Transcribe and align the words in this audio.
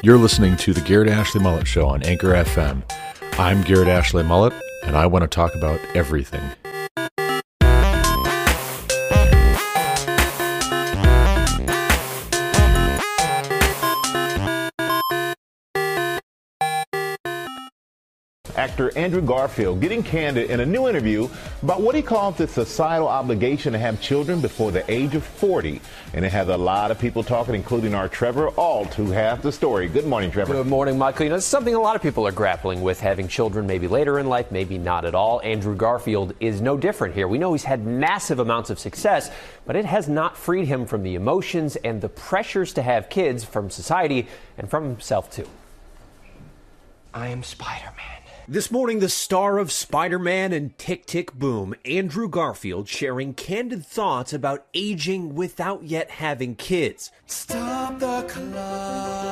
You're 0.00 0.16
listening 0.16 0.56
to 0.58 0.72
the 0.72 0.80
Garrett 0.82 1.08
Ashley 1.08 1.40
Mullet 1.40 1.66
Show 1.66 1.88
on 1.88 2.04
Anchor 2.04 2.28
FM. 2.28 2.82
I'm 3.36 3.62
Garrett 3.62 3.88
Ashley 3.88 4.22
Mullet, 4.22 4.52
and 4.84 4.96
I 4.96 5.06
want 5.06 5.22
to 5.22 5.28
talk 5.28 5.56
about 5.56 5.80
everything. 5.94 6.42
Actor 18.68 18.96
Andrew 18.98 19.22
Garfield 19.22 19.80
getting 19.80 20.02
candid 20.02 20.50
in 20.50 20.60
a 20.60 20.66
new 20.66 20.88
interview 20.88 21.26
about 21.62 21.80
what 21.80 21.94
he 21.94 22.02
calls 22.02 22.36
the 22.36 22.46
societal 22.46 23.08
obligation 23.08 23.72
to 23.72 23.78
have 23.78 23.98
children 24.00 24.42
before 24.42 24.70
the 24.70 24.88
age 24.90 25.14
of 25.14 25.24
40. 25.24 25.80
And 26.12 26.22
it 26.22 26.32
has 26.32 26.48
a 26.48 26.56
lot 26.56 26.90
of 26.90 26.98
people 26.98 27.22
talking, 27.22 27.54
including 27.54 27.94
our 27.94 28.08
Trevor 28.10 28.50
Ault, 28.50 28.92
who 28.92 29.10
has 29.10 29.40
the 29.40 29.50
story. 29.50 29.88
Good 29.88 30.06
morning, 30.06 30.30
Trevor. 30.30 30.52
Good 30.52 30.66
morning, 30.66 30.98
Michael. 30.98 31.24
You 31.24 31.30
know, 31.30 31.36
it's 31.36 31.46
something 31.46 31.74
a 31.74 31.80
lot 31.80 31.96
of 31.96 32.02
people 32.02 32.26
are 32.26 32.32
grappling 32.32 32.82
with, 32.82 33.00
having 33.00 33.26
children 33.26 33.66
maybe 33.66 33.88
later 33.88 34.18
in 34.18 34.26
life, 34.26 34.52
maybe 34.52 34.76
not 34.76 35.06
at 35.06 35.14
all. 35.14 35.40
Andrew 35.42 35.74
Garfield 35.74 36.34
is 36.38 36.60
no 36.60 36.76
different 36.76 37.14
here. 37.14 37.26
We 37.26 37.38
know 37.38 37.52
he's 37.52 37.64
had 37.64 37.86
massive 37.86 38.38
amounts 38.38 38.68
of 38.68 38.78
success, 38.78 39.30
but 39.64 39.76
it 39.76 39.86
has 39.86 40.08
not 40.08 40.36
freed 40.36 40.66
him 40.68 40.84
from 40.84 41.02
the 41.02 41.14
emotions 41.14 41.76
and 41.76 42.02
the 42.02 42.10
pressures 42.10 42.74
to 42.74 42.82
have 42.82 43.08
kids 43.08 43.44
from 43.44 43.70
society 43.70 44.28
and 44.58 44.68
from 44.68 44.84
himself, 44.84 45.30
too. 45.30 45.48
I 47.14 47.28
am 47.28 47.42
Spider 47.42 47.92
Man. 47.96 48.27
This 48.50 48.70
morning, 48.70 49.00
the 49.00 49.10
star 49.10 49.58
of 49.58 49.70
Spider 49.70 50.18
Man 50.18 50.54
and 50.54 50.78
Tick 50.78 51.04
Tick 51.04 51.34
Boom, 51.34 51.74
Andrew 51.84 52.30
Garfield, 52.30 52.88
sharing 52.88 53.34
candid 53.34 53.84
thoughts 53.84 54.32
about 54.32 54.64
aging 54.72 55.34
without 55.34 55.84
yet 55.84 56.10
having 56.10 56.54
kids. 56.54 57.12
Stop 57.26 57.98
the 57.98 58.22
clock. 58.26 59.28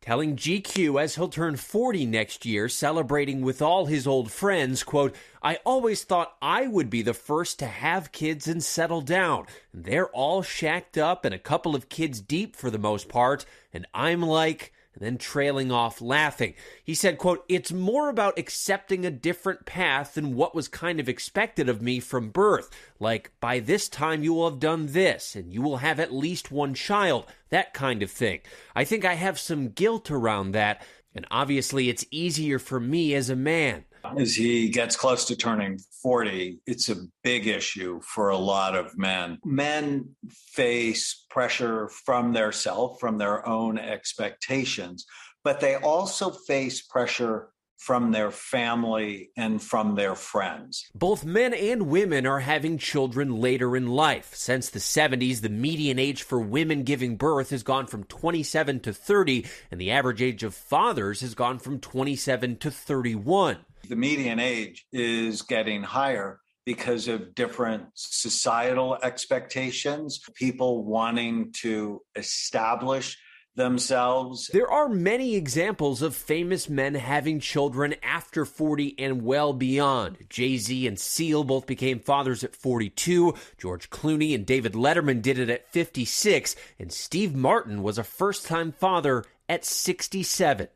Telling 0.00 0.36
GQ 0.36 1.02
as 1.02 1.16
he'll 1.16 1.26
turn 1.26 1.56
40 1.56 2.06
next 2.06 2.46
year, 2.46 2.68
celebrating 2.68 3.40
with 3.40 3.60
all 3.60 3.86
his 3.86 4.06
old 4.06 4.30
friends, 4.30 4.84
quote, 4.84 5.16
I 5.42 5.58
always 5.66 6.04
thought 6.04 6.36
I 6.40 6.68
would 6.68 6.90
be 6.90 7.02
the 7.02 7.12
first 7.12 7.58
to 7.58 7.66
have 7.66 8.12
kids 8.12 8.46
and 8.46 8.62
settle 8.62 9.00
down. 9.00 9.46
They're 9.74 10.10
all 10.10 10.42
shacked 10.42 10.96
up 10.96 11.24
and 11.24 11.34
a 11.34 11.40
couple 11.40 11.74
of 11.74 11.88
kids 11.88 12.20
deep 12.20 12.54
for 12.54 12.70
the 12.70 12.78
most 12.78 13.08
part, 13.08 13.44
and 13.74 13.84
I'm 13.92 14.22
like, 14.22 14.72
and 14.94 15.04
then 15.04 15.18
trailing 15.18 15.70
off 15.70 16.00
laughing. 16.00 16.54
He 16.84 16.94
said, 16.94 17.18
quote, 17.18 17.44
It's 17.48 17.72
more 17.72 18.08
about 18.08 18.38
accepting 18.38 19.04
a 19.04 19.10
different 19.10 19.66
path 19.66 20.14
than 20.14 20.34
what 20.34 20.54
was 20.54 20.68
kind 20.68 20.98
of 21.00 21.08
expected 21.08 21.68
of 21.68 21.82
me 21.82 22.00
from 22.00 22.30
birth. 22.30 22.70
Like, 22.98 23.32
by 23.40 23.60
this 23.60 23.88
time 23.88 24.22
you 24.22 24.34
will 24.34 24.50
have 24.50 24.60
done 24.60 24.86
this, 24.86 25.36
and 25.36 25.52
you 25.52 25.62
will 25.62 25.78
have 25.78 26.00
at 26.00 26.12
least 26.12 26.50
one 26.50 26.74
child, 26.74 27.26
that 27.50 27.72
kind 27.72 28.02
of 28.02 28.10
thing. 28.10 28.40
I 28.74 28.84
think 28.84 29.04
I 29.04 29.14
have 29.14 29.38
some 29.38 29.68
guilt 29.68 30.10
around 30.10 30.52
that, 30.52 30.82
and 31.14 31.26
obviously 31.30 31.88
it's 31.88 32.06
easier 32.10 32.58
for 32.58 32.80
me 32.80 33.14
as 33.14 33.30
a 33.30 33.36
man. 33.36 33.84
As 34.18 34.34
he 34.34 34.68
gets 34.68 34.96
close 34.96 35.24
to 35.26 35.36
turning 35.36 35.78
40, 36.02 36.60
it's 36.66 36.88
a 36.88 37.06
big 37.22 37.46
issue 37.46 38.00
for 38.02 38.30
a 38.30 38.36
lot 38.36 38.76
of 38.76 38.96
men. 38.96 39.38
Men 39.44 40.16
face 40.28 41.26
pressure 41.30 41.88
from 41.88 42.32
their 42.32 42.52
self, 42.52 42.98
from 43.00 43.18
their 43.18 43.46
own 43.46 43.78
expectations, 43.78 45.06
but 45.44 45.60
they 45.60 45.76
also 45.76 46.30
face 46.30 46.82
pressure 46.82 47.50
from 47.80 48.12
their 48.12 48.30
family 48.30 49.30
and 49.38 49.62
from 49.62 49.94
their 49.94 50.14
friends. 50.14 50.90
Both 50.94 51.24
men 51.24 51.54
and 51.54 51.88
women 51.88 52.26
are 52.26 52.40
having 52.40 52.76
children 52.76 53.36
later 53.36 53.74
in 53.74 53.86
life. 53.86 54.34
Since 54.34 54.68
the 54.68 54.80
70s, 54.80 55.40
the 55.40 55.48
median 55.48 55.98
age 55.98 56.22
for 56.22 56.38
women 56.38 56.82
giving 56.82 57.16
birth 57.16 57.48
has 57.50 57.62
gone 57.62 57.86
from 57.86 58.04
27 58.04 58.80
to 58.80 58.92
30, 58.92 59.46
and 59.70 59.80
the 59.80 59.90
average 59.90 60.20
age 60.20 60.42
of 60.42 60.54
fathers 60.54 61.22
has 61.22 61.34
gone 61.34 61.58
from 61.58 61.80
27 61.80 62.56
to 62.58 62.70
31 62.70 63.64
the 63.88 63.96
median 63.96 64.38
age 64.38 64.86
is 64.92 65.42
getting 65.42 65.82
higher 65.82 66.40
because 66.64 67.08
of 67.08 67.34
different 67.34 67.84
societal 67.94 68.96
expectations, 69.02 70.20
people 70.36 70.84
wanting 70.84 71.52
to 71.52 72.00
establish 72.14 73.18
themselves. 73.56 74.48
There 74.52 74.70
are 74.70 74.88
many 74.88 75.34
examples 75.34 76.02
of 76.02 76.14
famous 76.14 76.68
men 76.68 76.94
having 76.94 77.40
children 77.40 77.94
after 78.02 78.44
40 78.44 78.94
and 78.98 79.22
well 79.22 79.52
beyond. 79.52 80.18
Jay 80.28 80.56
Z 80.56 80.86
and 80.86 80.98
Seal 80.98 81.44
both 81.44 81.66
became 81.66 81.98
fathers 81.98 82.44
at 82.44 82.54
42. 82.54 83.34
George 83.58 83.90
Clooney 83.90 84.34
and 84.34 84.46
David 84.46 84.74
Letterman 84.74 85.22
did 85.22 85.38
it 85.38 85.50
at 85.50 85.68
56. 85.72 86.56
And 86.78 86.92
Steve 86.92 87.34
Martin 87.34 87.82
was 87.82 87.98
a 87.98 88.04
first 88.04 88.46
time 88.46 88.72
father 88.72 89.24
at 89.48 89.64
67. 89.64 90.68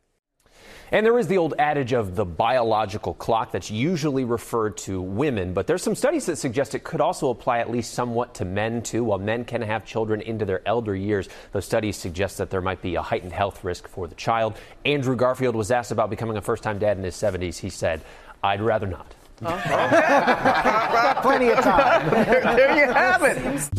And 0.92 1.04
there 1.04 1.18
is 1.18 1.26
the 1.26 1.38
old 1.38 1.54
adage 1.58 1.92
of 1.92 2.14
the 2.14 2.24
biological 2.24 3.14
clock 3.14 3.52
that's 3.52 3.70
usually 3.70 4.24
referred 4.24 4.76
to 4.78 5.00
women, 5.00 5.52
but 5.54 5.66
there's 5.66 5.82
some 5.82 5.94
studies 5.94 6.26
that 6.26 6.36
suggest 6.36 6.74
it 6.74 6.84
could 6.84 7.00
also 7.00 7.30
apply 7.30 7.58
at 7.58 7.70
least 7.70 7.94
somewhat 7.94 8.34
to 8.34 8.44
men 8.44 8.82
too. 8.82 9.04
While 9.04 9.18
men 9.18 9.44
can 9.44 9.62
have 9.62 9.84
children 9.84 10.20
into 10.20 10.44
their 10.44 10.66
elder 10.66 10.94
years, 10.94 11.28
those 11.52 11.64
studies 11.64 11.96
suggest 11.96 12.38
that 12.38 12.50
there 12.50 12.60
might 12.60 12.82
be 12.82 12.94
a 12.94 13.02
heightened 13.02 13.32
health 13.32 13.64
risk 13.64 13.88
for 13.88 14.06
the 14.06 14.14
child. 14.14 14.54
Andrew 14.84 15.16
Garfield 15.16 15.56
was 15.56 15.70
asked 15.70 15.90
about 15.90 16.10
becoming 16.10 16.36
a 16.36 16.42
first 16.42 16.62
time 16.62 16.78
dad 16.78 16.96
in 16.98 17.04
his 17.04 17.16
70s. 17.16 17.58
He 17.58 17.70
said, 17.70 18.02
I'd 18.42 18.60
rather 18.60 18.86
not. 18.86 19.14
Got 19.40 21.22
plenty 21.22 21.48
of 21.50 21.58
time. 21.60 22.10
there 22.10 22.76
you 22.76 22.92
have 22.92 23.22
it. 23.22 23.70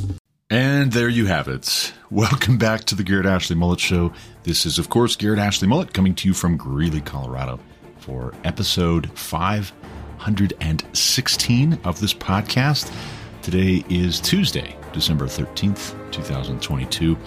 And 0.52 0.92
there 0.92 1.10
you 1.10 1.26
have 1.26 1.48
it. 1.48 1.92
Welcome 2.12 2.60
back 2.60 2.84
to 2.86 2.94
the 2.94 3.02
Garrett 3.02 3.26
Ashley 3.26 3.56
Mullet 3.56 3.80
Show. 3.80 4.14
This 4.44 4.68
is, 4.68 4.78
of 4.78 4.90
course, 4.90 5.16
Garrett 5.16 5.40
Ashley 5.40 5.68
Mullet 5.68 5.92
coming 5.92 6.14
to 6.14 6.28
you 6.28 6.36
from 6.36 6.56
Greeley, 6.56 7.02
Colorado 7.02 7.60
for 7.98 8.32
episode 8.44 9.10
516 9.18 11.80
of 11.84 12.00
this 12.00 12.14
podcast. 12.14 12.94
Today 13.42 13.84
is 13.90 14.22
Tuesday, 14.22 14.76
December 14.94 15.26
13th, 15.26 15.96
2022. 16.12 17.18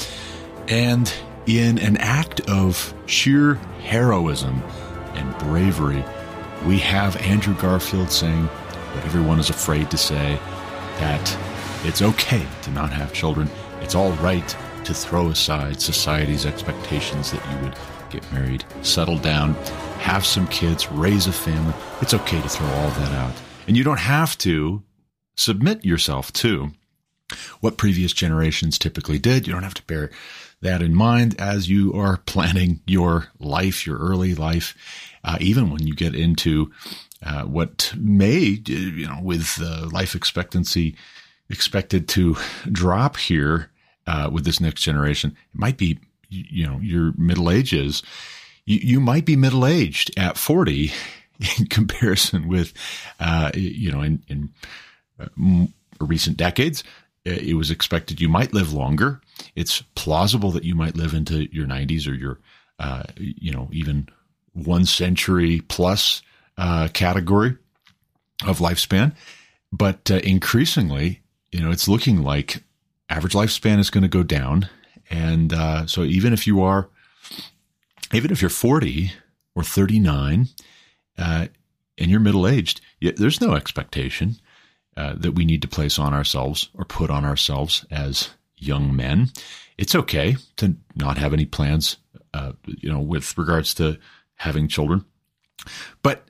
And 0.69 1.13
in 1.47 1.81
an 1.81 1.97
act 1.97 2.49
of 2.49 2.95
sheer 3.07 3.55
heroism 3.83 4.63
and 5.15 5.37
bravery, 5.39 6.05
we 6.65 6.79
have 6.79 7.17
Andrew 7.17 7.55
Garfield 7.55 8.13
saying 8.13 8.45
what 8.45 9.05
everyone 9.05 9.41
is 9.41 9.51
afraid 9.51 9.91
to 9.91 9.99
say 9.99 10.39
that 11.01 11.37
it's 11.85 12.03
okay 12.03 12.45
to 12.63 12.71
not 12.71 12.93
have 12.93 13.13
children. 13.13 13.49
It's 13.81 13.95
all 13.95 14.13
right 14.15 14.57
to 14.85 14.95
throw 14.95 15.29
aside 15.29 15.81
society's 15.81 16.47
expectations 16.47 17.31
that 17.31 17.45
you 17.51 17.65
would 17.65 17.77
get 18.11 18.33
married, 18.33 18.65
settle 18.83 19.19
down, 19.19 19.55
have 20.01 20.25
some 20.25 20.47
kids, 20.49 20.91
raise 20.91 21.27
a 21.27 21.33
family. 21.33 21.75
It's 22.01 22.15
okay 22.15 22.41
to 22.41 22.49
throw 22.49 22.67
all 22.67 22.91
that 22.91 23.13
out. 23.13 23.35
And 23.67 23.77
you 23.77 23.85
don't 23.85 24.01
have 24.01 24.37
to 24.39 24.83
submit 25.37 25.85
yourself 25.85 26.33
to 26.33 26.73
what 27.61 27.77
previous 27.77 28.13
generations 28.13 28.79
typically 28.79 29.19
did. 29.19 29.47
You 29.47 29.53
don't 29.53 29.63
have 29.63 29.75
to 29.75 29.83
bear 29.85 30.11
that 30.63 30.83
in 30.83 30.95
mind 30.95 31.39
as 31.39 31.69
you 31.69 31.93
are 31.95 32.17
planning 32.27 32.81
your 32.87 33.29
life, 33.39 33.87
your 33.87 33.99
early 33.99 34.35
life, 34.35 34.75
uh, 35.23 35.37
even 35.41 35.71
when 35.71 35.87
you 35.87 35.95
get 35.95 36.15
into 36.15 36.73
uh, 37.23 37.43
what 37.43 37.93
may, 37.97 38.61
you 38.67 39.07
know, 39.07 39.21
with 39.23 39.59
uh, 39.61 39.89
life 39.93 40.15
expectancy 40.15 40.97
expected 41.51 42.09
to 42.09 42.37
drop 42.71 43.17
here 43.17 43.71
uh, 44.07 44.31
with 44.33 44.45
this 44.45 44.61
next 44.61 44.83
generation. 44.83 45.37
It 45.53 45.59
might 45.59 45.77
be, 45.77 45.99
you 46.29 46.67
know, 46.67 46.79
your 46.79 47.13
middle 47.17 47.51
ages. 47.51 48.03
You, 48.65 48.79
you 48.79 49.01
might 49.01 49.25
be 49.25 49.37
middle 49.37 49.67
aged 49.67 50.17
at 50.19 50.37
40 50.37 50.93
in 51.59 51.67
comparison 51.71 52.49
with, 52.49 52.73
uh, 53.21 53.51
you 53.55 53.93
know, 53.93 54.03
in, 54.03 54.23
in 54.29 54.51
uh, 55.21 55.67
recent 56.01 56.37
decades. 56.37 56.85
Uh, 57.27 57.33
it 57.33 57.55
was 57.55 57.71
expected 57.71 58.21
you 58.21 58.29
might 58.29 58.53
live 58.53 58.73
longer. 58.73 59.21
It's 59.55 59.83
plausible 59.95 60.51
that 60.53 60.65
you 60.65 60.75
might 60.75 60.97
live 60.97 61.15
into 61.15 61.53
your 61.55 61.67
90s 61.67 62.09
or 62.09 62.15
your, 62.15 62.39
uh, 62.79 63.05
you 63.17 63.53
know, 63.53 63.69
even 63.73 64.09
one 64.53 64.85
century 64.85 65.63
plus 65.69 66.23
category 66.93 67.57
of 68.45 68.59
lifespan. 68.59 69.15
But 69.71 70.11
increasingly, 70.11 71.21
you 71.53 71.61
know, 71.61 71.71
it's 71.71 71.89
looking 71.89 72.23
like 72.23 72.63
average 73.09 73.33
lifespan 73.33 73.79
is 73.79 73.91
going 73.91 74.03
to 74.03 74.09
go 74.09 74.23
down. 74.23 74.69
And 75.11 75.53
uh, 75.53 75.87
so 75.87 76.03
even 76.03 76.33
if 76.33 76.47
you 76.47 76.63
are, 76.63 76.89
even 78.13 78.31
if 78.31 78.43
you're 78.43 78.51
40 78.51 79.13
or 79.55 79.63
39 79.63 80.49
uh, 81.17 81.47
and 81.97 82.11
you're 82.11 82.21
middle 82.21 82.47
aged, 82.47 82.81
there's 83.01 83.41
no 83.41 83.55
expectation 83.55 84.37
uh, 84.97 85.15
that 85.17 85.33
we 85.33 85.45
need 85.45 85.63
to 85.63 85.69
place 85.69 85.99
on 85.99 86.13
ourselves 86.13 86.69
or 86.75 86.85
put 86.85 87.11
on 87.11 87.25
ourselves 87.25 87.87
as 87.91 88.31
young 88.57 88.95
men. 88.95 89.31
It's 89.79 89.95
okay 89.95 90.37
to 90.57 90.77
not 90.97 91.19
have 91.19 91.33
any 91.33 91.47
plans, 91.47 91.97
uh, 92.35 92.53
you 92.67 92.91
know, 92.91 93.01
with 93.01 93.39
regards 93.39 93.75
to 93.75 93.99
having 94.35 94.69
children. 94.69 95.05
But 96.03 96.29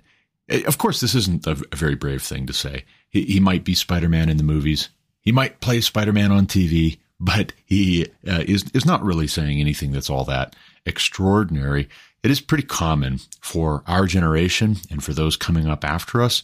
eh, 0.48 0.62
of 0.66 0.78
course, 0.78 1.00
this 1.00 1.14
isn't 1.14 1.46
a, 1.46 1.54
very 1.74 1.94
brave 1.94 2.22
thing 2.22 2.46
to 2.46 2.52
say. 2.52 2.84
He, 3.08 3.24
he 3.24 3.40
might 3.40 3.64
be 3.64 3.74
Spider 3.74 4.08
Man 4.08 4.28
in 4.28 4.36
the 4.36 4.42
movies. 4.42 4.90
He 5.28 5.32
might 5.32 5.60
play 5.60 5.82
Spider 5.82 6.14
Man 6.14 6.32
on 6.32 6.46
TV, 6.46 6.96
but 7.20 7.52
he 7.66 8.06
uh, 8.26 8.44
is 8.46 8.64
is 8.72 8.86
not 8.86 9.04
really 9.04 9.26
saying 9.26 9.60
anything 9.60 9.92
that's 9.92 10.08
all 10.08 10.24
that 10.24 10.56
extraordinary. 10.86 11.90
It 12.22 12.30
is 12.30 12.40
pretty 12.40 12.62
common 12.62 13.20
for 13.42 13.82
our 13.86 14.06
generation 14.06 14.76
and 14.90 15.04
for 15.04 15.12
those 15.12 15.36
coming 15.36 15.68
up 15.68 15.84
after 15.84 16.22
us 16.22 16.42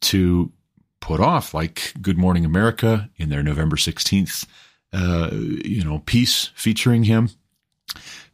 to 0.00 0.50
put 0.98 1.20
off, 1.20 1.54
like 1.54 1.92
Good 2.02 2.18
Morning 2.18 2.44
America 2.44 3.08
in 3.18 3.28
their 3.28 3.44
November 3.44 3.76
sixteenth, 3.76 4.44
uh, 4.92 5.30
you 5.32 5.84
know, 5.84 6.00
piece 6.00 6.50
featuring 6.56 7.04
him. 7.04 7.30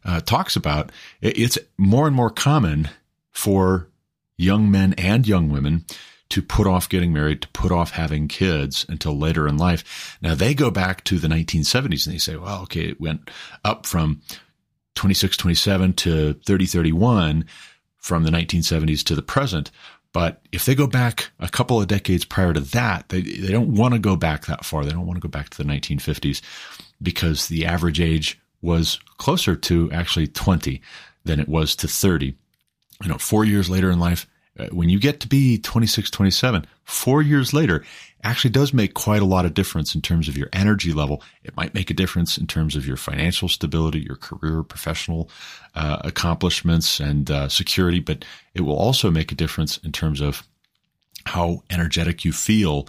Uh, 0.03 0.19
talks 0.19 0.55
about 0.55 0.91
it's 1.21 1.59
more 1.77 2.07
and 2.07 2.15
more 2.15 2.31
common 2.31 2.89
for 3.29 3.87
young 4.35 4.71
men 4.71 4.93
and 4.93 5.27
young 5.27 5.51
women 5.51 5.85
to 6.31 6.41
put 6.41 6.67
off 6.67 6.89
getting 6.89 7.13
married, 7.13 7.41
to 7.41 7.47
put 7.49 7.71
off 7.71 7.91
having 7.91 8.27
kids 8.27 8.85
until 8.89 9.17
later 9.17 9.47
in 9.47 9.57
life. 9.57 10.17
Now 10.21 10.35
they 10.35 10.53
go 10.53 10.71
back 10.71 11.03
to 11.05 11.19
the 11.19 11.27
1970s 11.27 12.05
and 12.05 12.15
they 12.15 12.19
say, 12.19 12.35
well, 12.35 12.63
okay, 12.63 12.87
it 12.89 13.01
went 13.01 13.29
up 13.63 13.85
from 13.85 14.21
26, 14.95 15.37
27 15.37 15.93
to 15.93 16.33
30, 16.33 16.65
31 16.65 17.45
from 17.97 18.23
the 18.23 18.31
1970s 18.31 19.03
to 19.03 19.15
the 19.15 19.21
present. 19.21 19.71
But 20.13 20.41
if 20.51 20.65
they 20.65 20.75
go 20.75 20.87
back 20.87 21.31
a 21.39 21.47
couple 21.47 21.79
of 21.79 21.87
decades 21.87 22.25
prior 22.25 22.53
to 22.53 22.59
that, 22.59 23.09
they, 23.09 23.21
they 23.21 23.51
don't 23.51 23.75
want 23.75 23.93
to 23.93 23.99
go 23.99 24.15
back 24.15 24.45
that 24.45 24.65
far. 24.65 24.83
They 24.83 24.91
don't 24.91 25.05
want 25.05 25.17
to 25.17 25.27
go 25.27 25.31
back 25.31 25.49
to 25.49 25.57
the 25.57 25.69
1950s 25.69 26.41
because 27.01 27.47
the 27.47 27.65
average 27.65 28.01
age 28.01 28.39
was 28.61 28.99
closer 29.17 29.55
to 29.55 29.91
actually 29.91 30.27
20 30.27 30.81
than 31.23 31.39
it 31.39 31.47
was 31.47 31.75
to 31.77 31.87
30. 31.87 32.35
You 33.03 33.09
know, 33.09 33.17
four 33.17 33.45
years 33.45 33.69
later 33.69 33.89
in 33.89 33.99
life, 33.99 34.27
when 34.69 34.89
you 34.89 34.99
get 34.99 35.19
to 35.21 35.27
be 35.27 35.57
26, 35.57 36.09
27, 36.09 36.65
four 36.83 37.21
years 37.21 37.53
later, 37.53 37.83
actually 38.23 38.51
does 38.51 38.73
make 38.73 38.93
quite 38.93 39.21
a 39.21 39.25
lot 39.25 39.45
of 39.45 39.53
difference 39.53 39.95
in 39.95 40.01
terms 40.01 40.27
of 40.27 40.37
your 40.37 40.49
energy 40.53 40.93
level. 40.93 41.23
It 41.43 41.55
might 41.55 41.73
make 41.73 41.89
a 41.89 41.95
difference 41.95 42.37
in 42.37 42.47
terms 42.47 42.75
of 42.75 42.85
your 42.85 42.97
financial 42.97 43.49
stability, 43.49 43.99
your 43.99 44.15
career, 44.15 44.63
professional 44.63 45.29
uh, 45.75 45.97
accomplishments, 46.01 46.99
and 46.99 47.29
uh, 47.31 47.49
security, 47.49 47.99
but 47.99 48.23
it 48.53 48.61
will 48.61 48.75
also 48.75 49.09
make 49.09 49.31
a 49.31 49.35
difference 49.35 49.77
in 49.77 49.91
terms 49.91 50.21
of 50.21 50.43
how 51.25 51.63
energetic 51.69 52.23
you 52.23 52.31
feel. 52.31 52.87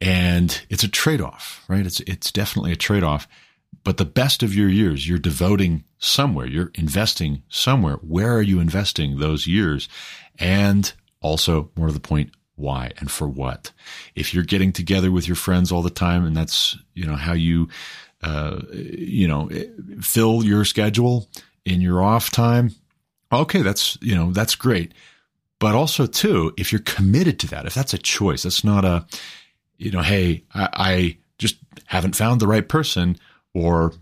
And 0.00 0.60
it's 0.68 0.84
a 0.84 0.88
trade 0.88 1.20
off, 1.20 1.64
right? 1.68 1.86
It's, 1.86 2.00
it's 2.00 2.32
definitely 2.32 2.72
a 2.72 2.76
trade 2.76 3.02
off. 3.02 3.28
But 3.84 3.98
the 3.98 4.04
best 4.04 4.42
of 4.42 4.54
your 4.54 4.68
years, 4.68 5.08
you're 5.08 5.18
devoting 5.18 5.84
somewhere, 5.98 6.46
you're 6.46 6.70
investing 6.74 7.42
somewhere. 7.48 7.96
Where 7.96 8.34
are 8.34 8.42
you 8.42 8.60
investing 8.60 9.18
those 9.18 9.46
years? 9.46 9.88
And 10.38 10.92
also, 11.20 11.70
more 11.76 11.88
to 11.88 11.92
the 11.92 12.00
point, 12.00 12.30
why 12.56 12.92
and 12.98 13.10
for 13.10 13.28
what? 13.28 13.72
If 14.14 14.32
you're 14.32 14.44
getting 14.44 14.72
together 14.72 15.10
with 15.10 15.26
your 15.28 15.36
friends 15.36 15.70
all 15.70 15.82
the 15.82 15.90
time 15.90 16.24
and 16.24 16.36
that's, 16.36 16.76
you 16.94 17.06
know, 17.06 17.16
how 17.16 17.32
you, 17.34 17.68
uh, 18.22 18.60
you 18.72 19.28
know, 19.28 19.48
fill 20.00 20.44
your 20.44 20.64
schedule 20.64 21.28
in 21.64 21.80
your 21.80 22.02
off 22.02 22.30
time, 22.30 22.70
okay, 23.32 23.62
that's, 23.62 23.98
you 24.00 24.14
know, 24.14 24.32
that's 24.32 24.54
great. 24.54 24.92
But 25.58 25.74
also, 25.74 26.06
too, 26.06 26.52
if 26.56 26.72
you're 26.72 26.82
committed 26.82 27.38
to 27.40 27.46
that, 27.48 27.66
if 27.66 27.74
that's 27.74 27.94
a 27.94 27.98
choice, 27.98 28.42
that's 28.42 28.64
not 28.64 28.84
a, 28.84 29.06
you 29.78 29.90
know, 29.90 30.02
hey, 30.02 30.44
I, 30.54 30.68
I 30.72 31.18
just 31.38 31.56
haven't 31.86 32.16
found 32.16 32.40
the 32.40 32.46
right 32.46 32.66
person 32.66 33.16
or 33.54 33.92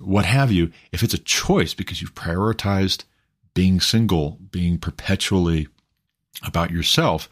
what 0.00 0.24
have 0.24 0.50
you. 0.50 0.72
If 0.92 1.02
it's 1.02 1.14
a 1.14 1.18
choice 1.18 1.74
because 1.74 2.00
you've 2.00 2.14
prioritized 2.14 3.04
being 3.54 3.80
single, 3.80 4.38
being 4.50 4.78
perpetually 4.78 5.68
about 6.42 6.70
yourself, 6.70 7.28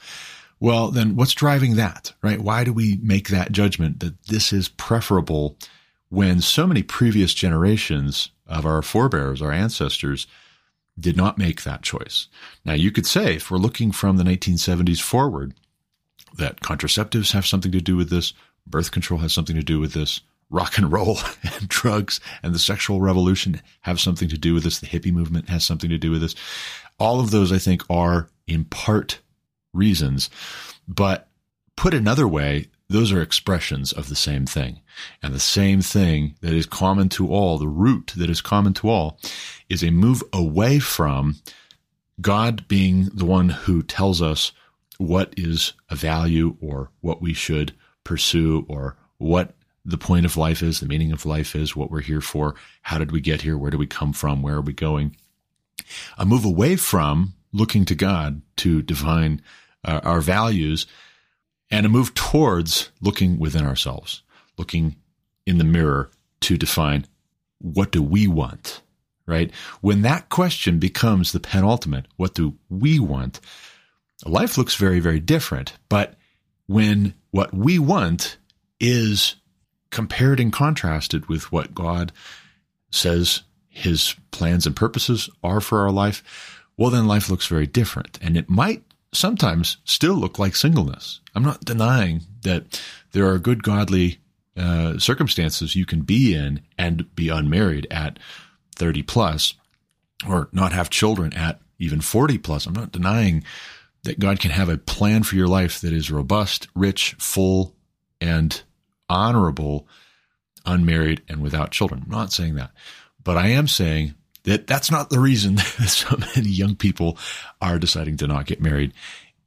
well, 0.61 0.91
then 0.91 1.17
what's 1.17 1.35
driving 1.35 1.76
that, 1.76 2.12
right? 2.23 2.41
Why 2.41 2.65
do 2.65 2.73
we 2.73 2.99
make 3.03 3.29
that 3.29 3.53
judgment 3.53 4.00
that 4.00 4.23
this 4.25 4.53
is 4.53 4.69
preferable 4.69 5.56
when 6.09 6.41
so 6.41 6.67
many 6.67 6.82
previous 6.82 7.32
generations 7.32 8.31
of 8.47 8.67
our 8.67 8.82
forebears, 8.82 9.41
our 9.41 9.53
ancestors, 9.53 10.26
did 10.99 11.17
not 11.17 11.38
make 11.38 11.62
that 11.62 11.82
choice? 11.82 12.26
Now, 12.64 12.73
you 12.73 12.91
could 12.91 13.06
say, 13.06 13.37
if 13.37 13.50
we're 13.50 13.59
looking 13.59 13.93
from 13.93 14.17
the 14.17 14.25
1970s 14.25 15.00
forward, 15.00 15.55
that 16.37 16.61
contraceptives 16.61 17.32
have 17.32 17.47
something 17.47 17.73
to 17.73 17.81
do 17.81 17.97
with 17.97 18.11
this, 18.11 18.32
birth 18.67 18.91
control 18.91 19.21
has 19.21 19.32
something 19.32 19.56
to 19.56 19.62
do 19.62 19.79
with 19.79 19.93
this, 19.93 20.21
rock 20.50 20.79
and 20.79 20.91
roll 20.91 21.19
and 21.43 21.69
drugs 21.69 22.21
and 22.43 22.55
the 22.55 22.59
sexual 22.59 23.00
revolution 23.00 23.61
have 23.83 24.00
something 24.00 24.29
to 24.29 24.39
do 24.39 24.55
with 24.55 24.65
this. 24.65 24.79
The 24.79 24.87
hippie 24.87 25.12
movement 25.12 25.49
has 25.49 25.65
something 25.65 25.91
to 25.91 25.99
do 25.99 26.11
with 26.11 26.21
this. 26.21 26.35
All 26.99 27.21
of 27.21 27.31
those, 27.31 27.53
I 27.53 27.59
think, 27.59 27.83
are 27.89 28.29
in 28.47 28.65
part 28.65 29.21
reasons, 29.73 30.31
but 30.87 31.29
put 31.77 31.95
another 31.95 32.27
way, 32.27 32.67
those 32.89 33.12
are 33.12 33.21
expressions 33.21 33.93
of 33.93 34.09
the 34.09 34.17
same 34.17 34.47
thing. 34.47 34.81
And 35.23 35.35
the 35.35 35.41
same 35.41 35.81
thing 35.83 36.35
that 36.41 36.55
is 36.55 36.67
common 36.67 37.09
to 37.11 37.31
all, 37.31 37.59
the 37.59 37.69
root 37.69 38.15
that 38.17 38.31
is 38.31 38.41
common 38.41 38.75
to 38.75 38.89
all, 38.89 39.21
is 39.69 39.85
a 39.85 39.91
move 39.91 40.23
away 40.33 40.79
from 40.79 41.37
God 42.21 42.67
being 42.67 43.11
the 43.12 43.27
one 43.27 43.50
who 43.50 43.83
tells 43.83 44.21
us 44.21 44.53
what 44.97 45.33
is 45.37 45.75
a 45.89 45.95
value 45.95 46.56
or 46.61 46.91
what 47.00 47.23
we 47.23 47.33
should 47.33 47.75
pursue 48.03 48.65
or 48.69 48.97
what 49.19 49.55
the 49.88 49.99
point 49.99 50.26
of 50.26 50.37
life 50.37 50.62
is, 50.62 50.81
the 50.81 50.87
meaning 50.87 51.12
of 51.12 51.25
life 51.25 51.56
is, 51.56 51.75
what 51.75 51.90
we're 51.90 52.00
here 52.00 52.20
for, 52.20 52.55
how 52.82 52.99
did 52.99 53.11
we 53.11 53.20
get 53.20 53.43
here, 53.43 53.56
where 53.56 53.70
do 53.70 53.79
we 53.79 53.87
come 53.87 54.12
from, 54.12 54.43
where 54.43 54.56
are 54.56 54.61
we 54.61 54.73
going. 54.73 55.17
A 56.19 56.26
move 56.26 56.44
away 56.44 56.76
from 56.76 57.35
looking 57.52 57.85
to 57.87 57.94
God 57.94 58.43
to 58.56 58.82
define 58.82 59.40
uh, 59.85 60.00
our 60.05 60.20
values 60.20 60.87
and 61.70 61.87
a 61.87 61.88
move 61.88 62.12
towards 62.14 62.90
looking 63.00 63.38
within 63.38 63.64
ourselves, 63.64 64.23
looking 64.58 64.96
in 65.46 65.58
the 65.58 65.64
mirror 65.64 66.11
to 66.40 66.58
define 66.58 67.06
what 67.58 67.90
do 67.90 68.02
we 68.02 68.26
want, 68.26 68.82
right? 69.26 69.50
When 69.81 70.02
that 70.02 70.29
question 70.29 70.79
becomes 70.79 71.32
the 71.32 71.40
penultimate, 71.40 72.06
what 72.17 72.35
do 72.35 72.56
we 72.69 72.99
want? 72.99 73.40
Life 74.26 74.58
looks 74.58 74.75
very, 74.75 75.00
very 75.00 75.20
different. 75.20 75.73
But 75.88 76.14
when 76.67 77.14
what 77.31 77.55
we 77.55 77.79
want 77.79 78.37
is 78.81 79.37
compared 79.90 80.40
and 80.40 80.52
contrasted 80.52 81.26
with 81.26 81.50
what 81.52 81.75
God 81.75 82.12
says 82.90 83.43
his 83.69 84.14
plans 84.31 84.67
and 84.67 84.75
purposes 84.75 85.31
are 85.43 85.61
for 85.61 85.81
our 85.81 85.90
life, 85.90 86.67
well, 86.76 86.90
then 86.90 87.06
life 87.06 87.29
looks 87.29 87.46
very 87.46 87.67
different. 87.67 88.19
And 88.20 88.37
it 88.37 88.49
might 88.49 88.82
sometimes 89.12 89.79
still 89.85 90.14
look 90.14 90.38
like 90.38 90.56
singleness. 90.56 91.20
I'm 91.35 91.44
not 91.44 91.64
denying 91.64 92.23
that 92.43 92.81
there 93.12 93.29
are 93.29 93.38
good, 93.38 93.62
godly 93.62 94.18
uh, 94.57 94.99
circumstances 94.99 95.76
you 95.76 95.87
can 95.87 96.02
be 96.02 96.35
in 96.35 96.62
and 96.76 97.14
be 97.14 97.28
unmarried 97.28 97.87
at 97.90 98.18
30 98.76 99.02
plus 99.04 99.54
or 100.26 100.49
not 100.52 100.73
have 100.73 100.90
children 100.90 101.33
at 101.33 101.61
even 101.78 102.00
40 102.00 102.38
plus. 102.38 102.66
I'm 102.66 102.75
not 102.75 102.92
denying 102.92 103.45
that 104.04 104.18
God 104.18 104.40
can 104.40 104.50
have 104.50 104.68
a 104.68 104.78
plan 104.78 105.23
for 105.23 105.37
your 105.37 105.47
life 105.47 105.80
that 105.80 105.92
is 105.92 106.11
robust, 106.11 106.68
rich, 106.75 107.14
full, 107.18 107.75
and 108.21 108.62
honorable, 109.09 109.87
unmarried, 110.67 111.23
and 111.29 111.43
without 111.43 111.71
children. 111.71 112.03
I'm 112.05 112.11
not 112.11 112.33
saying 112.33 112.57
that. 112.57 112.71
But 113.23 113.37
I 113.37 113.49
am 113.49 113.69
saying 113.69 114.15
that 114.45 114.67
that's 114.67 114.91
not 114.91 115.11
the 115.11 115.21
reason 115.21 115.55
that 115.57 115.88
so 115.88 116.17
many 116.17 116.49
young 116.49 116.77
people 116.77 117.19
are 117.61 117.79
deciding 117.79 118.17
to 118.19 118.27
not 118.27 118.47
get 118.47 118.62
married 118.62 118.93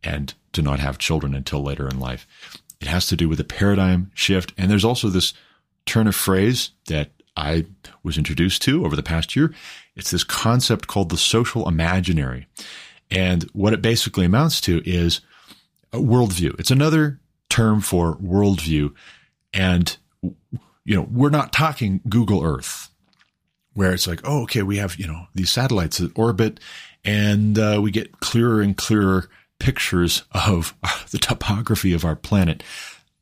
and 0.03 0.33
to 0.53 0.61
not 0.61 0.79
have 0.79 0.97
children 0.97 1.33
until 1.33 1.63
later 1.63 1.87
in 1.87 1.99
life. 1.99 2.27
It 2.79 2.87
has 2.87 3.07
to 3.07 3.15
do 3.15 3.29
with 3.29 3.39
a 3.39 3.45
paradigm 3.45 4.11
shift. 4.13 4.53
And 4.57 4.69
there's 4.69 4.85
also 4.85 5.09
this 5.09 5.33
turn 5.85 6.07
of 6.07 6.15
phrase 6.15 6.71
that 6.87 7.11
I 7.37 7.65
was 8.03 8.17
introduced 8.17 8.61
to 8.63 8.85
over 8.85 8.95
the 8.95 9.03
past 9.03 9.35
year. 9.35 9.53
It's 9.95 10.11
this 10.11 10.23
concept 10.23 10.87
called 10.87 11.09
the 11.09 11.17
social 11.17 11.67
imaginary. 11.67 12.47
And 13.09 13.43
what 13.53 13.73
it 13.73 13.81
basically 13.81 14.25
amounts 14.25 14.61
to 14.61 14.81
is 14.89 15.21
a 15.93 15.97
worldview. 15.97 16.59
It's 16.59 16.71
another 16.71 17.19
term 17.49 17.81
for 17.81 18.15
worldview 18.15 18.93
and, 19.53 19.97
you 20.21 20.95
know, 20.95 21.07
we're 21.11 21.29
not 21.29 21.53
talking 21.53 22.01
Google 22.07 22.43
Earth 22.43 22.89
where 23.73 23.93
it's 23.93 24.07
like, 24.07 24.21
oh, 24.23 24.43
okay, 24.43 24.63
we 24.63 24.77
have, 24.77 24.97
you 24.97 25.07
know, 25.07 25.27
these 25.33 25.49
satellites 25.49 25.97
that 25.97 26.17
orbit 26.17 26.59
and 27.03 27.57
uh, 27.57 27.79
we 27.81 27.91
get 27.91 28.19
clearer 28.19 28.61
and 28.61 28.75
clearer 28.75 29.29
pictures 29.59 30.23
of 30.31 30.75
the 31.11 31.17
topography 31.17 31.93
of 31.93 32.05
our 32.05 32.15
planet 32.15 32.63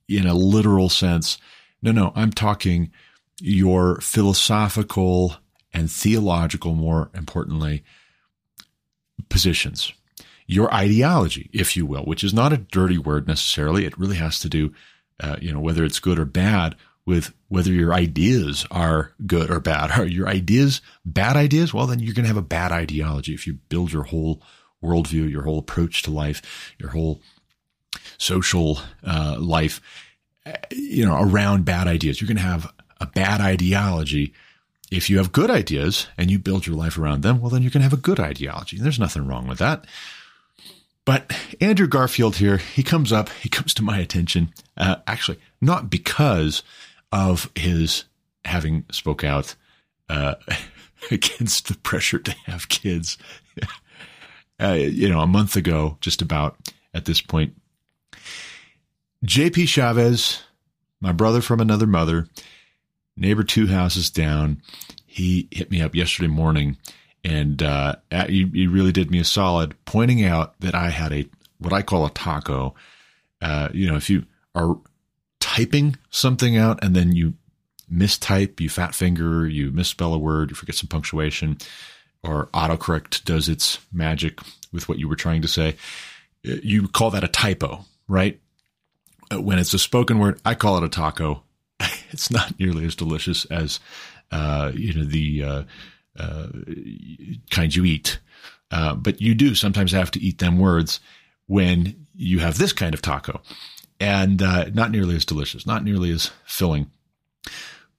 in 0.08 0.26
a 0.26 0.34
literal 0.34 0.90
sense. 0.90 1.38
No, 1.82 1.92
no, 1.92 2.12
I'm 2.16 2.32
talking 2.32 2.92
your 3.40 4.02
philosophical 4.02 5.36
and 5.72 5.90
theological, 5.90 6.74
more 6.74 7.10
importantly, 7.14 7.84
positions, 9.30 9.94
your 10.48 10.74
ideology, 10.74 11.50
if 11.54 11.78
you 11.78 11.86
will, 11.86 12.04
which 12.04 12.24
is 12.24 12.34
not 12.34 12.52
a 12.52 12.58
dirty 12.58 12.98
word 12.98 13.28
necessarily. 13.28 13.86
It 13.86 13.98
really 13.98 14.16
has 14.18 14.40
to 14.40 14.50
do 14.50 14.74
uh, 15.20 15.38
you 15.42 15.52
know, 15.52 15.60
whether 15.60 15.84
it's 15.84 16.00
good 16.00 16.20
or 16.20 16.26
bad, 16.26 16.76
with 17.10 17.34
whether 17.48 17.72
your 17.72 17.92
ideas 17.92 18.68
are 18.70 19.14
good 19.26 19.50
or 19.50 19.60
bad. 19.60 19.92
Are 20.00 20.06
your 20.06 20.28
ideas 20.28 20.80
bad 21.04 21.36
ideas? 21.36 21.74
Well, 21.74 21.88
then 21.88 21.98
you're 21.98 22.14
going 22.14 22.26
to 22.26 22.28
have 22.30 22.38
a 22.38 22.44
bad 22.44 22.72
ideology. 22.72 23.34
If 23.34 23.48
you 23.48 23.54
build 23.54 23.92
your 23.92 24.04
whole 24.04 24.44
worldview, 24.84 25.30
your 25.30 25.42
whole 25.42 25.58
approach 25.58 26.04
to 26.04 26.12
life, 26.12 26.76
your 26.78 26.92
whole 26.92 27.20
social 28.20 28.80
uh, 29.04 29.38
life, 29.40 29.82
uh, 30.46 30.54
you 30.72 31.04
know, 31.04 31.20
around 31.20 31.66
bad 31.66 31.88
ideas, 31.88 32.22
you're 32.22 32.28
going 32.28 32.38
to 32.38 32.44
have 32.44 32.72
a 33.02 33.08
bad 33.08 33.42
ideology. 33.42 34.32
If 34.92 35.10
you 35.10 35.18
have 35.18 35.32
good 35.32 35.50
ideas 35.50 36.08
and 36.16 36.30
you 36.30 36.38
build 36.38 36.68
your 36.68 36.76
life 36.76 36.98
around 36.98 37.22
them, 37.22 37.42
well, 37.42 37.50
then 37.50 37.64
you're 37.64 37.72
going 37.72 37.82
to 37.82 37.90
have 37.90 37.94
a 37.94 37.98
good 37.98 38.20
ideology. 38.20 38.78
There's 38.78 39.00
nothing 39.00 39.26
wrong 39.26 39.48
with 39.48 39.58
that. 39.58 39.86
But 41.06 41.32
Andrew 41.60 41.88
Garfield 41.88 42.36
here, 42.36 42.58
he 42.58 42.84
comes 42.84 43.12
up, 43.12 43.30
he 43.30 43.50
comes 43.50 43.74
to 43.76 43.84
my 43.84 43.98
attention, 43.98 44.54
uh, 44.78 44.98
actually, 45.08 45.40
not 45.60 45.90
because 45.90 46.64
of 47.12 47.50
his 47.56 48.06
having 48.46 48.86
spoke 48.92 49.24
out 49.24 49.56
uh, 50.10 50.36
against 51.12 51.68
the 51.68 51.76
pressure 51.76 52.20
to 52.20 52.32
have 52.46 52.70
kids, 52.70 53.18
uh, 54.62 54.74
you 54.74 55.10
know, 55.10 55.22
a 55.22 55.28
month 55.28 55.56
ago, 55.56 55.98
just 56.02 56.22
about 56.22 56.58
at 56.94 57.06
this 57.06 57.22
point. 57.22 57.56
JP 59.26 59.68
Chavez, 59.68 60.44
my 61.02 61.12
brother 61.12 61.42
from 61.42 61.60
another 61.60 61.88
mother, 61.88 62.28
neighbor 63.18 63.44
two 63.44 63.68
houses 63.68 64.10
down, 64.10 64.62
he 65.06 65.48
hit 65.52 65.72
me 65.72 65.82
up 65.82 65.96
yesterday 65.96 66.28
morning 66.28 66.78
and 67.24 67.62
uh, 67.62 67.96
he, 68.28 68.50
he, 68.54 68.68
really 68.68 68.92
did 68.92 69.12
me 69.12 69.20
a 69.20 69.26
solid, 69.26 69.76
pointing 69.86 70.24
out 70.24 70.60
that 70.62 70.74
I 70.74 70.90
had 70.90 71.12
a 71.12 71.28
what 71.58 71.74
I 71.74 71.82
call 71.82 72.06
a 72.06 72.10
taco. 72.10 72.76
Uh, 73.42 73.70
you 73.74 73.90
know, 73.90 73.98
if 73.98 74.10
you 74.10 74.26
are 74.56 74.78
typing 75.40 75.98
something 76.10 76.58
out 76.58 76.84
and 76.84 76.96
then 76.96 77.14
you 77.14 77.34
mistype, 77.92 78.60
you 78.60 78.70
fat 78.70 78.96
finger, 78.96 79.48
you 79.48 79.72
misspell 79.72 80.14
a 80.14 80.18
word, 80.18 80.50
you 80.50 80.56
forget 80.56 80.76
some 80.76 80.88
punctuation, 80.88 81.58
or 82.24 82.48
autocorrect 82.48 83.24
does 83.24 83.50
its 83.50 83.80
magic 83.92 84.40
with 84.72 84.88
what 84.88 85.00
you 85.00 85.08
were 85.08 85.16
trying 85.16 85.42
to 85.42 85.48
say, 85.48 85.76
uh, 86.48 86.56
you 86.64 86.88
call 86.88 87.12
that 87.12 87.24
a 87.24 87.28
typo, 87.28 87.86
right? 88.08 88.40
Uh, 89.32 89.42
when 89.42 89.60
it's 89.60 89.74
a 89.74 89.80
spoken 89.80 90.20
word, 90.20 90.40
I 90.46 90.56
call 90.56 90.78
it 90.78 90.84
a 90.84 90.90
taco. 90.90 91.44
It's 92.12 92.32
not 92.32 92.60
nearly 92.60 92.86
as 92.86 92.96
delicious 92.96 93.46
as 93.46 93.80
uh, 94.32 94.72
you 94.74 94.96
know 94.96 95.04
the 95.04 95.44
uh, 96.20 96.24
uh, 96.24 96.46
kind 97.50 97.76
you 97.76 97.86
eat, 97.86 98.20
uh, 98.72 98.96
but 98.96 99.22
you 99.22 99.34
do 99.34 99.56
sometimes 99.56 99.92
have 99.92 100.12
to 100.12 100.20
eat 100.20 100.40
them 100.40 100.60
words 100.60 101.00
when 101.48 102.08
you 102.16 102.40
have 102.40 102.58
this 102.58 102.74
kind 102.74 102.94
of 102.94 103.02
taco, 103.02 103.42
and 104.00 104.42
uh, 104.42 104.66
not 104.74 104.92
nearly 104.92 105.16
as 105.16 105.26
delicious, 105.26 105.66
not 105.66 105.84
nearly 105.84 106.12
as 106.12 106.32
filling. 106.46 106.90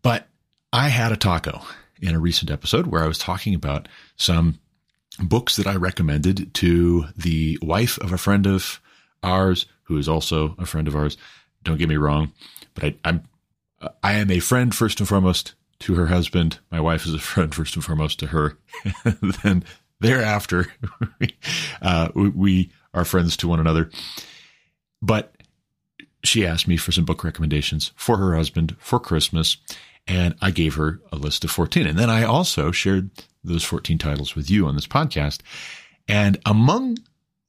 But 0.02 0.28
I 0.72 0.88
had 0.88 1.12
a 1.12 1.16
taco 1.16 1.62
in 2.00 2.14
a 2.14 2.20
recent 2.20 2.50
episode 2.50 2.86
where 2.86 3.02
I 3.02 3.08
was 3.08 3.18
talking 3.18 3.54
about 3.54 3.88
some 4.16 4.58
books 5.18 5.56
that 5.56 5.66
I 5.66 5.76
recommended 5.76 6.54
to 6.54 7.06
the 7.16 7.58
wife 7.60 7.98
of 7.98 8.12
a 8.12 8.18
friend 8.18 8.46
of 8.46 8.80
ours 9.22 9.66
who 9.84 9.98
is 9.98 10.08
also 10.08 10.54
a 10.58 10.66
friend 10.66 10.88
of 10.88 10.96
ours. 10.96 11.16
Don't 11.64 11.78
get 11.78 11.88
me 11.88 11.96
wrong, 11.96 12.32
but 12.74 12.84
I, 12.84 12.96
I'm 13.04 13.24
I 14.02 14.14
am 14.14 14.30
a 14.30 14.40
friend 14.40 14.74
first 14.74 15.00
and 15.00 15.08
foremost 15.08 15.54
to 15.80 15.94
her 15.94 16.06
husband. 16.06 16.58
My 16.70 16.80
wife 16.80 17.06
is 17.06 17.14
a 17.14 17.18
friend 17.18 17.54
first 17.54 17.74
and 17.74 17.84
foremost 17.84 18.18
to 18.20 18.28
her. 18.28 18.56
then 19.42 19.64
thereafter, 20.00 20.72
uh, 21.82 22.08
we, 22.14 22.28
we 22.30 22.72
are 22.94 23.04
friends 23.04 23.36
to 23.38 23.48
one 23.48 23.60
another. 23.60 23.90
But 25.02 25.34
she 26.22 26.46
asked 26.46 26.68
me 26.68 26.76
for 26.76 26.92
some 26.92 27.04
book 27.04 27.24
recommendations 27.24 27.92
for 27.96 28.18
her 28.18 28.34
husband 28.34 28.76
for 28.78 29.00
Christmas, 29.00 29.56
and 30.06 30.34
I 30.40 30.50
gave 30.50 30.74
her 30.74 31.00
a 31.12 31.16
list 31.16 31.44
of 31.44 31.50
14. 31.50 31.86
And 31.86 31.98
then 31.98 32.10
I 32.10 32.24
also 32.24 32.70
shared 32.70 33.10
those 33.42 33.64
14 33.64 33.98
titles 33.98 34.34
with 34.34 34.50
you 34.50 34.66
on 34.66 34.74
this 34.74 34.86
podcast. 34.86 35.40
And 36.08 36.38
among 36.44 36.98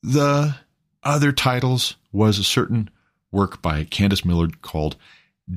the 0.04 0.56
other 1.04 1.32
titles 1.32 1.96
was 2.12 2.40
a 2.40 2.44
certain 2.44 2.90
work 3.32 3.62
by 3.62 3.84
Candice 3.86 4.26
Millard 4.26 4.62
called 4.62 4.96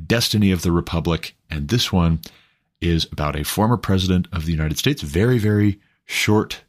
Destiny 0.06 0.50
of 0.50 0.62
the 0.62 0.72
Republic. 0.72 1.36
And 1.50 1.68
this 1.68 1.92
one 1.92 2.20
is 2.80 3.06
about 3.10 3.36
a 3.36 3.44
former 3.44 3.76
president 3.76 4.28
of 4.32 4.46
the 4.46 4.52
United 4.52 4.78
States, 4.78 5.02
very, 5.02 5.38
very 5.38 5.80
short 6.04 6.62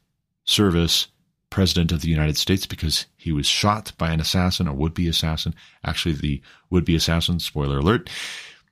service 0.44 1.08
president 1.50 1.92
of 1.92 2.00
the 2.00 2.08
United 2.08 2.36
States 2.36 2.66
because 2.66 3.06
he 3.16 3.32
was 3.32 3.46
shot 3.46 3.92
by 3.98 4.10
an 4.10 4.20
assassin, 4.20 4.66
a 4.66 4.74
would 4.74 4.94
be 4.94 5.08
assassin. 5.08 5.54
Actually, 5.84 6.14
the 6.14 6.40
would 6.70 6.84
be 6.84 6.96
assassin, 6.96 7.38
spoiler 7.38 7.78
alert, 7.78 8.10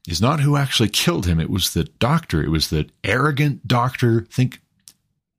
is 0.09 0.21
not 0.21 0.41
who 0.41 0.57
actually 0.57 0.89
killed 0.89 1.27
him. 1.27 1.41
It 1.41 1.51
was 1.51 1.73
the 1.73 1.85
doctor. 1.85 2.43
It 2.43 2.51
was 2.51 2.69
the 2.69 2.89
arrogant 3.03 3.67
doctor. 3.67 4.27
Think 4.31 4.61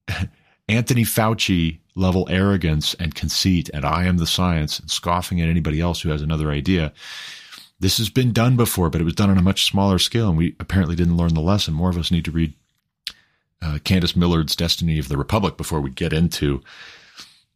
Anthony 0.67 1.03
Fauci 1.03 1.79
level 1.95 2.27
arrogance 2.29 2.93
and 2.95 3.15
conceit, 3.15 3.69
and 3.73 3.85
I 3.85 4.05
am 4.05 4.17
the 4.17 4.27
science, 4.27 4.79
and 4.79 4.89
scoffing 4.89 5.41
at 5.41 5.49
anybody 5.49 5.79
else 5.79 6.01
who 6.01 6.09
has 6.09 6.21
another 6.21 6.51
idea. 6.51 6.93
This 7.79 7.97
has 7.97 8.09
been 8.09 8.31
done 8.31 8.55
before, 8.55 8.89
but 8.89 9.01
it 9.01 9.05
was 9.05 9.15
done 9.15 9.29
on 9.29 9.37
a 9.37 9.43
much 9.43 9.65
smaller 9.65 9.99
scale, 9.99 10.29
and 10.29 10.37
we 10.37 10.55
apparently 10.59 10.95
didn't 10.95 11.17
learn 11.17 11.33
the 11.33 11.41
lesson. 11.41 11.73
More 11.73 11.89
of 11.89 11.97
us 11.97 12.11
need 12.11 12.25
to 12.25 12.31
read 12.31 12.53
uh, 13.61 13.79
Candice 13.83 14.15
Millard's 14.15 14.55
Destiny 14.55 14.99
of 14.99 15.09
the 15.09 15.17
Republic 15.17 15.57
before 15.57 15.81
we 15.81 15.89
get 15.89 16.13
into 16.13 16.61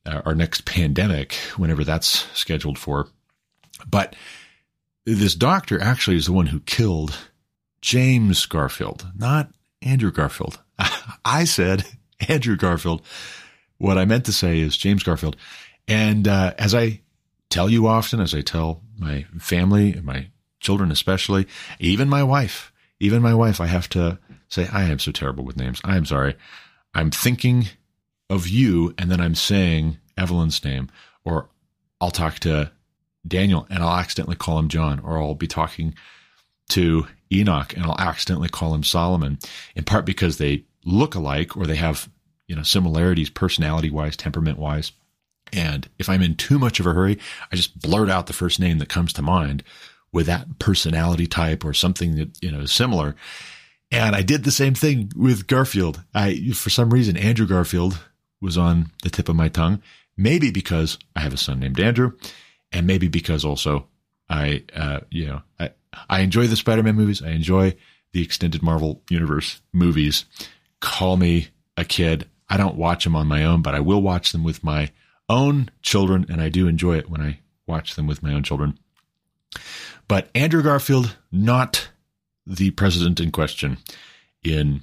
uh, 0.05 0.21
our 0.25 0.35
next 0.35 0.65
pandemic, 0.65 1.33
whenever 1.55 1.83
that's 1.83 2.25
scheduled 2.37 2.77
for. 2.77 3.07
But 3.89 4.15
this 5.05 5.35
doctor 5.35 5.81
actually 5.81 6.17
is 6.17 6.25
the 6.25 6.33
one 6.33 6.47
who 6.47 6.59
killed 6.61 7.17
James 7.81 8.45
Garfield, 8.45 9.07
not 9.15 9.51
Andrew 9.81 10.11
Garfield. 10.11 10.59
I 11.25 11.45
said 11.45 11.85
Andrew 12.27 12.57
Garfield. 12.57 13.01
What 13.77 13.97
I 13.97 14.05
meant 14.05 14.25
to 14.25 14.33
say 14.33 14.59
is 14.59 14.77
James 14.77 15.03
Garfield. 15.03 15.37
And 15.87 16.27
uh, 16.27 16.53
as 16.57 16.75
I 16.75 17.01
tell 17.49 17.69
you 17.69 17.87
often, 17.87 18.19
as 18.19 18.35
I 18.35 18.41
tell 18.41 18.83
my 18.99 19.25
family 19.39 19.99
my 20.01 20.27
children 20.59 20.91
especially, 20.91 21.47
even 21.79 22.09
my 22.09 22.23
wife, 22.23 22.71
even 22.99 23.21
my 23.21 23.33
wife, 23.33 23.61
I 23.61 23.67
have 23.67 23.89
to 23.89 24.19
say, 24.49 24.67
I 24.71 24.83
am 24.83 24.99
so 24.99 25.11
terrible 25.11 25.45
with 25.45 25.57
names. 25.57 25.79
I 25.83 25.95
am 25.95 26.05
sorry. 26.05 26.35
I'm 26.93 27.11
thinking 27.11 27.67
of 28.29 28.47
you 28.47 28.93
and 28.97 29.09
then 29.09 29.21
I'm 29.21 29.35
saying 29.35 29.97
Evelyn's 30.17 30.63
name, 30.63 30.89
or 31.23 31.49
I'll 32.01 32.11
talk 32.11 32.39
to 32.39 32.71
Daniel 33.27 33.67
and 33.69 33.83
I'll 33.83 33.97
accidentally 33.97 34.35
call 34.35 34.59
him 34.59 34.69
John, 34.69 34.99
or 34.99 35.17
I'll 35.17 35.35
be 35.35 35.47
talking 35.47 35.95
to 36.69 37.07
Enoch 37.31 37.73
and 37.75 37.85
I'll 37.85 37.99
accidentally 37.99 38.49
call 38.49 38.73
him 38.73 38.83
Solomon, 38.83 39.39
in 39.75 39.83
part 39.83 40.05
because 40.05 40.37
they 40.37 40.65
look 40.85 41.15
alike 41.15 41.55
or 41.55 41.65
they 41.65 41.75
have, 41.75 42.09
you 42.47 42.55
know, 42.55 42.63
similarities 42.63 43.29
personality 43.29 43.89
wise, 43.89 44.17
temperament 44.17 44.57
wise. 44.57 44.91
And 45.53 45.89
if 45.97 46.09
I'm 46.09 46.21
in 46.21 46.35
too 46.35 46.59
much 46.59 46.79
of 46.79 46.85
a 46.85 46.93
hurry, 46.93 47.17
I 47.51 47.55
just 47.55 47.79
blurt 47.79 48.09
out 48.09 48.27
the 48.27 48.33
first 48.33 48.59
name 48.59 48.77
that 48.79 48.89
comes 48.89 49.13
to 49.13 49.21
mind 49.21 49.63
with 50.11 50.25
that 50.25 50.59
personality 50.59 51.27
type 51.27 51.63
or 51.63 51.73
something 51.73 52.15
that, 52.15 52.41
you 52.41 52.51
know, 52.51 52.61
is 52.61 52.71
similar. 52.71 53.15
And 53.91 54.15
I 54.15 54.21
did 54.21 54.43
the 54.43 54.51
same 54.51 54.75
thing 54.75 55.11
with 55.15 55.47
Garfield. 55.47 56.03
I, 56.13 56.51
for 56.51 56.69
some 56.69 56.91
reason, 56.91 57.17
Andrew 57.17 57.47
Garfield 57.47 57.99
was 58.41 58.57
on 58.57 58.91
the 59.03 59.09
tip 59.09 59.29
of 59.29 59.35
my 59.35 59.49
tongue. 59.49 59.81
Maybe 60.15 60.51
because 60.51 60.97
I 61.15 61.21
have 61.21 61.33
a 61.33 61.37
son 61.37 61.59
named 61.59 61.79
Andrew, 61.79 62.11
and 62.71 62.85
maybe 62.85 63.07
because 63.07 63.45
also 63.45 63.87
I, 64.29 64.63
uh, 64.75 64.99
you 65.09 65.25
know, 65.25 65.41
I, 65.59 65.71
I 66.09 66.19
enjoy 66.19 66.47
the 66.47 66.55
Spider-Man 66.55 66.95
movies. 66.95 67.23
I 67.23 67.29
enjoy 67.29 67.75
the 68.11 68.21
extended 68.21 68.61
Marvel 68.61 69.01
Universe 69.09 69.61
movies. 69.71 70.25
Call 70.81 71.17
me 71.17 71.47
a 71.77 71.85
kid. 71.85 72.27
I 72.49 72.57
don't 72.57 72.75
watch 72.75 73.05
them 73.05 73.15
on 73.15 73.27
my 73.27 73.43
own, 73.45 73.61
but 73.61 73.75
I 73.75 73.79
will 73.79 74.01
watch 74.01 74.31
them 74.31 74.43
with 74.43 74.63
my 74.63 74.91
own 75.29 75.69
children, 75.81 76.25
and 76.29 76.41
I 76.41 76.49
do 76.49 76.67
enjoy 76.67 76.97
it 76.97 77.09
when 77.09 77.21
I 77.21 77.39
watch 77.67 77.95
them 77.95 78.07
with 78.07 78.23
my 78.23 78.33
own 78.33 78.43
children. 78.43 78.77
But 80.07 80.29
Andrew 80.33 80.63
Garfield, 80.63 81.17
not 81.31 81.89
the 82.45 82.71
president 82.71 83.19
in 83.19 83.31
question 83.31 83.77
in 84.43 84.81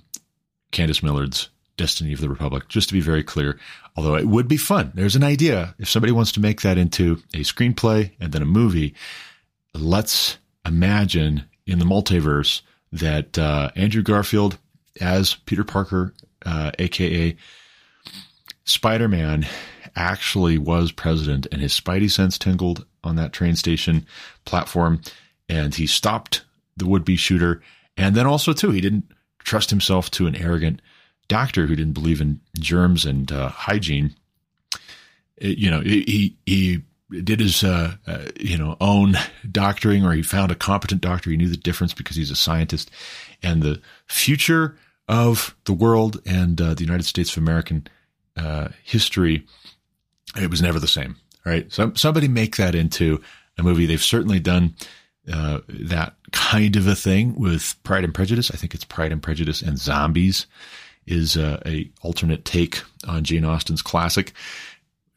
Candice 0.72 1.02
Millard's 1.02 1.48
Destiny 1.76 2.12
of 2.12 2.20
the 2.20 2.28
Republic, 2.28 2.68
just 2.68 2.88
to 2.88 2.94
be 2.94 3.00
very 3.00 3.22
clear. 3.22 3.58
Although 3.96 4.14
it 4.14 4.26
would 4.26 4.48
be 4.48 4.56
fun. 4.56 4.92
There's 4.94 5.16
an 5.16 5.24
idea. 5.24 5.74
If 5.78 5.88
somebody 5.88 6.12
wants 6.12 6.32
to 6.32 6.40
make 6.40 6.62
that 6.62 6.78
into 6.78 7.22
a 7.34 7.40
screenplay 7.40 8.12
and 8.20 8.32
then 8.32 8.42
a 8.42 8.46
movie, 8.46 8.94
let's 9.74 10.38
imagine 10.64 11.44
in 11.66 11.78
the 11.78 11.84
multiverse 11.84 12.62
that 12.92 13.38
uh, 13.38 13.70
Andrew 13.74 14.02
Garfield 14.02 14.58
as 15.00 15.34
Peter 15.34 15.64
Parker, 15.64 16.14
uh, 16.44 16.70
aka 16.78 17.36
Spider 18.64 19.08
Man, 19.08 19.46
actually 19.96 20.58
was 20.58 20.92
president 20.92 21.46
and 21.50 21.60
his 21.60 21.78
spidey 21.78 22.10
sense 22.10 22.38
tingled 22.38 22.84
on 23.02 23.16
that 23.16 23.32
train 23.32 23.56
station 23.56 24.06
platform 24.44 25.00
and 25.48 25.74
he 25.74 25.86
stopped 25.86 26.44
the 26.76 26.86
would 26.86 27.04
be 27.04 27.16
shooter. 27.16 27.62
And 27.96 28.14
then 28.14 28.26
also, 28.26 28.52
too, 28.52 28.70
he 28.70 28.80
didn't 28.80 29.04
trust 29.38 29.70
himself 29.70 30.10
to 30.12 30.26
an 30.26 30.36
arrogant 30.36 30.82
doctor 31.28 31.66
who 31.66 31.74
didn't 31.74 31.94
believe 31.94 32.20
in 32.20 32.40
germs 32.58 33.04
and 33.06 33.30
uh, 33.32 33.48
hygiene. 33.48 34.14
It, 35.36 35.58
you 35.58 35.70
know, 35.70 35.80
he, 35.80 36.36
he 36.44 36.82
did 37.22 37.40
his, 37.40 37.64
uh, 37.64 37.94
uh, 38.06 38.26
you 38.38 38.58
know, 38.58 38.76
own 38.80 39.16
doctoring 39.50 40.04
or 40.04 40.12
he 40.12 40.22
found 40.22 40.50
a 40.50 40.56
competent 40.56 41.00
doctor. 41.00 41.30
He 41.30 41.36
knew 41.36 41.48
the 41.48 41.56
difference 41.56 41.94
because 41.94 42.16
he's 42.16 42.30
a 42.30 42.36
scientist 42.36 42.90
and 43.42 43.62
the 43.62 43.80
future 44.06 44.76
of 45.08 45.56
the 45.64 45.72
world 45.72 46.20
and 46.26 46.60
uh, 46.60 46.74
the 46.74 46.84
United 46.84 47.04
States 47.04 47.36
of 47.36 47.42
American 47.42 47.86
uh, 48.36 48.68
history 48.82 49.46
it 50.38 50.50
was 50.50 50.62
never 50.62 50.78
the 50.78 50.88
same. 50.88 51.16
Right. 51.44 51.72
So 51.72 51.92
somebody 51.94 52.26
make 52.26 52.56
that 52.56 52.74
into 52.74 53.20
a 53.56 53.62
movie. 53.62 53.86
They've 53.86 54.02
certainly 54.02 54.40
done 54.40 54.74
uh, 55.32 55.60
that 55.68 56.14
kind 56.32 56.76
of 56.76 56.86
a 56.86 56.94
thing 56.94 57.38
with 57.38 57.74
Pride 57.84 58.04
and 58.04 58.14
Prejudice. 58.14 58.50
I 58.50 58.56
think 58.56 58.74
it's 58.74 58.84
Pride 58.84 59.12
and 59.12 59.22
Prejudice 59.22 59.62
and 59.62 59.78
Zombies 59.78 60.46
is 61.06 61.36
uh, 61.36 61.60
a 61.64 61.90
alternate 62.02 62.44
take 62.44 62.82
on 63.06 63.24
Jane 63.24 63.44
Austen's 63.44 63.82
classic. 63.82 64.32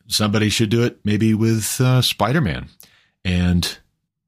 Somebody 0.08 0.50
should 0.50 0.70
do 0.70 0.84
it 0.84 1.00
maybe 1.04 1.34
with 1.34 1.80
uh, 1.82 2.02
Spider 2.02 2.42
Man 2.42 2.70
and 3.26 3.78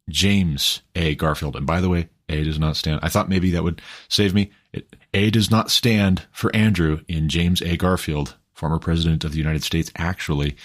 James 0.09 0.81
A. 0.95 1.15
Garfield. 1.15 1.55
And 1.55 1.65
by 1.65 1.81
the 1.81 1.89
way, 1.89 2.09
A 2.29 2.43
does 2.43 2.59
not 2.59 2.75
stand. 2.75 2.99
I 3.03 3.09
thought 3.09 3.29
maybe 3.29 3.51
that 3.51 3.63
would 3.63 3.81
save 4.09 4.33
me. 4.33 4.51
It, 4.73 4.95
a 5.13 5.29
does 5.29 5.51
not 5.51 5.71
stand 5.71 6.23
for 6.31 6.55
Andrew 6.55 7.01
in 7.07 7.29
James 7.29 7.61
A. 7.61 7.77
Garfield, 7.77 8.37
former 8.61 8.77
president 8.77 9.23
of 9.23 9.31
the 9.31 9.39
United 9.39 9.63
States. 9.63 9.91
Actually, 9.95 10.55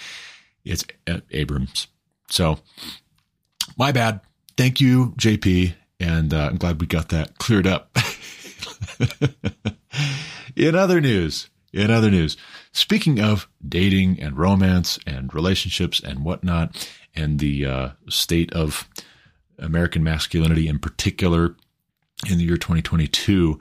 it's 0.63 0.85
Abrams. 1.31 1.87
So, 2.29 2.59
my 3.75 3.91
bad. 3.91 4.21
Thank 4.55 4.79
you, 4.79 5.13
JP. 5.17 5.73
And 5.99 6.31
uh, 6.31 6.49
I'm 6.51 6.57
glad 6.57 6.79
we 6.79 6.85
got 6.85 7.09
that 7.09 7.39
cleared 7.39 7.65
up. 7.65 7.97
in 10.55 10.75
other 10.75 11.01
news, 11.01 11.49
in 11.73 11.89
other 11.89 12.11
news, 12.11 12.37
speaking 12.71 13.19
of 13.19 13.49
dating 13.67 14.21
and 14.21 14.37
romance 14.37 14.99
and 15.07 15.33
relationships 15.33 15.99
and 15.99 16.23
whatnot, 16.23 16.87
and 17.15 17.39
the 17.39 17.65
uh, 17.65 17.89
state 18.09 18.53
of 18.53 18.87
American 19.57 20.03
masculinity 20.03 20.67
in 20.67 20.77
particular 20.77 21.55
in 22.29 22.37
the 22.37 22.43
year 22.43 22.57
2022, 22.57 23.59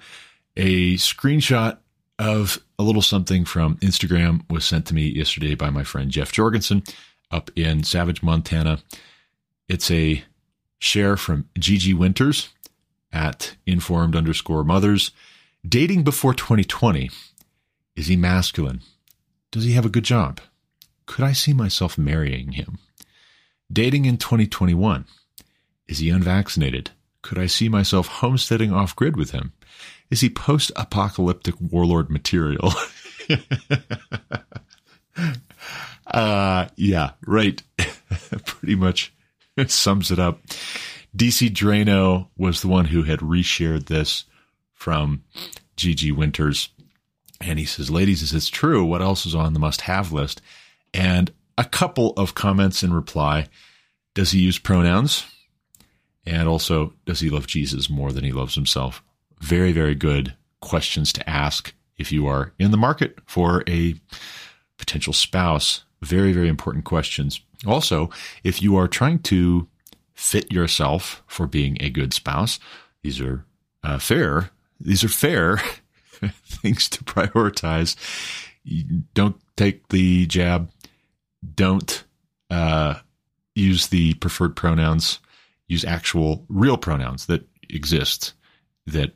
a 0.58 0.96
screenshot 0.96 1.78
of 2.18 2.58
a 2.78 2.82
little 2.82 3.02
something 3.02 3.44
from 3.44 3.76
Instagram 3.78 4.48
was 4.50 4.64
sent 4.64 4.86
to 4.86 4.94
me 4.94 5.06
yesterday 5.06 5.54
by 5.54 5.70
my 5.70 5.82
friend 5.82 6.10
Jeff 6.10 6.32
Jorgensen 6.32 6.82
up 7.30 7.50
in 7.56 7.82
Savage, 7.84 8.22
Montana. 8.22 8.80
It's 9.68 9.90
a 9.90 10.24
share 10.78 11.16
from 11.16 11.48
Gigi 11.58 11.94
Winters 11.94 12.50
at 13.12 13.56
informed 13.66 14.14
underscore 14.14 14.64
mothers. 14.64 15.10
Dating 15.66 16.04
before 16.04 16.34
2020. 16.34 17.10
Is 17.96 18.06
he 18.08 18.16
masculine? 18.16 18.82
Does 19.50 19.64
he 19.64 19.72
have 19.72 19.86
a 19.86 19.90
good 19.90 20.04
job? 20.04 20.40
Could 21.06 21.24
I 21.24 21.32
see 21.32 21.52
myself 21.52 21.96
marrying 21.96 22.52
him? 22.52 22.78
Dating 23.72 24.04
in 24.04 24.16
2021. 24.18 25.06
Is 25.88 25.98
he 25.98 26.10
unvaccinated? 26.10 26.90
Could 27.22 27.38
I 27.38 27.46
see 27.46 27.68
myself 27.68 28.06
homesteading 28.06 28.72
off 28.72 28.94
grid 28.94 29.16
with 29.16 29.30
him? 29.30 29.52
Is 30.10 30.20
he 30.20 30.30
post 30.30 30.70
apocalyptic 30.76 31.54
warlord 31.60 32.10
material? 32.10 32.72
uh, 36.06 36.68
yeah, 36.76 37.12
right. 37.26 37.62
Pretty 38.46 38.76
much 38.76 39.12
sums 39.66 40.10
it 40.10 40.18
up. 40.18 40.46
DC 41.16 41.50
Draino 41.50 42.28
was 42.36 42.60
the 42.60 42.68
one 42.68 42.86
who 42.86 43.02
had 43.04 43.20
reshared 43.20 43.86
this 43.86 44.24
from 44.74 45.24
Gigi 45.76 46.12
Winters. 46.12 46.68
And 47.40 47.58
he 47.58 47.64
says, 47.64 47.90
Ladies, 47.90 48.22
is 48.22 48.30
this 48.30 48.48
true? 48.48 48.84
What 48.84 49.02
else 49.02 49.26
is 49.26 49.34
on 49.34 49.52
the 49.52 49.58
must 49.58 49.82
have 49.82 50.12
list? 50.12 50.40
And 50.94 51.32
a 51.58 51.64
couple 51.64 52.12
of 52.16 52.34
comments 52.34 52.82
in 52.82 52.92
reply. 52.92 53.48
Does 54.14 54.30
he 54.30 54.40
use 54.40 54.58
pronouns? 54.58 55.24
And 56.24 56.48
also, 56.48 56.94
does 57.04 57.20
he 57.20 57.30
love 57.30 57.46
Jesus 57.46 57.88
more 57.88 58.12
than 58.12 58.24
he 58.24 58.32
loves 58.32 58.54
himself? 58.54 59.02
Very, 59.40 59.72
very 59.72 59.94
good 59.94 60.34
questions 60.60 61.12
to 61.14 61.28
ask 61.28 61.74
if 61.96 62.12
you 62.12 62.26
are 62.26 62.52
in 62.58 62.70
the 62.70 62.76
market 62.76 63.18
for 63.26 63.62
a 63.68 63.94
potential 64.78 65.12
spouse. 65.12 65.84
Very, 66.02 66.32
very 66.32 66.48
important 66.48 66.84
questions. 66.84 67.40
Also, 67.66 68.10
if 68.44 68.60
you 68.62 68.76
are 68.76 68.88
trying 68.88 69.18
to 69.20 69.66
fit 70.14 70.50
yourself 70.52 71.22
for 71.26 71.46
being 71.46 71.76
a 71.80 71.90
good 71.90 72.12
spouse, 72.12 72.58
these 73.02 73.20
are 73.20 73.44
uh, 73.82 73.98
fair. 73.98 74.50
These 74.80 75.04
are 75.04 75.08
fair 75.08 75.58
things 76.44 76.88
to 76.90 77.04
prioritize. 77.04 77.96
Don't 79.14 79.36
take 79.56 79.88
the 79.88 80.26
jab. 80.26 80.70
Don't 81.54 82.04
uh, 82.50 82.94
use 83.54 83.88
the 83.88 84.14
preferred 84.14 84.56
pronouns. 84.56 85.20
Use 85.68 85.84
actual 85.84 86.44
real 86.48 86.76
pronouns 86.76 87.26
that 87.26 87.46
exist 87.68 88.34
that 88.86 89.14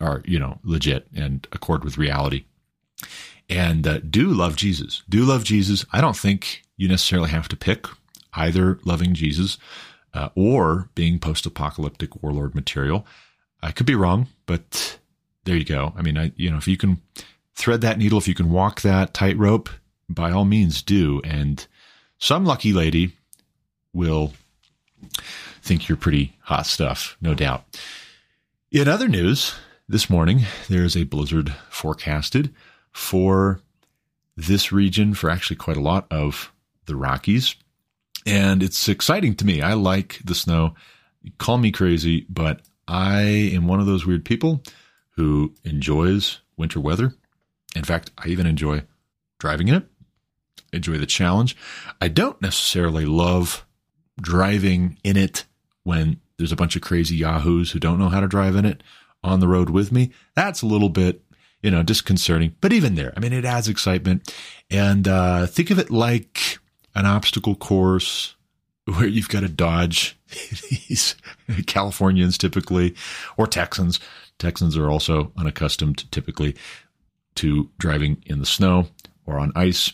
are 0.00 0.22
you 0.24 0.38
know 0.38 0.58
legit 0.62 1.06
and 1.14 1.46
accord 1.52 1.84
with 1.84 1.98
reality. 1.98 2.44
And 3.48 3.86
uh, 3.86 3.98
do 3.98 4.28
love 4.28 4.56
Jesus. 4.56 5.02
Do 5.08 5.24
love 5.24 5.42
Jesus. 5.44 5.84
I 5.92 6.00
don't 6.00 6.16
think 6.16 6.62
you 6.76 6.88
necessarily 6.88 7.30
have 7.30 7.48
to 7.48 7.56
pick 7.56 7.86
either 8.34 8.78
loving 8.84 9.12
Jesus 9.12 9.58
uh, 10.14 10.28
or 10.36 10.88
being 10.94 11.18
post-apocalyptic 11.18 12.22
warlord 12.22 12.54
material. 12.54 13.06
I 13.60 13.72
could 13.72 13.86
be 13.86 13.96
wrong, 13.96 14.28
but 14.46 14.98
there 15.44 15.56
you 15.56 15.64
go. 15.64 15.92
I 15.96 16.02
mean, 16.02 16.16
I 16.16 16.32
you 16.36 16.50
know 16.50 16.58
if 16.58 16.68
you 16.68 16.76
can 16.76 17.00
thread 17.54 17.80
that 17.82 17.98
needle, 17.98 18.18
if 18.18 18.28
you 18.28 18.34
can 18.34 18.50
walk 18.50 18.80
that 18.80 19.12
tightrope, 19.12 19.68
by 20.08 20.30
all 20.30 20.44
means 20.44 20.82
do. 20.82 21.20
And 21.24 21.66
some 22.18 22.44
lucky 22.44 22.72
lady 22.72 23.12
will 23.92 24.32
think 25.62 25.88
you're 25.88 25.96
pretty 25.96 26.36
hot 26.42 26.66
stuff, 26.66 27.16
no 27.20 27.34
doubt. 27.34 27.64
In 28.70 28.88
other 28.88 29.08
news, 29.08 29.54
this 29.90 30.08
morning 30.08 30.42
there's 30.68 30.96
a 30.96 31.02
blizzard 31.02 31.52
forecasted 31.68 32.54
for 32.92 33.60
this 34.36 34.70
region 34.70 35.14
for 35.14 35.28
actually 35.28 35.56
quite 35.56 35.76
a 35.76 35.80
lot 35.80 36.06
of 36.12 36.52
the 36.86 36.94
Rockies. 36.94 37.56
And 38.24 38.62
it's 38.62 38.88
exciting 38.88 39.34
to 39.34 39.44
me. 39.44 39.60
I 39.60 39.72
like 39.72 40.20
the 40.24 40.36
snow. 40.36 40.76
Call 41.38 41.58
me 41.58 41.72
crazy, 41.72 42.24
but 42.28 42.60
I 42.86 43.22
am 43.22 43.66
one 43.66 43.80
of 43.80 43.86
those 43.86 44.06
weird 44.06 44.24
people 44.24 44.62
who 45.16 45.54
enjoys 45.64 46.38
winter 46.56 46.78
weather. 46.78 47.14
In 47.74 47.82
fact, 47.82 48.12
I 48.16 48.28
even 48.28 48.46
enjoy 48.46 48.84
driving 49.40 49.66
in 49.66 49.74
it, 49.74 49.88
enjoy 50.72 50.98
the 50.98 51.06
challenge. 51.06 51.56
I 52.00 52.06
don't 52.06 52.40
necessarily 52.40 53.06
love 53.06 53.66
driving 54.20 54.98
in 55.02 55.16
it 55.16 55.46
when 55.82 56.20
there's 56.36 56.52
a 56.52 56.56
bunch 56.56 56.76
of 56.76 56.82
crazy 56.82 57.16
yahoos 57.16 57.72
who 57.72 57.80
don't 57.80 57.98
know 57.98 58.08
how 58.08 58.20
to 58.20 58.28
drive 58.28 58.54
in 58.54 58.64
it 58.64 58.84
on 59.22 59.40
the 59.40 59.48
road 59.48 59.70
with 59.70 59.92
me. 59.92 60.10
That's 60.34 60.62
a 60.62 60.66
little 60.66 60.88
bit, 60.88 61.22
you 61.62 61.70
know, 61.70 61.82
disconcerting. 61.82 62.54
But 62.60 62.72
even 62.72 62.94
there, 62.94 63.12
I 63.16 63.20
mean, 63.20 63.32
it 63.32 63.44
adds 63.44 63.68
excitement. 63.68 64.34
And 64.70 65.06
uh, 65.06 65.46
think 65.46 65.70
of 65.70 65.78
it 65.78 65.90
like 65.90 66.58
an 66.94 67.06
obstacle 67.06 67.54
course 67.54 68.34
where 68.84 69.06
you've 69.06 69.28
got 69.28 69.40
to 69.40 69.48
dodge 69.48 70.18
these 70.70 71.14
Californians 71.66 72.38
typically, 72.38 72.94
or 73.36 73.46
Texans. 73.46 74.00
Texans 74.38 74.76
are 74.76 74.90
also 74.90 75.32
unaccustomed 75.36 76.10
typically 76.10 76.56
to 77.36 77.70
driving 77.78 78.22
in 78.26 78.38
the 78.38 78.46
snow 78.46 78.88
or 79.26 79.38
on 79.38 79.52
ice. 79.54 79.92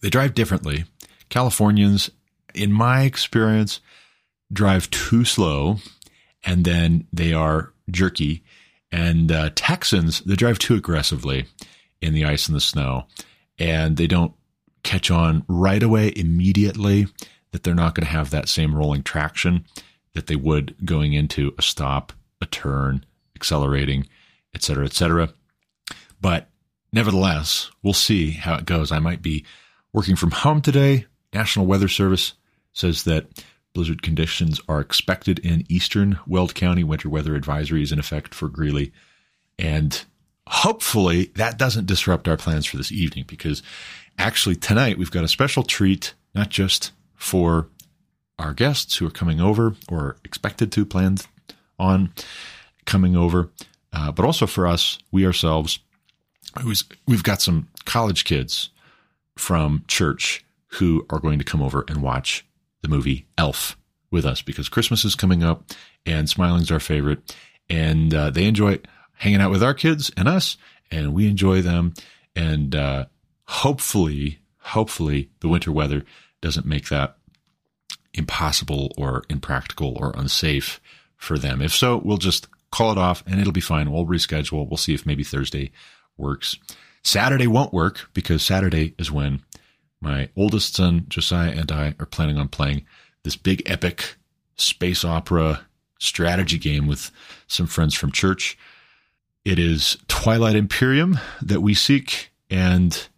They 0.00 0.10
drive 0.10 0.34
differently. 0.34 0.84
Californians, 1.28 2.10
in 2.54 2.72
my 2.72 3.02
experience, 3.02 3.80
drive 4.52 4.90
too 4.90 5.24
slow 5.24 5.78
and 6.44 6.64
then 6.64 7.06
they 7.12 7.32
are 7.32 7.72
jerky. 7.90 8.42
And 8.90 9.30
uh, 9.30 9.50
Texans, 9.54 10.20
they 10.20 10.36
drive 10.36 10.58
too 10.58 10.74
aggressively 10.74 11.46
in 12.00 12.14
the 12.14 12.24
ice 12.24 12.46
and 12.46 12.56
the 12.56 12.60
snow 12.60 13.06
and 13.58 13.96
they 13.96 14.06
don't 14.06 14.32
catch 14.82 15.10
on 15.10 15.44
right 15.48 15.82
away 15.82 16.12
immediately 16.14 17.06
that 17.50 17.62
they're 17.62 17.74
not 17.74 17.94
going 17.94 18.06
to 18.06 18.12
have 18.12 18.30
that 18.30 18.48
same 18.48 18.74
rolling 18.74 19.02
traction 19.02 19.64
that 20.14 20.26
they 20.26 20.36
would 20.36 20.74
going 20.84 21.12
into 21.12 21.54
a 21.58 21.62
stop, 21.62 22.12
a 22.40 22.46
turn, 22.46 23.04
accelerating, 23.34 24.06
et 24.54 24.62
cetera, 24.62 24.84
et 24.84 24.92
cetera. 24.92 25.32
But 26.20 26.48
nevertheless, 26.92 27.70
we'll 27.82 27.92
see 27.92 28.30
how 28.30 28.54
it 28.54 28.64
goes. 28.64 28.92
I 28.92 28.98
might 28.98 29.22
be 29.22 29.44
working 29.92 30.16
from 30.16 30.30
home 30.30 30.62
today. 30.62 31.06
National 31.32 31.66
Weather 31.66 31.88
Service 31.88 32.34
says 32.72 33.04
that 33.04 33.26
blizzard 33.74 34.02
conditions 34.02 34.60
are 34.68 34.80
expected 34.80 35.38
in 35.40 35.64
eastern 35.68 36.18
Weld 36.26 36.54
County. 36.54 36.84
Winter 36.84 37.08
weather 37.08 37.34
advisory 37.34 37.82
is 37.82 37.92
in 37.92 37.98
effect 37.98 38.34
for 38.34 38.48
Greeley. 38.48 38.92
And 39.58 40.04
hopefully 40.46 41.30
that 41.36 41.58
doesn't 41.58 41.86
disrupt 41.86 42.28
our 42.28 42.36
plans 42.36 42.66
for 42.66 42.76
this 42.76 42.92
evening 42.92 43.24
because 43.28 43.62
actually 44.18 44.56
tonight 44.56 44.98
we've 44.98 45.10
got 45.10 45.24
a 45.24 45.28
special 45.28 45.62
treat, 45.62 46.14
not 46.34 46.48
just 46.48 46.92
for 47.14 47.68
our 48.38 48.52
guests 48.52 48.96
who 48.96 49.06
are 49.06 49.10
coming 49.10 49.40
over 49.40 49.74
or 49.88 50.16
expected 50.24 50.72
to 50.72 50.86
planned 50.86 51.26
on 51.78 52.12
coming 52.86 53.16
over, 53.16 53.50
uh, 53.92 54.12
but 54.12 54.24
also 54.24 54.46
for 54.46 54.66
us, 54.66 54.98
we 55.10 55.26
ourselves, 55.26 55.80
who's, 56.62 56.84
we've 57.06 57.22
got 57.22 57.42
some 57.42 57.68
college 57.84 58.24
kids 58.24 58.70
from 59.36 59.84
church 59.88 60.44
who 60.72 61.06
are 61.10 61.20
going 61.20 61.38
to 61.38 61.44
come 61.44 61.62
over 61.62 61.84
and 61.88 62.02
watch 62.02 62.46
the 62.82 62.88
movie 62.88 63.26
Elf 63.36 63.76
with 64.10 64.24
us 64.24 64.42
because 64.42 64.68
Christmas 64.68 65.04
is 65.04 65.14
coming 65.14 65.42
up 65.42 65.70
and 66.06 66.28
smiling's 66.28 66.70
our 66.70 66.80
favorite. 66.80 67.36
And 67.68 68.14
uh, 68.14 68.30
they 68.30 68.46
enjoy 68.46 68.78
hanging 69.12 69.40
out 69.40 69.50
with 69.50 69.62
our 69.62 69.74
kids 69.74 70.10
and 70.16 70.28
us, 70.28 70.56
and 70.90 71.12
we 71.12 71.28
enjoy 71.28 71.60
them. 71.60 71.94
And 72.34 72.74
uh, 72.74 73.06
hopefully, 73.44 74.38
hopefully, 74.58 75.30
the 75.40 75.48
winter 75.48 75.72
weather 75.72 76.04
doesn't 76.40 76.66
make 76.66 76.88
that 76.88 77.16
impossible 78.14 78.92
or 78.96 79.24
impractical 79.28 79.96
or 79.98 80.12
unsafe 80.16 80.80
for 81.16 81.38
them. 81.38 81.60
If 81.60 81.74
so, 81.74 81.98
we'll 81.98 82.16
just 82.16 82.48
call 82.70 82.92
it 82.92 82.98
off 82.98 83.22
and 83.26 83.40
it'll 83.40 83.52
be 83.52 83.60
fine. 83.60 83.90
We'll 83.90 84.06
reschedule. 84.06 84.68
We'll 84.68 84.76
see 84.76 84.94
if 84.94 85.06
maybe 85.06 85.24
Thursday 85.24 85.72
works. 86.16 86.56
Saturday 87.02 87.46
won't 87.46 87.72
work 87.72 88.10
because 88.14 88.42
Saturday 88.42 88.94
is 88.98 89.10
when 89.10 89.42
my 90.00 90.28
oldest 90.36 90.74
son, 90.74 91.06
Josiah, 91.08 91.50
and 91.50 91.70
I 91.72 91.94
are 91.98 92.06
planning 92.06 92.38
on 92.38 92.48
playing 92.48 92.84
this 93.24 93.36
big 93.36 93.62
epic 93.66 94.16
space 94.56 95.04
opera 95.04 95.66
strategy 95.98 96.58
game 96.58 96.86
with 96.86 97.10
some 97.46 97.66
friends 97.66 97.94
from 97.94 98.12
church. 98.12 98.56
It 99.44 99.58
is 99.58 99.96
Twilight 100.08 100.56
Imperium 100.56 101.18
that 101.42 101.60
we 101.60 101.74
seek, 101.74 102.30
and 102.50 103.08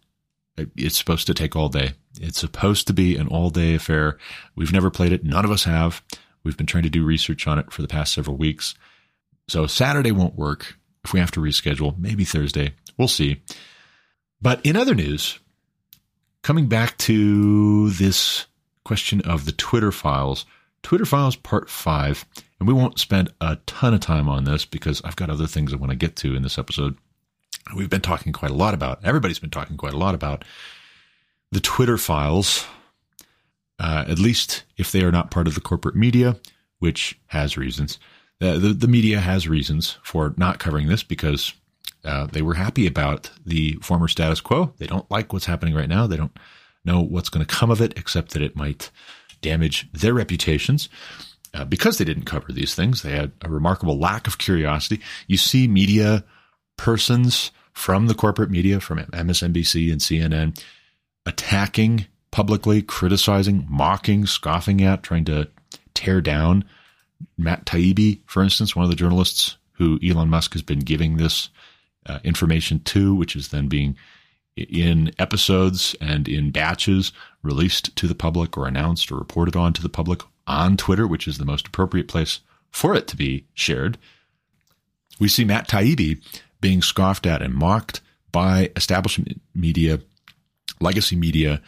it's 0.75 0.97
supposed 0.97 1.27
to 1.27 1.33
take 1.33 1.55
all 1.55 1.69
day. 1.69 1.91
It's 2.19 2.39
supposed 2.39 2.87
to 2.87 2.93
be 2.93 3.15
an 3.15 3.27
all 3.27 3.49
day 3.49 3.75
affair. 3.75 4.17
We've 4.55 4.73
never 4.73 4.89
played 4.89 5.11
it. 5.11 5.23
None 5.23 5.45
of 5.45 5.51
us 5.51 5.63
have. 5.63 6.03
We've 6.43 6.57
been 6.57 6.65
trying 6.65 6.83
to 6.83 6.89
do 6.89 7.05
research 7.05 7.47
on 7.47 7.59
it 7.59 7.71
for 7.71 7.81
the 7.81 7.87
past 7.87 8.13
several 8.13 8.37
weeks. 8.37 8.75
So 9.47 9.67
Saturday 9.67 10.11
won't 10.11 10.35
work. 10.35 10.77
If 11.03 11.13
we 11.13 11.19
have 11.19 11.31
to 11.31 11.39
reschedule, 11.39 11.97
maybe 11.97 12.23
Thursday. 12.23 12.73
We'll 12.97 13.07
see. 13.07 13.41
But 14.41 14.63
in 14.63 14.75
other 14.75 14.95
news, 14.95 15.39
coming 16.43 16.67
back 16.67 16.97
to 16.99 17.89
this 17.91 18.45
question 18.83 19.21
of 19.21 19.45
the 19.45 19.51
Twitter 19.51 19.91
files, 19.91 20.45
Twitter 20.83 21.05
files 21.05 21.35
part 21.35 21.69
five, 21.69 22.25
and 22.59 22.67
we 22.67 22.73
won't 22.73 22.99
spend 22.99 23.31
a 23.41 23.57
ton 23.67 23.93
of 23.93 23.99
time 23.99 24.27
on 24.27 24.43
this 24.43 24.65
because 24.65 25.01
I've 25.03 25.15
got 25.15 25.29
other 25.29 25.47
things 25.47 25.73
I 25.73 25.77
want 25.77 25.91
to 25.91 25.95
get 25.95 26.15
to 26.17 26.35
in 26.35 26.43
this 26.43 26.57
episode. 26.57 26.97
We've 27.75 27.89
been 27.89 28.01
talking 28.01 28.33
quite 28.33 28.51
a 28.51 28.55
lot 28.55 28.73
about, 28.73 29.03
everybody's 29.05 29.39
been 29.39 29.49
talking 29.49 29.77
quite 29.77 29.93
a 29.93 29.97
lot 29.97 30.15
about 30.15 30.43
the 31.51 31.59
Twitter 31.59 31.97
files, 31.97 32.65
uh, 33.79 34.05
at 34.07 34.19
least 34.19 34.63
if 34.77 34.91
they 34.91 35.03
are 35.03 35.11
not 35.11 35.31
part 35.31 35.47
of 35.47 35.55
the 35.55 35.61
corporate 35.61 35.95
media, 35.95 36.37
which 36.79 37.19
has 37.27 37.57
reasons. 37.57 37.99
Uh, 38.41 38.57
the, 38.57 38.73
the 38.73 38.87
media 38.87 39.19
has 39.19 39.47
reasons 39.47 39.99
for 40.01 40.33
not 40.37 40.57
covering 40.57 40.87
this 40.87 41.03
because 41.03 41.53
uh, 42.03 42.27
they 42.27 42.41
were 42.41 42.55
happy 42.55 42.87
about 42.87 43.31
the 43.45 43.73
former 43.81 44.07
status 44.07 44.41
quo. 44.41 44.73
They 44.77 44.87
don't 44.87 45.09
like 45.11 45.33
what's 45.33 45.45
happening 45.45 45.75
right 45.75 45.89
now. 45.89 46.07
They 46.07 46.17
don't 46.17 46.35
know 46.83 47.01
what's 47.01 47.29
going 47.29 47.45
to 47.45 47.55
come 47.55 47.71
of 47.71 47.81
it, 47.81 47.97
except 47.97 48.31
that 48.31 48.41
it 48.41 48.55
might 48.55 48.89
damage 49.41 49.91
their 49.91 50.13
reputations. 50.13 50.89
Uh, 51.53 51.65
because 51.65 51.97
they 51.97 52.05
didn't 52.05 52.23
cover 52.23 52.51
these 52.51 52.73
things, 52.73 53.01
they 53.01 53.11
had 53.11 53.31
a 53.41 53.49
remarkable 53.49 53.99
lack 53.99 54.25
of 54.25 54.37
curiosity. 54.37 55.01
You 55.27 55.37
see 55.37 55.67
media 55.67 56.23
persons 56.77 57.51
from 57.73 58.07
the 58.07 58.13
corporate 58.15 58.49
media, 58.49 58.79
from 58.79 58.99
MSNBC 58.99 59.91
and 59.91 59.99
CNN, 59.99 60.63
attacking 61.25 62.05
publicly, 62.31 62.81
criticizing, 62.81 63.65
mocking, 63.69 64.25
scoffing 64.25 64.81
at, 64.81 65.03
trying 65.03 65.25
to 65.25 65.49
tear 65.93 66.21
down 66.21 66.63
Matt 67.37 67.65
Taibbi, 67.65 68.21
for 68.25 68.43
instance, 68.43 68.75
one 68.75 68.83
of 68.83 68.89
the 68.89 68.95
journalists 68.95 69.57
who 69.73 69.99
Elon 70.03 70.29
Musk 70.29 70.53
has 70.53 70.61
been 70.61 70.79
giving 70.79 71.17
this 71.17 71.49
uh, 72.05 72.19
information 72.23 72.79
to, 72.79 73.13
which 73.13 73.35
is 73.35 73.49
then 73.49 73.67
being 73.67 73.95
in 74.55 75.11
episodes 75.17 75.95
and 76.01 76.27
in 76.27 76.51
batches 76.51 77.11
released 77.41 77.95
to 77.95 78.07
the 78.07 78.15
public 78.15 78.57
or 78.57 78.67
announced 78.67 79.11
or 79.11 79.15
reported 79.15 79.55
on 79.55 79.73
to 79.73 79.81
the 79.81 79.89
public 79.89 80.21
on 80.47 80.77
Twitter, 80.77 81.07
which 81.07 81.27
is 81.27 81.37
the 81.37 81.45
most 81.45 81.67
appropriate 81.67 82.07
place 82.07 82.41
for 82.71 82.95
it 82.95 83.07
to 83.07 83.15
be 83.15 83.45
shared. 83.53 83.97
We 85.19 85.27
see 85.27 85.45
Matt 85.45 85.67
Taibbi 85.67 86.21
being 86.59 86.81
scoffed 86.81 87.25
at 87.25 87.41
and 87.41 87.53
mocked 87.53 88.01
by 88.31 88.71
establishment 88.75 89.41
media, 89.53 89.99
legacy 90.79 91.15
media 91.15 91.61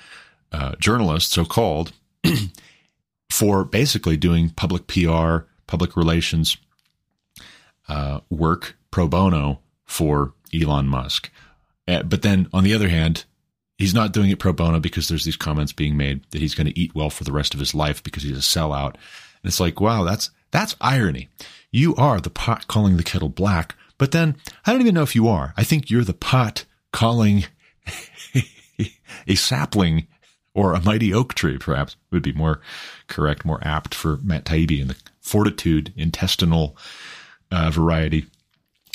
uh, 0.51 0.75
journalists, 0.79 1.33
so 1.33 1.45
called, 1.45 1.91
for 3.29 3.63
basically 3.63 4.17
doing 4.17 4.49
public 4.49 4.87
PR, 4.87 5.45
public 5.67 5.95
relations 5.95 6.57
uh, 7.89 8.21
work 8.29 8.77
pro 8.91 9.07
bono 9.07 9.59
for 9.93 10.34
Elon 10.51 10.88
Musk. 10.88 11.29
Uh, 11.88 12.01
but 12.01 12.23
then 12.23 12.47
on 12.51 12.63
the 12.63 12.73
other 12.73 12.89
hand, 12.89 13.25
he's 13.77 13.93
not 13.93 14.12
doing 14.12 14.32
it 14.32 14.39
pro 14.39 14.51
bono 14.51 14.79
because 14.79 15.08
there's 15.08 15.23
these 15.23 15.38
comments 15.38 15.71
being 15.71 15.95
made 15.95 16.21
that 16.32 16.41
he's 16.41 16.56
going 16.56 16.65
to 16.65 16.79
eat 16.79 16.95
well 16.95 17.12
for 17.12 17.23
the 17.23 17.32
rest 17.32 17.53
of 17.53 17.60
his 17.60 17.75
life 17.75 18.01
because 18.01 18.23
he's 18.23 18.38
a 18.38 18.41
sellout. 18.41 18.95
And 18.95 19.45
it's 19.45 19.60
like, 19.60 19.79
wow, 19.79 20.03
that's 20.03 20.32
that's 20.49 20.75
irony. 20.82 21.29
You 21.71 21.95
are 21.95 22.19
the 22.19 22.32
pot 22.32 22.67
calling 22.67 22.97
the 22.97 23.03
kettle 23.03 23.29
black, 23.29 23.75
but 23.99 24.12
then 24.12 24.36
I 24.65 24.71
don't 24.71 24.82
even 24.82 24.95
know 24.95 25.03
if 25.03 25.15
you 25.15 25.27
are. 25.27 25.53
I 25.56 25.63
think 25.63 25.89
you're 25.89 26.03
the 26.03 26.13
pot 26.13 26.65
calling 26.91 27.45
a 29.27 29.36
sapling 29.36 30.08
or 30.56 30.73
a 30.73 30.82
mighty 30.82 31.13
oak 31.13 31.36
tree, 31.36 31.60
perhaps 31.60 31.97
would 32.12 32.23
be 32.23 32.34
more 32.34 32.62
correct, 33.08 33.45
more 33.45 33.60
apt 33.62 33.93
for 33.93 34.17
Matt 34.23 34.45
Taibbi 34.45 34.82
and 34.82 34.89
the 34.89 34.95
fortitude, 35.21 35.93
intestinal 35.95 36.77
uh, 37.51 37.69
variety 37.69 38.25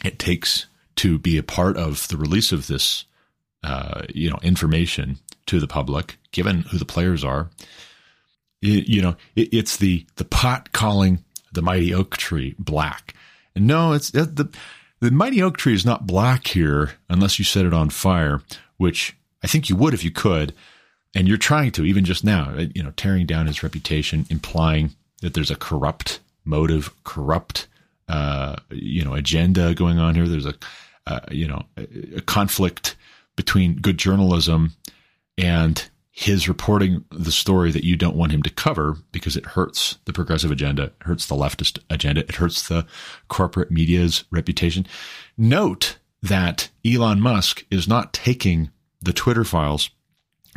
it 0.05 0.19
takes 0.19 0.67
to 0.99 1.19
be 1.19 1.39
a 1.39 1.43
part 1.43 1.77
of 1.77 2.09
the 2.09 2.17
release 2.17 2.53
of 2.53 2.67
this, 2.67 3.05
uh, 3.63 4.03
you 4.13 4.31
know, 4.31 4.39
information 4.43 5.19
to 5.47 5.61
the 5.61 5.67
public, 5.67 6.19
given 6.33 6.63
who 6.63 6.79
the 6.79 6.85
players 6.85 7.25
are. 7.25 7.49
It, 8.61 8.89
you 8.89 9.01
know, 9.01 9.17
it, 9.37 9.53
it's 9.53 9.77
the 9.77 10.07
the 10.17 10.25
pot 10.25 10.73
calling 10.73 11.25
the 11.53 11.63
mighty 11.63 11.95
oak 11.95 12.17
tree 12.17 12.55
black. 12.59 13.15
And 13.55 13.67
no, 13.67 13.93
it's 13.93 14.11
it, 14.15 14.37
the 14.37 14.49
the 15.01 15.11
mighty 15.11 15.43
oak 15.43 15.57
tree 15.57 15.75
is 15.75 15.87
not 15.87 16.07
black 16.07 16.49
here 16.49 16.93
unless 17.09 17.39
you 17.39 17.45
set 17.45 17.67
it 17.67 17.75
on 17.75 17.91
fire, 17.91 18.43
which 18.77 19.17
I 19.43 19.47
think 19.47 19.69
you 19.69 19.77
would 19.77 19.95
if 19.95 20.05
you 20.05 20.11
could 20.11 20.55
and 21.15 21.27
you're 21.27 21.37
trying 21.37 21.71
to 21.73 21.85
even 21.85 22.05
just 22.05 22.25
now, 22.25 22.51
uh, 22.57 22.67
you 22.75 22.83
know, 22.83 22.93
tearing 22.97 23.27
down 23.27 23.47
his 23.47 23.63
reputation, 23.63 24.27
implying 24.31 24.95
that 25.23 25.35
there's 25.35 25.51
a 25.51 25.57
corrupt 25.57 26.21
motive, 26.45 26.91
corrupt, 27.05 27.67
uh, 28.09 28.57
you 28.71 29.05
know, 29.05 29.15
agenda 29.15 29.75
going 29.75 29.99
on 29.99 30.15
here. 30.15 30.29
There's 30.29 30.47
a, 30.47 30.55
uh, 31.09 31.21
you 31.31 31.49
know, 31.49 31.62
a, 31.77 32.21
conflict 32.23 32.97
between 33.37 33.77
good 33.77 33.97
journalism 33.99 34.73
and 35.38 35.88
his 36.11 36.49
reporting 36.49 37.05
the 37.11 37.33
story 37.33 37.71
that 37.71 37.85
you 37.85 37.97
don't 37.97 38.16
want 38.16 38.33
him 38.33 38.42
to 38.42 38.51
cover 38.51 38.97
because 39.12 39.37
it 39.37 39.47
hurts 39.47 39.99
the 40.05 40.12
progressive 40.12 40.51
agenda, 40.51 40.92
hurts 41.03 41.27
the 41.27 41.35
leftist 41.35 41.79
agenda, 41.88 42.23
it 42.23 42.35
hurts 42.35 42.68
the 42.68 42.85
corporate 43.29 43.71
media's 43.71 44.25
reputation. 44.31 44.87
Note 45.37 45.97
that 46.21 46.68
Elon 46.85 47.21
Musk 47.21 47.64
is 47.71 47.88
not 47.88 48.12
taking 48.12 48.71
the 49.01 49.12
Twitter 49.12 49.44
files 49.44 49.90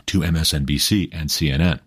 to 0.08 0.22
MSNBC 0.22 1.10
and 1.14 1.30
CNN. 1.30 1.80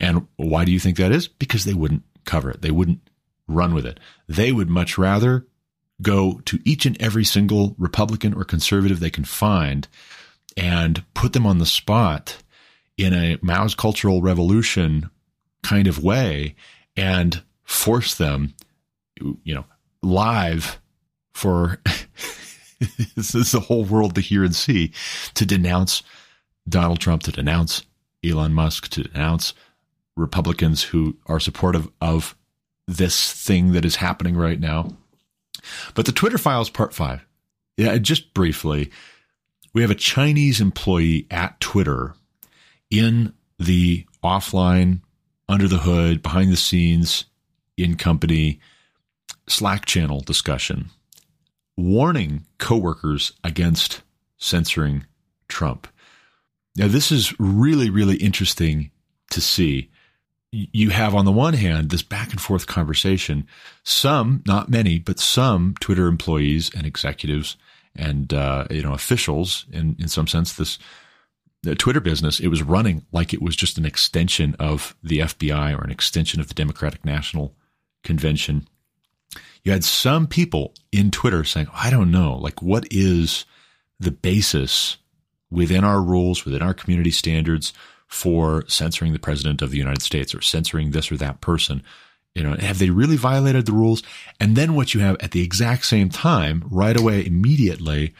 And 0.00 0.26
why 0.36 0.64
do 0.64 0.72
you 0.72 0.80
think 0.80 0.96
that 0.96 1.12
is? 1.12 1.28
Because 1.28 1.64
they 1.64 1.74
wouldn't 1.74 2.02
cover 2.24 2.50
it. 2.50 2.60
They 2.62 2.72
wouldn't 2.72 3.00
run 3.48 3.72
with 3.72 3.86
it. 3.86 4.00
They 4.28 4.52
would 4.52 4.68
much 4.68 4.98
rather 4.98 5.46
go 6.02 6.40
to 6.44 6.58
each 6.64 6.86
and 6.86 7.00
every 7.00 7.24
single 7.24 7.74
Republican 7.78 8.34
or 8.34 8.44
conservative 8.44 9.00
they 9.00 9.10
can 9.10 9.24
find 9.24 9.88
and 10.56 11.04
put 11.14 11.32
them 11.32 11.46
on 11.46 11.58
the 11.58 11.66
spot 11.66 12.42
in 12.96 13.12
a 13.12 13.38
Mao's 13.42 13.74
cultural 13.74 14.22
revolution 14.22 15.10
kind 15.62 15.86
of 15.86 16.02
way 16.02 16.54
and 16.96 17.42
force 17.64 18.14
them, 18.14 18.54
you 19.20 19.54
know, 19.54 19.64
live 20.02 20.80
for 21.34 21.80
this 23.16 23.34
is 23.34 23.52
the 23.52 23.60
whole 23.60 23.84
world 23.84 24.14
to 24.14 24.20
hear 24.20 24.44
and 24.44 24.54
see 24.54 24.92
to 25.34 25.44
denounce 25.44 26.02
Donald 26.68 27.00
Trump, 27.00 27.22
to 27.24 27.32
denounce 27.32 27.84
Elon 28.24 28.54
Musk, 28.54 28.88
to 28.88 29.04
denounce 29.04 29.54
Republicans 30.16 30.82
who 30.82 31.16
are 31.26 31.40
supportive 31.40 31.88
of 32.00 32.36
this 32.86 33.32
thing 33.32 33.72
that 33.72 33.84
is 33.84 33.96
happening 33.96 34.36
right 34.36 34.60
now. 34.60 34.88
But 35.94 36.06
the 36.06 36.12
Twitter 36.12 36.38
files, 36.38 36.70
part 36.70 36.94
five. 36.94 37.24
Yeah, 37.76 37.96
just 37.98 38.32
briefly, 38.34 38.90
we 39.74 39.82
have 39.82 39.90
a 39.90 39.94
Chinese 39.94 40.60
employee 40.60 41.26
at 41.30 41.60
Twitter 41.60 42.14
in 42.90 43.34
the 43.58 44.06
offline, 44.24 45.00
under 45.48 45.68
the 45.68 45.78
hood, 45.78 46.22
behind 46.22 46.52
the 46.52 46.56
scenes, 46.56 47.26
in 47.76 47.96
company 47.96 48.60
Slack 49.48 49.84
channel 49.84 50.20
discussion, 50.20 50.90
warning 51.76 52.46
coworkers 52.58 53.32
against 53.44 54.02
censoring 54.38 55.04
Trump. 55.48 55.86
Now, 56.76 56.88
this 56.88 57.12
is 57.12 57.38
really, 57.38 57.90
really 57.90 58.16
interesting 58.16 58.90
to 59.30 59.40
see. 59.40 59.90
You 60.72 60.90
have, 60.90 61.14
on 61.14 61.24
the 61.24 61.32
one 61.32 61.54
hand, 61.54 61.90
this 61.90 62.02
back 62.02 62.30
and 62.30 62.40
forth 62.40 62.66
conversation. 62.66 63.46
Some, 63.82 64.42
not 64.46 64.70
many, 64.70 64.98
but 64.98 65.18
some 65.18 65.74
Twitter 65.80 66.06
employees 66.06 66.70
and 66.74 66.86
executives 66.86 67.56
and 67.94 68.32
uh, 68.32 68.66
you 68.70 68.82
know 68.82 68.94
officials, 68.94 69.66
in 69.72 69.96
in 69.98 70.08
some 70.08 70.26
sense, 70.26 70.52
this 70.52 70.78
the 71.62 71.74
Twitter 71.74 72.00
business, 72.00 72.38
it 72.38 72.48
was 72.48 72.62
running 72.62 73.04
like 73.12 73.34
it 73.34 73.42
was 73.42 73.56
just 73.56 73.76
an 73.76 73.84
extension 73.84 74.54
of 74.58 74.96
the 75.02 75.18
FBI 75.18 75.76
or 75.76 75.82
an 75.82 75.90
extension 75.90 76.40
of 76.40 76.48
the 76.48 76.54
Democratic 76.54 77.04
National 77.04 77.54
Convention. 78.04 78.68
You 79.64 79.72
had 79.72 79.84
some 79.84 80.28
people 80.28 80.74
in 80.92 81.10
Twitter 81.10 81.42
saying, 81.42 81.66
I 81.74 81.90
don't 81.90 82.12
know, 82.12 82.36
like, 82.36 82.62
what 82.62 82.86
is 82.92 83.44
the 83.98 84.12
basis 84.12 84.96
within 85.50 85.82
our 85.82 86.00
rules, 86.00 86.44
within 86.44 86.62
our 86.62 86.74
community 86.74 87.10
standards 87.10 87.72
for 88.06 88.64
censoring 88.68 89.12
the 89.12 89.18
president 89.18 89.62
of 89.62 89.70
the 89.70 89.78
United 89.78 90.02
States 90.02 90.34
or 90.34 90.40
censoring 90.40 90.90
this 90.90 91.10
or 91.10 91.16
that 91.16 91.40
person. 91.40 91.82
You 92.34 92.42
know, 92.42 92.54
have 92.54 92.78
they 92.78 92.90
really 92.90 93.16
violated 93.16 93.66
the 93.66 93.72
rules? 93.72 94.02
And 94.38 94.56
then 94.56 94.74
what 94.74 94.94
you 94.94 95.00
have 95.00 95.16
at 95.20 95.30
the 95.30 95.42
exact 95.42 95.86
same 95.86 96.10
time, 96.10 96.64
right 96.70 96.98
away, 96.98 97.24
immediately, 97.24 98.14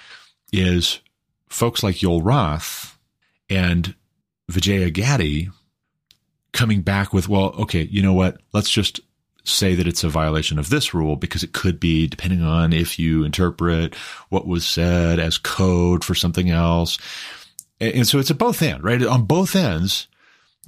is 0.53 1.01
folks 1.49 1.83
like 1.83 1.96
Yoel 1.96 2.25
Roth 2.25 2.99
and 3.51 3.94
Vijaya 4.49 4.90
Gadde 4.90 5.51
coming 6.53 6.81
back 6.81 7.12
with, 7.12 7.29
well, 7.29 7.53
okay, 7.59 7.83
you 7.83 8.01
know 8.01 8.14
what? 8.14 8.40
Let's 8.53 8.70
just 8.70 9.01
say 9.44 9.75
that 9.75 9.87
it's 9.87 10.03
a 10.03 10.09
violation 10.09 10.59
of 10.59 10.70
this 10.70 10.92
rule 10.94 11.16
because 11.16 11.42
it 11.42 11.53
could 11.53 11.79
be 11.79 12.07
depending 12.07 12.42
on 12.42 12.72
if 12.72 12.99
you 12.99 13.22
interpret 13.22 13.94
what 14.29 14.46
was 14.46 14.66
said 14.66 15.18
as 15.18 15.38
code 15.38 16.03
for 16.03 16.14
something 16.14 16.51
else. 16.51 16.99
And 17.81 18.07
so 18.07 18.19
it's 18.19 18.31
a 18.31 18.35
both 18.35 18.62
end, 18.62 18.83
right? 18.83 19.03
On 19.03 19.25
both 19.25 19.55
ends, 19.55 20.09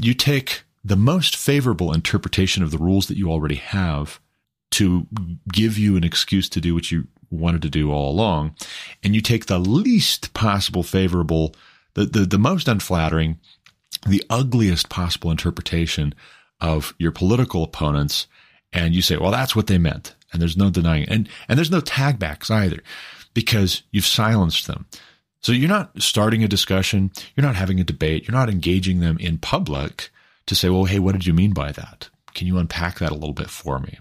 you 0.00 0.14
take 0.14 0.64
the 0.84 0.96
most 0.96 1.36
favorable 1.36 1.92
interpretation 1.92 2.62
of 2.62 2.70
the 2.70 2.78
rules 2.78 3.06
that 3.08 3.16
you 3.16 3.30
already 3.30 3.56
have 3.56 4.20
to 4.72 5.06
give 5.50 5.78
you 5.78 5.96
an 5.96 6.04
excuse 6.04 6.48
to 6.50 6.60
do 6.60 6.74
what 6.74 6.90
you 6.90 7.06
wanted 7.30 7.62
to 7.62 7.70
do 7.70 7.90
all 7.90 8.10
along. 8.10 8.54
And 9.02 9.14
you 9.14 9.20
take 9.20 9.46
the 9.46 9.58
least 9.58 10.34
possible 10.34 10.82
favorable, 10.82 11.54
the, 11.94 12.04
the, 12.04 12.20
the 12.20 12.38
most 12.38 12.68
unflattering, 12.68 13.38
the 14.06 14.22
ugliest 14.30 14.88
possible 14.88 15.30
interpretation 15.30 16.14
of 16.60 16.94
your 16.98 17.12
political 17.12 17.64
opponents. 17.64 18.26
And 18.72 18.94
you 18.94 19.02
say, 19.02 19.16
well, 19.16 19.30
that's 19.30 19.56
what 19.56 19.66
they 19.66 19.78
meant. 19.78 20.14
And 20.32 20.42
there's 20.42 20.56
no 20.56 20.70
denying 20.70 21.04
it. 21.04 21.08
And, 21.08 21.28
and 21.48 21.58
there's 21.58 21.70
no 21.70 21.80
tagbacks 21.80 22.50
either 22.50 22.82
because 23.32 23.82
you've 23.90 24.06
silenced 24.06 24.66
them. 24.66 24.86
So 25.40 25.52
you're 25.52 25.68
not 25.68 26.02
starting 26.02 26.42
a 26.42 26.48
discussion. 26.48 27.12
You're 27.36 27.46
not 27.46 27.56
having 27.56 27.80
a 27.80 27.84
debate. 27.84 28.26
You're 28.26 28.36
not 28.36 28.50
engaging 28.50 29.00
them 29.00 29.18
in 29.18 29.38
public 29.38 30.10
to 30.46 30.54
say, 30.54 30.68
well, 30.68 30.84
hey, 30.84 30.98
what 30.98 31.12
did 31.12 31.26
you 31.26 31.32
mean 31.34 31.52
by 31.52 31.72
that? 31.72 32.08
Can 32.34 32.46
you 32.46 32.58
unpack 32.58 32.98
that 32.98 33.12
a 33.12 33.14
little 33.14 33.32
bit 33.32 33.50
for 33.50 33.78
me? 33.78 33.98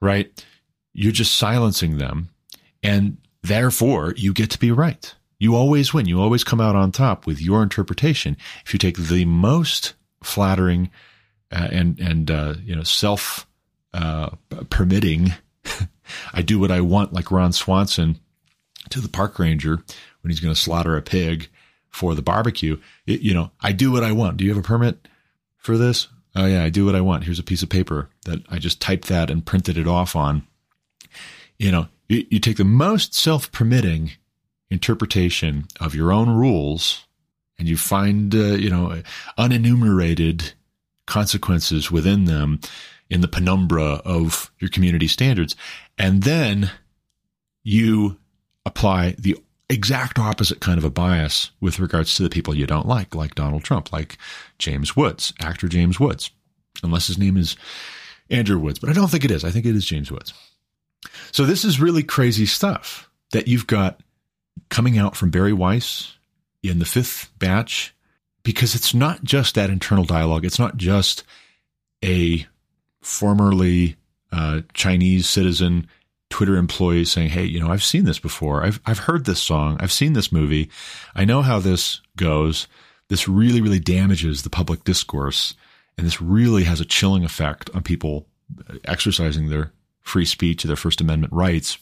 Right? 0.00 0.44
You're 0.92 1.12
just 1.12 1.34
silencing 1.34 1.98
them. 1.98 2.30
And 2.82 3.18
therefore, 3.42 4.14
you 4.16 4.32
get 4.32 4.50
to 4.50 4.58
be 4.58 4.70
right. 4.70 5.14
You 5.38 5.56
always 5.56 5.92
win. 5.92 6.06
You 6.06 6.20
always 6.20 6.44
come 6.44 6.60
out 6.60 6.76
on 6.76 6.92
top 6.92 7.26
with 7.26 7.40
your 7.40 7.62
interpretation. 7.62 8.36
If 8.64 8.72
you 8.72 8.78
take 8.78 8.96
the 8.96 9.24
most 9.24 9.94
flattering 10.22 10.90
uh, 11.50 11.68
and 11.70 11.98
and 11.98 12.30
uh, 12.30 12.54
you 12.62 12.74
know 12.74 12.82
self 12.82 13.46
uh, 13.92 14.30
permitting, 14.70 15.34
I 16.32 16.42
do 16.42 16.58
what 16.58 16.70
I 16.70 16.80
want, 16.80 17.12
like 17.12 17.30
Ron 17.30 17.52
Swanson 17.52 18.18
to 18.90 19.00
the 19.00 19.08
park 19.08 19.38
ranger 19.38 19.82
when 20.24 20.30
he's 20.30 20.40
going 20.40 20.54
to 20.54 20.60
slaughter 20.60 20.96
a 20.96 21.02
pig 21.02 21.48
for 21.90 22.14
the 22.14 22.22
barbecue. 22.22 22.80
It, 23.06 23.20
you 23.20 23.34
know, 23.34 23.52
I 23.60 23.72
do 23.72 23.92
what 23.92 24.02
I 24.02 24.10
want. 24.10 24.38
Do 24.38 24.44
you 24.44 24.50
have 24.50 24.58
a 24.58 24.66
permit 24.66 25.06
for 25.58 25.76
this? 25.78 26.08
Oh 26.34 26.46
yeah, 26.46 26.64
I 26.64 26.70
do 26.70 26.84
what 26.84 26.96
I 26.96 27.00
want. 27.02 27.24
Here's 27.24 27.38
a 27.38 27.44
piece 27.44 27.62
of 27.62 27.68
paper 27.68 28.08
that 28.24 28.40
I 28.50 28.58
just 28.58 28.80
typed 28.80 29.06
that 29.08 29.30
and 29.30 29.46
printed 29.46 29.78
it 29.78 29.86
off 29.86 30.16
on. 30.16 30.44
You 31.58 31.70
know, 31.70 31.88
you, 32.08 32.26
you 32.30 32.40
take 32.40 32.56
the 32.56 32.64
most 32.64 33.14
self-permitting 33.14 34.12
interpretation 34.70 35.68
of 35.78 35.94
your 35.94 36.10
own 36.10 36.30
rules 36.30 37.04
and 37.58 37.68
you 37.68 37.76
find, 37.76 38.34
uh, 38.34 38.56
you 38.56 38.70
know, 38.70 39.02
unenumerated 39.38 40.54
consequences 41.06 41.92
within 41.92 42.24
them 42.24 42.58
in 43.08 43.20
the 43.20 43.28
penumbra 43.28 44.00
of 44.04 44.50
your 44.58 44.70
community 44.70 45.06
standards. 45.06 45.54
And 45.96 46.24
then 46.24 46.72
you 47.62 48.18
apply 48.66 49.14
the 49.18 49.36
exact 49.70 50.18
opposite 50.18 50.60
kind 50.60 50.78
of 50.78 50.84
a 50.84 50.90
bias 50.90 51.50
with 51.60 51.78
regards 51.78 52.14
to 52.14 52.22
the 52.22 52.30
people 52.30 52.54
you 52.54 52.66
don't 52.66 52.86
like, 52.86 53.14
like 53.14 53.34
Donald 53.34 53.64
Trump, 53.64 53.92
like 53.92 54.18
James 54.58 54.94
Woods, 54.94 55.32
actor 55.40 55.68
James 55.68 55.98
Woods, 55.98 56.30
unless 56.82 57.06
his 57.06 57.18
name 57.18 57.36
is 57.36 57.56
Andrew 58.30 58.58
Woods, 58.58 58.78
but 58.78 58.90
I 58.90 58.92
don't 58.92 59.10
think 59.10 59.24
it 59.24 59.30
is. 59.30 59.44
I 59.44 59.50
think 59.50 59.66
it 59.66 59.76
is 59.76 59.86
James 59.86 60.10
Woods. 60.10 60.32
So 61.32 61.44
this 61.44 61.64
is 61.64 61.80
really 61.80 62.02
crazy 62.02 62.46
stuff 62.46 63.10
that 63.32 63.48
you've 63.48 63.66
got 63.66 64.00
coming 64.68 64.98
out 64.98 65.16
from 65.16 65.30
Bari 65.30 65.52
Weiss 65.52 66.14
in 66.62 66.78
the 66.78 66.84
fifth 66.84 67.30
batch, 67.38 67.94
because 68.42 68.74
it's 68.74 68.94
not 68.94 69.24
just 69.24 69.54
that 69.54 69.70
internal 69.70 70.04
dialogue. 70.04 70.44
It's 70.44 70.58
not 70.58 70.76
just 70.76 71.24
a 72.04 72.46
formerly 73.00 73.96
uh, 74.32 74.62
Chinese 74.72 75.28
citizen 75.28 75.88
Twitter 76.34 76.56
employees 76.56 77.12
saying, 77.12 77.28
"Hey, 77.28 77.44
you 77.44 77.60
know, 77.60 77.70
I've 77.70 77.84
seen 77.84 78.06
this 78.06 78.18
before. 78.18 78.64
I've 78.64 78.80
I've 78.84 78.98
heard 78.98 79.24
this 79.24 79.40
song. 79.40 79.76
I've 79.78 79.92
seen 79.92 80.14
this 80.14 80.32
movie. 80.32 80.68
I 81.14 81.24
know 81.24 81.42
how 81.42 81.60
this 81.60 82.00
goes. 82.16 82.66
This 83.08 83.28
really 83.28 83.60
really 83.60 83.78
damages 83.78 84.42
the 84.42 84.50
public 84.50 84.82
discourse, 84.82 85.54
and 85.96 86.04
this 86.04 86.20
really 86.20 86.64
has 86.64 86.80
a 86.80 86.84
chilling 86.84 87.22
effect 87.22 87.70
on 87.72 87.84
people 87.84 88.26
exercising 88.84 89.48
their 89.48 89.72
free 90.00 90.24
speech, 90.24 90.64
their 90.64 90.74
First 90.74 91.00
Amendment 91.00 91.32
rights. 91.32 91.78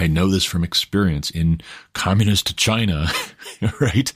I 0.00 0.08
know 0.08 0.26
this 0.26 0.44
from 0.44 0.64
experience 0.64 1.30
in 1.30 1.60
communist 1.92 2.56
China, 2.56 3.06
right? 3.80 4.12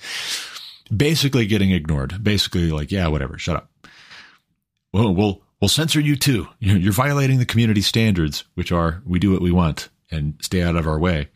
Basically 0.94 1.46
getting 1.46 1.70
ignored. 1.70 2.24
Basically 2.24 2.72
like, 2.72 2.90
yeah, 2.90 3.06
whatever, 3.06 3.38
shut 3.38 3.54
up. 3.58 3.70
Well, 4.92 5.14
we'll 5.14 5.41
we'll 5.62 5.68
censor 5.68 6.00
you 6.00 6.16
too. 6.16 6.48
You're 6.58 6.92
violating 6.92 7.38
the 7.38 7.46
community 7.46 7.80
standards, 7.80 8.44
which 8.54 8.72
are 8.72 9.00
we 9.06 9.18
do 9.20 9.30
what 9.32 9.40
we 9.40 9.52
want 9.52 9.88
and 10.10 10.34
stay 10.42 10.60
out 10.60 10.76
of 10.76 10.86
our 10.86 10.98
way. 10.98 11.28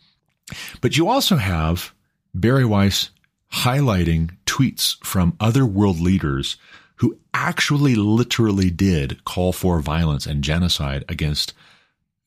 But 0.81 0.97
you 0.97 1.09
also 1.09 1.37
have 1.37 1.95
Bari 2.35 2.65
Weiss 2.65 3.11
highlighting 3.53 4.37
tweets 4.45 5.03
from 5.05 5.37
other 5.39 5.65
world 5.65 6.01
leaders 6.01 6.57
who 6.97 7.17
actually 7.33 7.95
literally 7.95 8.69
did 8.69 9.25
call 9.25 9.53
for 9.53 9.81
violence 9.81 10.27
and 10.27 10.43
genocide 10.43 11.05
against 11.09 11.55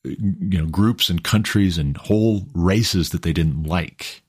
you 0.05 0.57
know 0.57 0.67
groups 0.67 1.09
and 1.09 1.23
countries 1.23 1.77
and 1.77 1.97
whole 1.97 2.43
races 2.53 3.09
that 3.09 3.23
they 3.23 3.33
didn't 3.33 3.63
like 3.63 4.23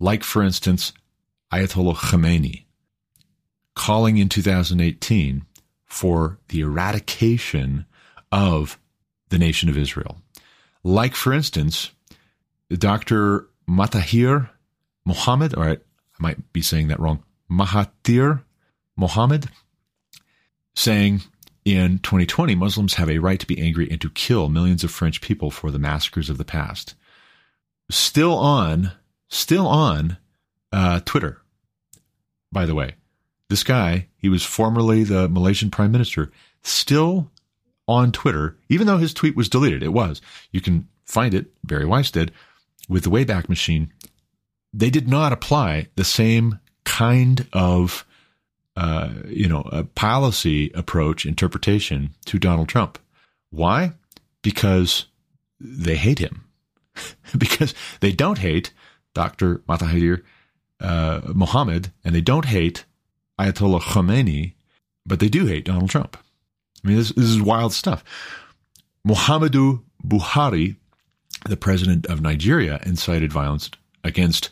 like 0.00 0.24
for 0.24 0.42
instance 0.42 0.94
Ayatollah 1.52 1.96
Khomeini 1.96 2.64
calling 3.74 4.16
in 4.16 4.30
2018 4.30 5.44
for 5.92 6.38
the 6.48 6.60
eradication 6.60 7.86
of 8.30 8.78
the 9.28 9.38
nation 9.38 9.68
of 9.68 9.76
Israel 9.76 10.16
like 10.82 11.14
for 11.14 11.32
instance 11.32 11.92
Dr. 12.70 13.48
Matahir 13.68 14.50
Mohammed 15.04 15.54
all 15.54 15.64
right 15.64 15.80
I 16.18 16.22
might 16.22 16.52
be 16.52 16.62
saying 16.62 16.88
that 16.88 17.00
wrong 17.00 17.22
Mahathir 17.50 18.42
Mohammed 18.96 19.48
saying 20.74 21.22
in 21.64 21.98
2020, 21.98 22.54
Muslims 22.56 22.94
have 22.94 23.08
a 23.08 23.18
right 23.18 23.38
to 23.38 23.46
be 23.46 23.60
angry 23.60 23.88
and 23.90 24.00
to 24.00 24.10
kill 24.10 24.48
millions 24.48 24.82
of 24.82 24.90
French 24.90 25.20
people 25.20 25.50
for 25.50 25.70
the 25.70 25.78
massacres 25.78 26.28
of 26.28 26.38
the 26.38 26.44
past. 26.44 26.94
Still 27.90 28.34
on, 28.34 28.92
still 29.28 29.66
on 29.68 30.16
uh, 30.72 31.00
Twitter, 31.04 31.40
by 32.50 32.66
the 32.66 32.74
way. 32.74 32.94
This 33.52 33.64
guy, 33.64 34.06
he 34.16 34.30
was 34.30 34.42
formerly 34.42 35.04
the 35.04 35.28
Malaysian 35.28 35.70
prime 35.70 35.92
minister, 35.92 36.32
still 36.62 37.30
on 37.86 38.10
Twitter, 38.10 38.56
even 38.70 38.86
though 38.86 38.96
his 38.96 39.12
tweet 39.12 39.36
was 39.36 39.50
deleted. 39.50 39.82
It 39.82 39.92
was. 39.92 40.22
You 40.52 40.62
can 40.62 40.88
find 41.04 41.34
it, 41.34 41.52
Bari 41.62 41.84
Weiss 41.84 42.10
did, 42.10 42.32
with 42.88 43.04
the 43.04 43.10
Wayback 43.10 43.50
Machine. 43.50 43.92
They 44.72 44.88
did 44.88 45.06
not 45.06 45.34
apply 45.34 45.88
the 45.96 46.02
same 46.02 46.60
kind 46.84 47.46
of 47.52 48.06
uh, 48.74 49.10
you 49.28 49.50
know, 49.50 49.68
a 49.70 49.84
policy 49.84 50.70
approach 50.74 51.26
interpretation 51.26 52.14
to 52.24 52.38
Donald 52.38 52.70
Trump. 52.70 52.98
Why? 53.50 53.92
Because 54.40 55.08
they 55.60 55.96
hate 55.96 56.20
him. 56.20 56.46
because 57.36 57.74
they 58.00 58.12
don't 58.12 58.38
hate 58.38 58.72
Dr. 59.12 59.58
Mahathir 59.68 60.22
uh, 60.80 61.20
Mohammed 61.34 61.92
and 62.02 62.14
they 62.14 62.22
don't 62.22 62.46
hate 62.46 62.86
Ayatollah 63.40 63.80
Khomeini, 63.80 64.54
but 65.06 65.20
they 65.20 65.28
do 65.28 65.46
hate 65.46 65.64
Donald 65.64 65.90
Trump. 65.90 66.16
I 66.84 66.88
mean, 66.88 66.96
this, 66.96 67.12
this 67.12 67.26
is 67.28 67.40
wild 67.40 67.72
stuff. 67.72 68.04
Muhammadu 69.06 69.82
Buhari, 70.06 70.76
the 71.46 71.56
president 71.56 72.06
of 72.06 72.20
Nigeria, 72.20 72.80
incited 72.84 73.32
violence 73.32 73.70
against 74.04 74.50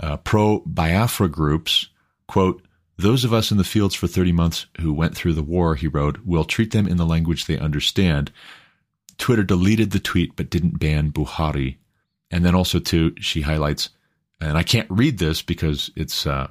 uh, 0.00 0.16
pro 0.18 0.60
Biafra 0.60 1.28
groups, 1.28 1.88
quote, 2.26 2.62
those 2.98 3.24
of 3.24 3.32
us 3.32 3.50
in 3.50 3.56
the 3.56 3.64
fields 3.64 3.94
for 3.94 4.06
30 4.06 4.32
months 4.32 4.66
who 4.80 4.92
went 4.92 5.16
through 5.16 5.32
the 5.32 5.42
war, 5.42 5.74
he 5.74 5.88
wrote, 5.88 6.24
will 6.24 6.44
treat 6.44 6.72
them 6.72 6.86
in 6.86 6.98
the 6.98 7.06
language 7.06 7.46
they 7.46 7.58
understand. 7.58 8.30
Twitter 9.18 9.42
deleted 9.42 9.90
the 9.90 9.98
tweet 9.98 10.36
but 10.36 10.50
didn't 10.50 10.78
ban 10.78 11.10
Buhari. 11.10 11.76
And 12.30 12.44
then 12.44 12.54
also, 12.54 12.78
too, 12.78 13.14
she 13.18 13.42
highlights, 13.42 13.90
and 14.40 14.56
I 14.56 14.62
can't 14.62 14.90
read 14.90 15.18
this 15.18 15.42
because 15.42 15.90
it's 15.96 16.26
uh, 16.26 16.48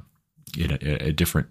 in 0.57 0.71
a, 0.71 1.07
a 1.07 1.11
different 1.11 1.49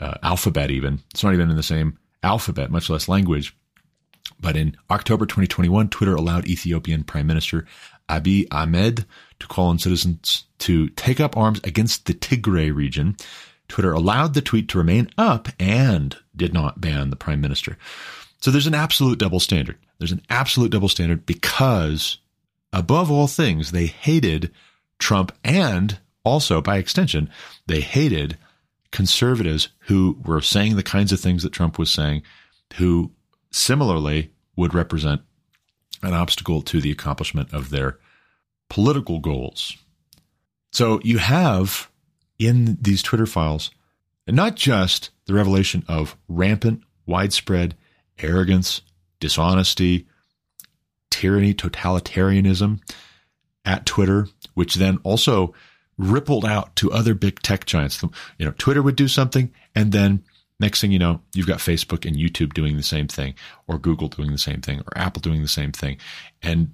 uh, 0.00 0.14
alphabet, 0.22 0.70
even. 0.70 1.00
It's 1.10 1.22
not 1.22 1.34
even 1.34 1.50
in 1.50 1.56
the 1.56 1.62
same 1.62 1.98
alphabet, 2.22 2.70
much 2.70 2.90
less 2.90 3.08
language. 3.08 3.56
But 4.40 4.56
in 4.56 4.76
October 4.90 5.26
2021, 5.26 5.88
Twitter 5.90 6.14
allowed 6.14 6.48
Ethiopian 6.48 7.04
Prime 7.04 7.26
Minister 7.26 7.66
Abiy 8.08 8.46
Ahmed 8.50 9.04
to 9.38 9.46
call 9.46 9.68
on 9.68 9.78
citizens 9.78 10.44
to 10.60 10.88
take 10.90 11.20
up 11.20 11.36
arms 11.36 11.60
against 11.64 12.06
the 12.06 12.14
Tigray 12.14 12.74
region 12.74 13.16
Twitter 13.70 13.92
allowed 13.92 14.34
the 14.34 14.42
tweet 14.42 14.68
to 14.68 14.78
remain 14.78 15.08
up 15.16 15.48
and 15.58 16.16
did 16.36 16.52
not 16.52 16.80
ban 16.80 17.08
the 17.08 17.16
prime 17.16 17.40
minister. 17.40 17.78
So 18.40 18.50
there's 18.50 18.66
an 18.66 18.74
absolute 18.74 19.18
double 19.18 19.40
standard. 19.40 19.78
There's 19.98 20.12
an 20.12 20.22
absolute 20.28 20.72
double 20.72 20.88
standard 20.88 21.24
because, 21.24 22.18
above 22.72 23.10
all 23.10 23.28
things, 23.28 23.70
they 23.70 23.86
hated 23.86 24.50
Trump 24.98 25.32
and 25.44 25.98
also, 26.24 26.60
by 26.60 26.76
extension, 26.76 27.30
they 27.66 27.80
hated 27.80 28.36
conservatives 28.92 29.68
who 29.80 30.18
were 30.24 30.40
saying 30.40 30.76
the 30.76 30.82
kinds 30.82 31.12
of 31.12 31.20
things 31.20 31.42
that 31.42 31.52
Trump 31.52 31.78
was 31.78 31.90
saying, 31.90 32.22
who 32.74 33.12
similarly 33.52 34.30
would 34.56 34.74
represent 34.74 35.22
an 36.02 36.14
obstacle 36.14 36.62
to 36.62 36.80
the 36.80 36.90
accomplishment 36.90 37.52
of 37.52 37.70
their 37.70 37.98
political 38.68 39.18
goals. 39.18 39.76
So 40.72 41.00
you 41.02 41.18
have 41.18 41.90
in 42.38 42.78
these 42.80 43.02
Twitter 43.02 43.26
files 43.26 43.70
not 44.26 44.54
just 44.54 45.10
the 45.26 45.34
revelation 45.34 45.84
of 45.88 46.16
rampant, 46.28 46.82
widespread 47.06 47.76
arrogance, 48.18 48.82
dishonesty, 49.18 50.06
tyranny, 51.10 51.52
totalitarianism 51.52 52.80
at 53.64 53.86
Twitter, 53.86 54.28
which 54.54 54.76
then 54.76 54.98
also 55.02 55.54
rippled 56.00 56.44
out 56.44 56.74
to 56.76 56.90
other 56.90 57.14
big 57.14 57.40
tech 57.42 57.66
giants. 57.66 58.02
You 58.38 58.46
know, 58.46 58.54
Twitter 58.58 58.82
would 58.82 58.96
do 58.96 59.06
something, 59.06 59.52
and 59.74 59.92
then 59.92 60.24
next 60.58 60.80
thing 60.80 60.92
you 60.92 60.98
know, 60.98 61.20
you've 61.34 61.46
got 61.46 61.58
Facebook 61.58 62.06
and 62.06 62.16
YouTube 62.16 62.54
doing 62.54 62.76
the 62.76 62.82
same 62.82 63.06
thing, 63.06 63.34
or 63.68 63.78
Google 63.78 64.08
doing 64.08 64.32
the 64.32 64.38
same 64.38 64.60
thing, 64.60 64.80
or 64.80 64.96
Apple 64.96 65.20
doing 65.20 65.42
the 65.42 65.48
same 65.48 65.72
thing. 65.72 65.98
And 66.42 66.72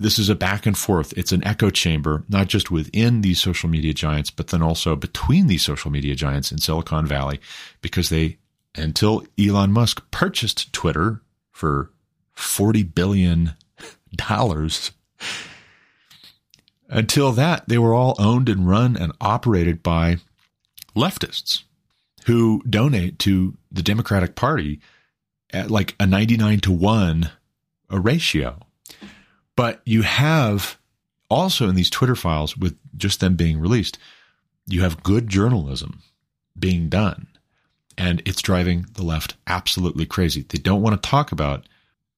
this 0.00 0.18
is 0.18 0.28
a 0.28 0.34
back 0.34 0.66
and 0.66 0.76
forth. 0.76 1.12
It's 1.16 1.32
an 1.32 1.44
echo 1.44 1.70
chamber, 1.70 2.24
not 2.28 2.48
just 2.48 2.70
within 2.70 3.20
these 3.20 3.40
social 3.40 3.68
media 3.68 3.94
giants, 3.94 4.30
but 4.30 4.48
then 4.48 4.62
also 4.62 4.96
between 4.96 5.46
these 5.46 5.64
social 5.64 5.90
media 5.90 6.14
giants 6.14 6.50
in 6.50 6.58
Silicon 6.58 7.06
Valley, 7.06 7.40
because 7.82 8.08
they, 8.08 8.38
until 8.74 9.24
Elon 9.38 9.72
Musk 9.72 10.02
purchased 10.10 10.72
Twitter 10.72 11.22
for 11.50 11.90
$40 12.36 12.94
billion, 12.94 13.52
until 16.92 17.32
that, 17.32 17.68
they 17.68 17.78
were 17.78 17.94
all 17.94 18.14
owned 18.18 18.48
and 18.48 18.68
run 18.68 18.96
and 18.96 19.12
operated 19.20 19.82
by 19.82 20.18
leftists 20.94 21.62
who 22.26 22.62
donate 22.68 23.18
to 23.20 23.56
the 23.70 23.82
Democratic 23.82 24.34
Party 24.34 24.80
at 25.50 25.70
like 25.70 25.96
a 25.98 26.06
99 26.06 26.60
to 26.60 26.72
1 26.72 27.30
a 27.90 28.00
ratio. 28.00 28.58
But 29.56 29.82
you 29.84 30.02
have 30.02 30.78
also 31.28 31.68
in 31.68 31.74
these 31.74 31.90
Twitter 31.90 32.14
files, 32.14 32.56
with 32.56 32.76
just 32.96 33.20
them 33.20 33.36
being 33.36 33.58
released, 33.58 33.98
you 34.66 34.82
have 34.82 35.02
good 35.02 35.28
journalism 35.28 36.02
being 36.58 36.88
done. 36.88 37.26
And 37.98 38.22
it's 38.24 38.42
driving 38.42 38.86
the 38.94 39.02
left 39.02 39.36
absolutely 39.46 40.06
crazy. 40.06 40.42
They 40.42 40.58
don't 40.58 40.82
want 40.82 41.00
to 41.00 41.08
talk 41.08 41.32
about 41.32 41.66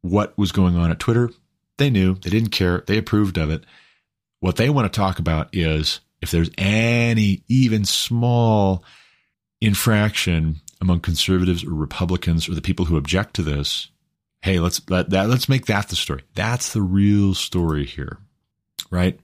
what 0.03 0.37
was 0.37 0.53
going 0.53 0.77
on 0.77 0.91
at 0.91 0.99
Twitter. 0.99 1.31
They 1.79 1.91
knew, 1.91 2.15
they 2.15 2.31
didn't 2.31 2.51
care, 2.51 2.85
they 2.87 2.99
approved 2.99 3.39
of 3.39 3.51
it. 3.51 3.65
What 4.45 4.57
they 4.57 4.69
want 4.69 4.93
to 4.93 4.95
talk 4.95 5.21
about 5.21 5.49
is 5.55 6.01
if 6.21 6.31
there's 6.31 6.51
any 6.59 7.45
even 7.49 7.87
small 7.87 8.85
infraction 9.63 10.61
among 10.83 11.01
conservatives 11.01 11.65
or 11.65 11.71
Republicans 11.71 12.47
or 12.47 12.55
the 12.55 12.61
people 12.61 12.85
who 12.85 12.99
object 12.99 13.37
to 13.37 13.43
this, 13.43 13.89
hey, 14.43 14.59
let's 14.61 14.83
let 14.91 15.09
that 15.09 15.31
let's 15.31 15.49
make 15.49 15.65
that 15.65 15.89
the 15.89 15.97
story. 15.97 16.25
That's 16.35 16.75
the 16.75 16.83
real 16.83 17.33
story 17.33 17.87
here. 17.87 18.19
Right? 18.91 19.19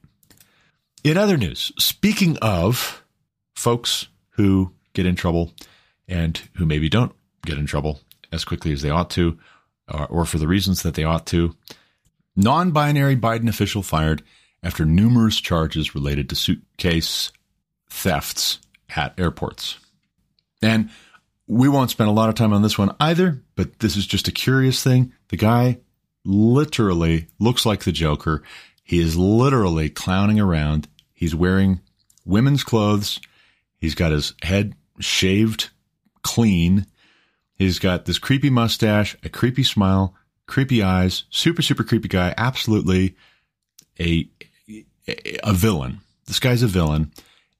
In 1.04 1.18
other 1.18 1.36
news, 1.36 1.70
speaking 1.78 2.38
of 2.38 3.04
folks 3.54 4.08
who 4.30 4.72
get 4.94 5.04
in 5.04 5.16
trouble 5.16 5.52
and 6.08 6.40
who 6.54 6.64
maybe 6.64 6.88
don't 6.88 7.12
get 7.44 7.58
in 7.58 7.66
trouble 7.66 8.00
as 8.32 8.46
quickly 8.46 8.72
as 8.72 8.80
they 8.80 8.88
ought 8.88 9.10
to, 9.10 9.38
or, 9.86 10.06
or 10.06 10.24
for 10.24 10.38
the 10.38 10.48
reasons 10.48 10.82
that 10.82 10.94
they 10.94 11.04
ought 11.04 11.26
to, 11.26 11.54
non 12.36 12.70
binary 12.70 13.16
Biden 13.16 13.50
official 13.50 13.82
fired 13.82 14.22
after 14.62 14.84
numerous 14.84 15.40
charges 15.40 15.94
related 15.94 16.28
to 16.28 16.36
suitcase 16.36 17.32
thefts 17.88 18.58
at 18.94 19.18
airports. 19.18 19.78
And 20.62 20.90
we 21.46 21.68
won't 21.68 21.90
spend 21.90 22.08
a 22.08 22.12
lot 22.14 22.28
of 22.28 22.34
time 22.34 22.52
on 22.52 22.62
this 22.62 22.78
one 22.78 22.94
either, 23.00 23.42
but 23.56 23.78
this 23.80 23.96
is 23.96 24.06
just 24.06 24.28
a 24.28 24.32
curious 24.32 24.82
thing. 24.82 25.12
The 25.28 25.36
guy 25.36 25.78
literally 26.24 27.26
looks 27.38 27.64
like 27.64 27.84
the 27.84 27.92
Joker. 27.92 28.42
He 28.82 29.00
is 29.00 29.16
literally 29.16 29.88
clowning 29.88 30.38
around. 30.38 30.88
He's 31.12 31.34
wearing 31.34 31.80
women's 32.24 32.62
clothes. 32.62 33.20
He's 33.78 33.94
got 33.94 34.12
his 34.12 34.34
head 34.42 34.74
shaved 35.00 35.70
clean. 36.22 36.86
He's 37.54 37.78
got 37.78 38.04
this 38.04 38.18
creepy 38.18 38.50
mustache, 38.50 39.16
a 39.24 39.28
creepy 39.28 39.64
smile, 39.64 40.14
creepy 40.46 40.82
eyes, 40.82 41.24
super, 41.30 41.62
super 41.62 41.84
creepy 41.84 42.08
guy. 42.08 42.34
Absolutely 42.36 43.16
a 43.98 44.28
a 45.06 45.52
villain. 45.52 46.00
This 46.26 46.38
guy's 46.38 46.62
a 46.62 46.68
villain 46.68 47.12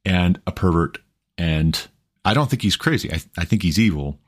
and 0.05 0.41
a 0.47 0.53
pervert. 0.53 0.99
And 1.39 1.81
I 2.25 2.35
don't 2.35 2.49
think 2.49 2.63
he's 2.63 2.77
crazy. 2.77 3.13
I, 3.13 3.21
I 3.37 3.45
think 3.45 3.63
he's 3.63 3.79
evil. 3.79 4.19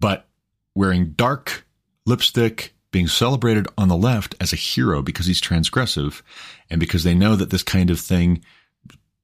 But 0.00 0.26
wearing 0.74 1.12
dark 1.12 1.66
lipstick, 2.06 2.74
being 2.90 3.08
celebrated 3.08 3.66
on 3.76 3.88
the 3.88 3.96
left 3.96 4.34
as 4.40 4.52
a 4.52 4.56
hero 4.56 5.02
because 5.02 5.26
he's 5.26 5.40
transgressive 5.40 6.22
and 6.70 6.78
because 6.78 7.04
they 7.04 7.14
know 7.14 7.36
that 7.36 7.50
this 7.50 7.62
kind 7.62 7.90
of 7.90 7.98
thing, 8.00 8.44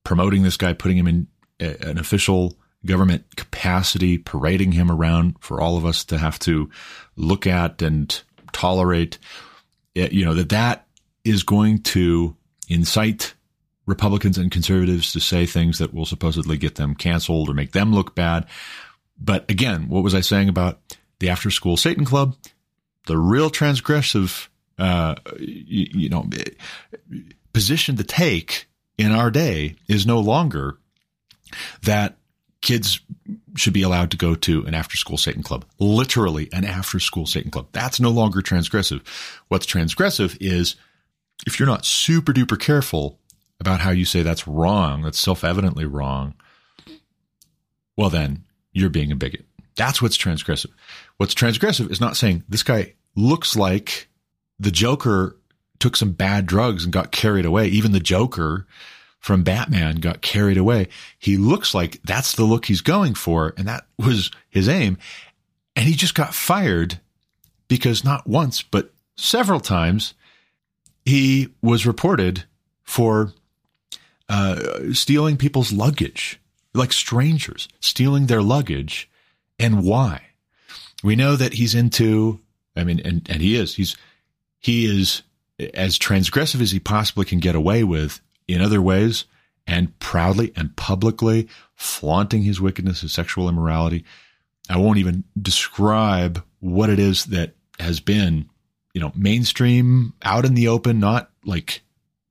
promoting 0.05 0.43
this 0.43 0.57
guy, 0.57 0.73
putting 0.73 0.97
him 0.97 1.07
in 1.07 1.27
a, 1.61 1.89
an 1.89 1.99
official 1.99 2.57
government 2.85 3.37
capacity, 3.37 4.19
parading 4.19 4.73
him 4.73 4.91
around 4.91 5.37
for 5.41 5.61
all 5.61 5.77
of 5.77 5.85
us 5.85 6.05
to 6.05 6.19
have 6.19 6.39
to 6.41 6.71
look 7.17 7.47
at 7.47 7.83
and 7.83 8.23
tolerate, 8.53 9.19
you 9.95 10.25
know, 10.25 10.35
that 10.35 10.49
that 10.49 10.87
is 11.25 11.43
going 11.43 11.83
to 11.83 12.37
incite 12.71 13.35
Republicans 13.85 14.39
and 14.39 14.51
conservatives 14.51 15.13
to 15.13 15.21
say 15.21 15.45
things 15.45 15.79
that 15.79 15.93
will 15.93 16.07
supposedly 16.07 16.57
get 16.57 16.77
them 16.77 16.95
canceled 16.95 17.51
or 17.51 17.55
make 17.55 17.73
them 17.73 17.93
look 17.93 18.15
bad. 18.15 18.47
But 19.19 19.51
again, 19.51 19.89
what 19.89 20.05
was 20.05 20.15
I 20.15 20.21
saying 20.21 20.49
about 20.49 20.79
the 21.19 21.29
after 21.29 21.51
school 21.51 21.77
Satan 21.77 22.05
Club? 22.05 22.37
The 23.07 23.19
real 23.19 23.51
transgressive, 23.51 24.49
uh, 24.79 25.17
you, 25.39 25.89
you 25.93 26.09
know, 26.09 26.29
position 27.53 27.97
to 27.97 28.05
take 28.05 28.69
in 28.97 29.13
our 29.13 29.31
day 29.31 29.77
is 29.89 30.07
no 30.07 30.21
longer 30.21 30.79
that 31.83 32.17
kids 32.61 33.01
should 33.57 33.73
be 33.73 33.83
allowed 33.83 34.11
to 34.11 34.17
go 34.17 34.35
to 34.35 34.65
an 34.67 34.75
after 34.75 34.97
school 34.97 35.17
Satan 35.17 35.43
club. 35.43 35.65
Literally 35.79 36.49
an 36.53 36.65
after 36.65 37.01
school 37.01 37.27
Satan 37.27 37.51
club. 37.51 37.69
That's 37.73 37.99
no 37.99 38.11
longer 38.11 38.41
transgressive. 38.41 39.05
What's 39.49 39.67
transgressive 39.67 40.37
is 40.41 40.77
if 41.47 41.59
you're 41.59 41.69
not 41.69 41.85
super 41.85 42.33
duper 42.33 42.59
careful 42.59 43.19
about 43.59 43.81
how 43.81 43.91
you 43.91 44.05
say 44.05 44.23
that's 44.23 44.49
wrong, 44.49 45.03
that's 45.03 45.19
self 45.19 45.45
evidently 45.45 45.85
wrong, 45.85 46.35
well, 47.97 48.11
then 48.11 48.45
you're 48.73 48.91
being 48.91 49.13
a 49.13 49.17
bigot. 49.17 49.45
That's 49.77 50.01
what's 50.01 50.19
transgressive. 50.19 50.71
What's 51.17 51.35
transgressive 51.35 51.91
is 51.91 52.01
not 52.01 52.17
saying 52.17 52.45
this 52.49 52.63
guy 52.63 52.95
looks 53.17 53.57
like 53.57 54.09
the 54.59 54.71
Joker 54.71 55.37
took 55.79 55.97
some 55.97 56.13
bad 56.13 56.47
drugs 56.47 56.85
and 56.85 56.93
got 56.93 57.11
carried 57.11 57.47
away. 57.47 57.69
Even 57.69 57.93
the 57.93 58.01
Joker 58.01 58.67
from 59.19 59.43
Batman 59.43 59.97
got 59.97 60.23
carried 60.23 60.59
away. 60.59 60.89
He 61.19 61.37
looks 61.37 61.75
like 61.75 62.01
that's 62.03 62.35
the 62.35 62.45
look 62.45 62.67
he's 62.67 62.81
going 62.81 63.15
for. 63.15 63.55
And 63.57 63.69
that 63.69 63.87
was 63.99 64.31
his 64.49 64.69
aim. 64.69 64.99
And 65.77 65.87
he 65.87 65.95
just 65.95 66.15
got 66.15 66.35
fired 66.35 67.01
because 67.69 68.05
not 68.05 68.27
once, 68.27 68.63
but 68.63 68.93
several 69.17 69.61
times 69.61 70.15
he 71.05 71.49
was 71.63 71.87
reported 71.87 72.45
for 72.83 73.33
uh, 74.29 74.93
stealing 74.93 75.37
people's 75.37 75.73
luggage, 75.73 76.41
like 76.75 76.93
strangers 76.93 77.69
stealing 77.81 78.27
their 78.27 78.43
luggage, 78.43 79.11
and 79.59 79.83
why? 79.83 80.23
We 81.03 81.17
know 81.17 81.37
that 81.37 81.55
he's 81.55 81.75
into. 81.75 82.41
I 82.77 82.85
mean, 82.85 83.01
and 83.05 83.27
and 83.31 83.41
he 83.41 83.57
is. 83.57 83.75
He's 83.75 83.97
he 84.59 84.87
is 84.87 85.23
as 85.75 85.99
transgressive 85.99 86.61
as 86.61 86.71
he 86.71 86.81
possibly 86.81 87.25
can 87.25 87.39
get 87.39 87.55
away 87.55 87.85
with 87.85 88.21
in 88.47 88.61
other 88.61 88.83
ways, 88.83 89.25
and 89.67 89.97
proudly 89.99 90.53
and 90.57 90.77
publicly 90.77 91.49
flaunting 91.75 92.43
his 92.43 92.61
wickedness, 92.61 93.01
his 93.01 93.13
sexual 93.13 93.49
immorality. 93.49 94.05
I 94.69 94.77
won't 94.77 94.99
even 94.99 95.25
describe 95.41 96.45
what 96.61 96.91
it 96.91 96.99
is 96.99 97.27
that 97.27 97.55
has 97.79 98.01
been, 98.01 98.50
you 98.95 99.01
know, 99.01 99.13
mainstream, 99.15 100.15
out 100.23 100.45
in 100.45 100.55
the 100.55 100.69
open, 100.69 100.99
not 100.99 101.31
like 101.45 101.83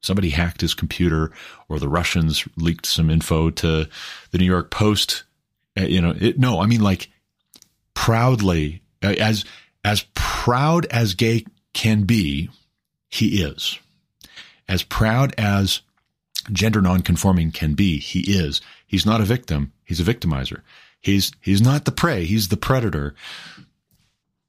somebody 0.01 0.29
hacked 0.29 0.61
his 0.61 0.73
computer 0.73 1.31
or 1.67 1.79
the 1.79 1.89
Russians 1.89 2.47
leaked 2.55 2.85
some 2.85 3.09
info 3.09 3.49
to 3.49 3.87
the 4.31 4.37
New 4.37 4.45
York 4.45 4.71
Post. 4.71 5.23
Uh, 5.77 5.83
you 5.83 6.01
know, 6.01 6.13
it, 6.19 6.39
no, 6.39 6.61
I 6.61 6.65
mean 6.65 6.81
like 6.81 7.09
proudly 7.93 8.81
uh, 9.03 9.15
as 9.19 9.45
as 9.83 10.05
proud 10.13 10.85
as 10.87 11.13
gay 11.13 11.45
can 11.73 12.03
be, 12.03 12.49
he 13.09 13.41
is. 13.41 13.79
As 14.67 14.83
proud 14.83 15.33
as 15.37 15.81
gender 16.51 16.81
nonconforming 16.81 17.51
can 17.51 17.73
be, 17.73 17.99
he 17.99 18.19
is. 18.31 18.61
He's 18.85 19.05
not 19.05 19.21
a 19.21 19.25
victim. 19.25 19.73
He's 19.85 19.99
a 19.99 20.03
victimizer. 20.03 20.61
He's 21.01 21.31
he's 21.41 21.61
not 21.61 21.85
the 21.85 21.91
prey. 21.91 22.25
He's 22.25 22.49
the 22.49 22.57
predator. 22.57 23.15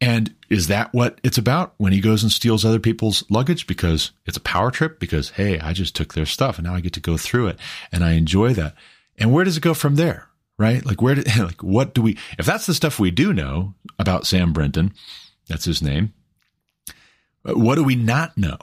And 0.01 0.35
is 0.49 0.69
that 0.69 0.93
what 0.95 1.21
it's 1.23 1.37
about 1.37 1.75
when 1.77 1.93
he 1.93 2.01
goes 2.01 2.23
and 2.23 2.33
steals 2.33 2.65
other 2.65 2.79
people's 2.79 3.23
luggage 3.29 3.67
because 3.67 4.13
it's 4.25 4.37
a 4.37 4.43
power 4.43 4.71
trip? 4.71 4.99
Because, 4.99 5.31
hey, 5.31 5.61
I 5.61 5.73
just 5.75 5.95
took 5.95 6.15
their 6.15 6.27
stuff 6.27 6.59
and 6.59 6.67
now 6.67 6.75
I 6.75 6.81
get 6.81 6.95
to 6.95 7.01
go 7.01 7.17
through 7.17 7.49
it 7.49 7.59
and 7.93 8.03
I 8.03 8.13
enjoy 8.13 8.55
that. 8.55 8.75
And 9.19 9.33
where 9.33 9.45
does 9.45 9.59
it 9.59 9.63
go 9.63 9.75
from 9.75 9.97
there? 9.97 10.29
Right? 10.59 10.85
Like, 10.85 11.03
where 11.03 11.15
did, 11.15 11.37
like, 11.39 11.63
what 11.63 11.95
do 11.95 12.03
we, 12.03 12.19
if 12.39 12.47
that's 12.47 12.67
the 12.67 12.75
stuff 12.75 12.99
we 12.99 13.11
do 13.11 13.33
know 13.33 13.75
about 13.99 14.27
Sam 14.27 14.53
Brinton, 14.53 14.95
that's 15.49 15.65
his 15.67 15.83
name, 15.83 16.15
what 17.43 17.75
do 17.75 17.85
we 17.85 17.97
not 17.97 18.37
know? 18.39 18.57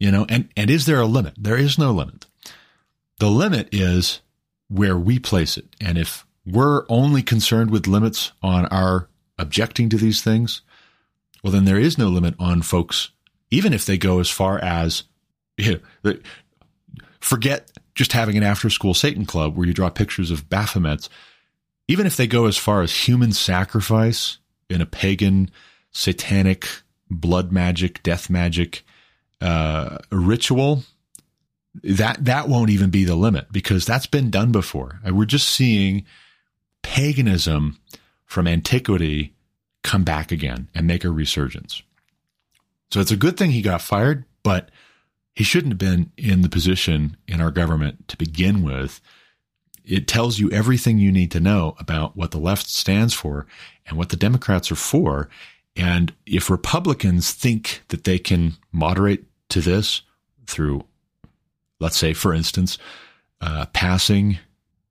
You 0.00 0.10
know, 0.10 0.26
and, 0.28 0.48
and 0.56 0.70
is 0.70 0.86
there 0.86 1.00
a 1.00 1.06
limit? 1.06 1.34
There 1.38 1.56
is 1.56 1.78
no 1.78 1.92
limit. 1.92 2.26
The 3.20 3.30
limit 3.30 3.68
is 3.72 4.20
where 4.68 4.98
we 4.98 5.18
place 5.20 5.56
it. 5.56 5.66
And 5.80 5.96
if 5.96 6.26
we're 6.44 6.84
only 6.88 7.22
concerned 7.22 7.70
with 7.70 7.86
limits 7.86 8.32
on 8.42 8.66
our 8.66 9.08
objecting 9.38 9.88
to 9.90 9.96
these 9.96 10.22
things, 10.22 10.62
well, 11.42 11.52
then 11.52 11.64
there 11.64 11.78
is 11.78 11.98
no 11.98 12.08
limit 12.08 12.34
on 12.38 12.62
folks, 12.62 13.10
even 13.50 13.72
if 13.72 13.84
they 13.84 13.98
go 13.98 14.18
as 14.18 14.30
far 14.30 14.58
as 14.58 15.04
you 15.56 15.80
know, 16.02 16.14
forget 17.20 17.70
just 17.94 18.12
having 18.12 18.36
an 18.36 18.42
after 18.42 18.70
school 18.70 18.94
Satan 18.94 19.24
club 19.24 19.56
where 19.56 19.66
you 19.66 19.74
draw 19.74 19.90
pictures 19.90 20.30
of 20.30 20.48
Baphomets. 20.48 21.08
Even 21.86 22.06
if 22.06 22.16
they 22.16 22.26
go 22.26 22.46
as 22.46 22.56
far 22.56 22.82
as 22.82 23.06
human 23.08 23.32
sacrifice 23.32 24.38
in 24.70 24.80
a 24.80 24.86
pagan, 24.86 25.50
satanic, 25.90 26.66
blood 27.10 27.52
magic, 27.52 28.02
death 28.02 28.30
magic 28.30 28.84
uh, 29.40 29.98
ritual, 30.10 30.82
that 31.82 32.24
that 32.24 32.48
won't 32.48 32.70
even 32.70 32.90
be 32.90 33.04
the 33.04 33.16
limit 33.16 33.52
because 33.52 33.84
that's 33.84 34.06
been 34.06 34.30
done 34.30 34.50
before. 34.50 35.00
We're 35.08 35.24
just 35.24 35.48
seeing 35.48 36.06
paganism 36.82 37.78
from 38.26 38.46
antiquity 38.46 39.34
come 39.82 40.02
back 40.02 40.32
again 40.32 40.68
and 40.74 40.86
make 40.86 41.04
a 41.04 41.10
resurgence. 41.10 41.82
So 42.90 43.00
it's 43.00 43.10
a 43.10 43.16
good 43.16 43.36
thing 43.36 43.50
he 43.50 43.62
got 43.62 43.82
fired, 43.82 44.24
but 44.42 44.70
he 45.34 45.44
shouldn't 45.44 45.72
have 45.72 45.78
been 45.78 46.12
in 46.16 46.42
the 46.42 46.48
position 46.48 47.16
in 47.26 47.40
our 47.40 47.50
government 47.50 48.08
to 48.08 48.16
begin 48.16 48.62
with. 48.62 49.00
It 49.84 50.08
tells 50.08 50.38
you 50.38 50.50
everything 50.50 50.98
you 50.98 51.12
need 51.12 51.30
to 51.32 51.40
know 51.40 51.74
about 51.78 52.16
what 52.16 52.30
the 52.30 52.38
left 52.38 52.68
stands 52.68 53.12
for 53.12 53.46
and 53.86 53.98
what 53.98 54.08
the 54.08 54.16
Democrats 54.16 54.72
are 54.72 54.76
for. 54.76 55.28
And 55.76 56.14
if 56.24 56.48
Republicans 56.48 57.32
think 57.32 57.82
that 57.88 58.04
they 58.04 58.18
can 58.18 58.54
moderate 58.72 59.24
to 59.50 59.60
this 59.60 60.02
through, 60.46 60.84
let's 61.80 61.96
say, 61.96 62.12
for 62.12 62.32
instance, 62.32 62.78
uh, 63.40 63.66
passing, 63.72 64.38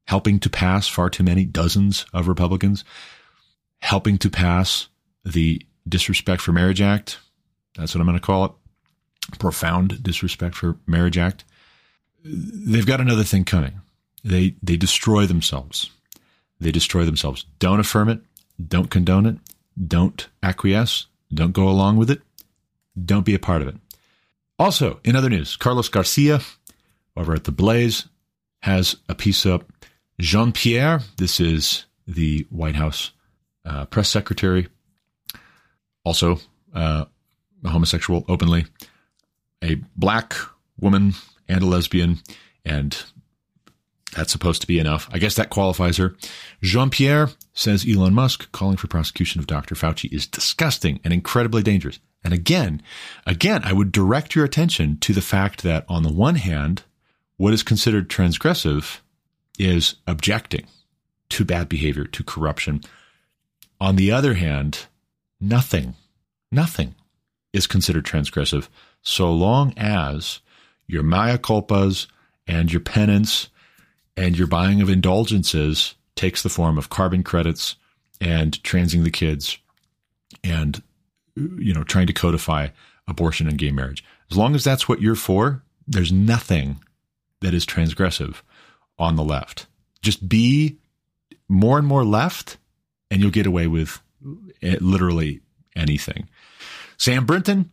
helping 0.06 0.40
to 0.42 0.50
pass 0.50 0.88
far 0.88 1.10
too 1.10 1.24
many 1.24 1.46
dozens 1.46 2.06
of 2.14 2.28
Republicans, 2.28 2.84
helping 3.84 4.18
to 4.18 4.30
pass 4.30 4.88
the 5.26 5.62
Disrespect 5.88 6.42
for 6.42 6.54
Marriage 6.54 6.82
Act. 6.82 7.20
That's 7.76 7.94
what 7.94 8.00
I'm 8.00 8.08
going 8.08 8.18
to 8.18 8.26
call 8.26 8.46
it. 8.46 8.52
Profound 9.40 10.02
Disrespect 10.02 10.56
for 10.56 10.78
Marriage 10.88 11.18
Act. 11.18 11.44
They've 12.24 12.86
got 12.86 13.02
another 13.02 13.26
thing 13.26 13.44
coming. 13.44 13.82
They 14.24 14.56
they 14.64 14.78
destroy 14.78 15.26
themselves. 15.26 15.92
They 16.62 16.72
destroy 16.72 17.04
themselves. 17.04 17.46
Don't 17.60 17.82
affirm 17.82 18.08
it. 18.08 18.22
Don't 18.66 18.90
condone 18.90 19.26
it. 19.26 19.38
Don't 19.86 20.30
acquiesce. 20.42 21.08
Don't 21.34 21.52
go 21.52 21.68
along 21.68 21.98
with 21.98 22.10
it. 22.10 22.22
Don't 23.06 23.26
be 23.26 23.36
a 23.36 23.40
part 23.40 23.62
of 23.62 23.68
it. 23.68 23.76
Also, 24.58 25.02
in 25.04 25.18
other 25.18 25.30
news, 25.30 25.58
Carlos 25.58 25.90
Garcia 25.90 26.40
over 27.18 27.34
at 27.34 27.44
the 27.44 27.52
Blaze 27.52 28.08
has 28.62 28.96
a 29.10 29.16
piece 29.16 29.46
up. 29.46 29.66
Jean 30.22 30.54
Pierre, 30.54 31.02
this 31.18 31.42
is 31.42 31.86
the 32.08 32.48
White 32.50 32.76
House 32.76 33.12
uh, 33.66 33.86
press 33.86 34.10
secretary, 34.10 34.68
also 36.04 36.40
uh, 36.74 37.06
a 37.64 37.70
homosexual 37.70 38.26
openly, 38.28 38.66
a 39.64 39.76
black 39.96 40.36
woman 40.80 41.14
and 41.48 41.64
a 41.64 41.66
lesbian, 41.66 42.20
and 42.66 43.04
that's 44.16 44.32
supposed 44.32 44.62
to 44.62 44.68
be 44.68 44.80
enough. 44.80 45.10
I 45.12 45.20
guess 45.20 45.36
that 45.36 45.50
qualifies 45.50 45.98
her. 45.98 46.16
Jean 46.62 46.90
Pierre 46.90 47.30
says 47.54 47.86
Elon 47.88 48.14
Musk 48.14 48.52
calling 48.52 48.78
for 48.78 48.88
prosecution 48.88 49.40
of 49.40 49.48
Dr. 49.48 49.76
Fauci 49.76 50.12
is 50.14 50.28
disgusting 50.28 51.00
and 51.04 51.14
incredibly 51.14 51.64
dangerous. 51.64 52.00
And 52.24 52.34
again, 52.34 52.82
again, 53.26 53.62
I 53.64 53.74
would 53.74 53.92
direct 53.92 54.36
your 54.36 54.46
attention 54.46 54.98
to 55.00 55.14
the 55.14 55.22
fact 55.22 55.64
that 55.64 55.86
on 55.90 56.04
the 56.04 56.14
one 56.14 56.36
hand, 56.36 56.84
what 57.38 57.54
is 57.54 57.64
considered 57.64 58.10
transgressive 58.10 59.00
is 59.60 59.96
objecting 60.08 60.68
to 61.30 61.44
bad 61.44 61.68
behavior, 61.68 62.06
to 62.06 62.24
corruption, 62.24 62.82
on 63.84 63.98
the 63.98 64.14
other 64.14 64.36
hand, 64.36 64.86
nothing, 65.42 65.94
nothing 66.50 66.96
is 67.52 67.68
considered 67.68 68.06
transgressive 68.06 68.70
so 69.02 69.30
long 69.30 69.74
as 69.76 70.40
your 70.88 71.04
mea 71.04 71.38
culpas 71.38 72.08
and 72.48 72.72
your 72.72 72.80
penance 72.80 73.50
and 74.16 74.38
your 74.38 74.48
buying 74.48 74.82
of 74.82 74.90
indulgences 74.90 75.96
takes 76.16 76.42
the 76.42 76.50
form 76.50 76.78
of 76.78 76.90
carbon 76.90 77.24
credits 77.24 77.76
and 78.22 78.64
transing 78.64 79.04
the 79.04 79.12
kids 79.12 79.58
and 80.46 80.82
you 81.36 81.74
know 81.74 81.84
trying 81.84 82.08
to 82.08 82.14
codify 82.14 82.70
abortion 83.06 83.50
and 83.50 83.58
gay 83.58 83.72
marriage. 83.72 84.02
As 84.32 84.38
long 84.38 84.56
as 84.56 84.64
that's 84.64 84.88
what 84.88 85.02
you're 85.02 85.14
for 85.14 85.62
there's 85.86 86.14
nothing 86.14 86.80
that 87.42 87.54
is 87.54 87.66
transgressive 87.66 88.44
on 88.98 89.18
the 89.18 89.26
left. 89.26 89.68
Just 90.02 90.30
be 90.30 90.78
more 91.50 91.78
and 91.78 91.86
more 91.86 92.06
left 92.06 92.56
and 93.14 93.22
you'll 93.22 93.32
get 93.32 93.46
away 93.46 93.68
with 93.68 94.02
eh, 94.64 94.78
literally 94.82 95.42
anything. 95.76 96.28
Sam 96.98 97.26
Brinton, 97.28 97.70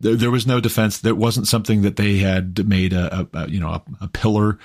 there, 0.00 0.16
there 0.16 0.30
was 0.30 0.46
no 0.46 0.58
defense. 0.58 0.98
There 0.98 1.14
wasn't 1.14 1.48
something 1.48 1.82
that 1.82 1.96
they 1.96 2.16
had 2.16 2.66
made 2.66 2.94
a, 2.94 3.20
a, 3.20 3.38
a 3.40 3.50
you 3.50 3.60
know 3.60 3.68
a, 3.68 3.82
a 4.00 4.08
pillar 4.08 4.58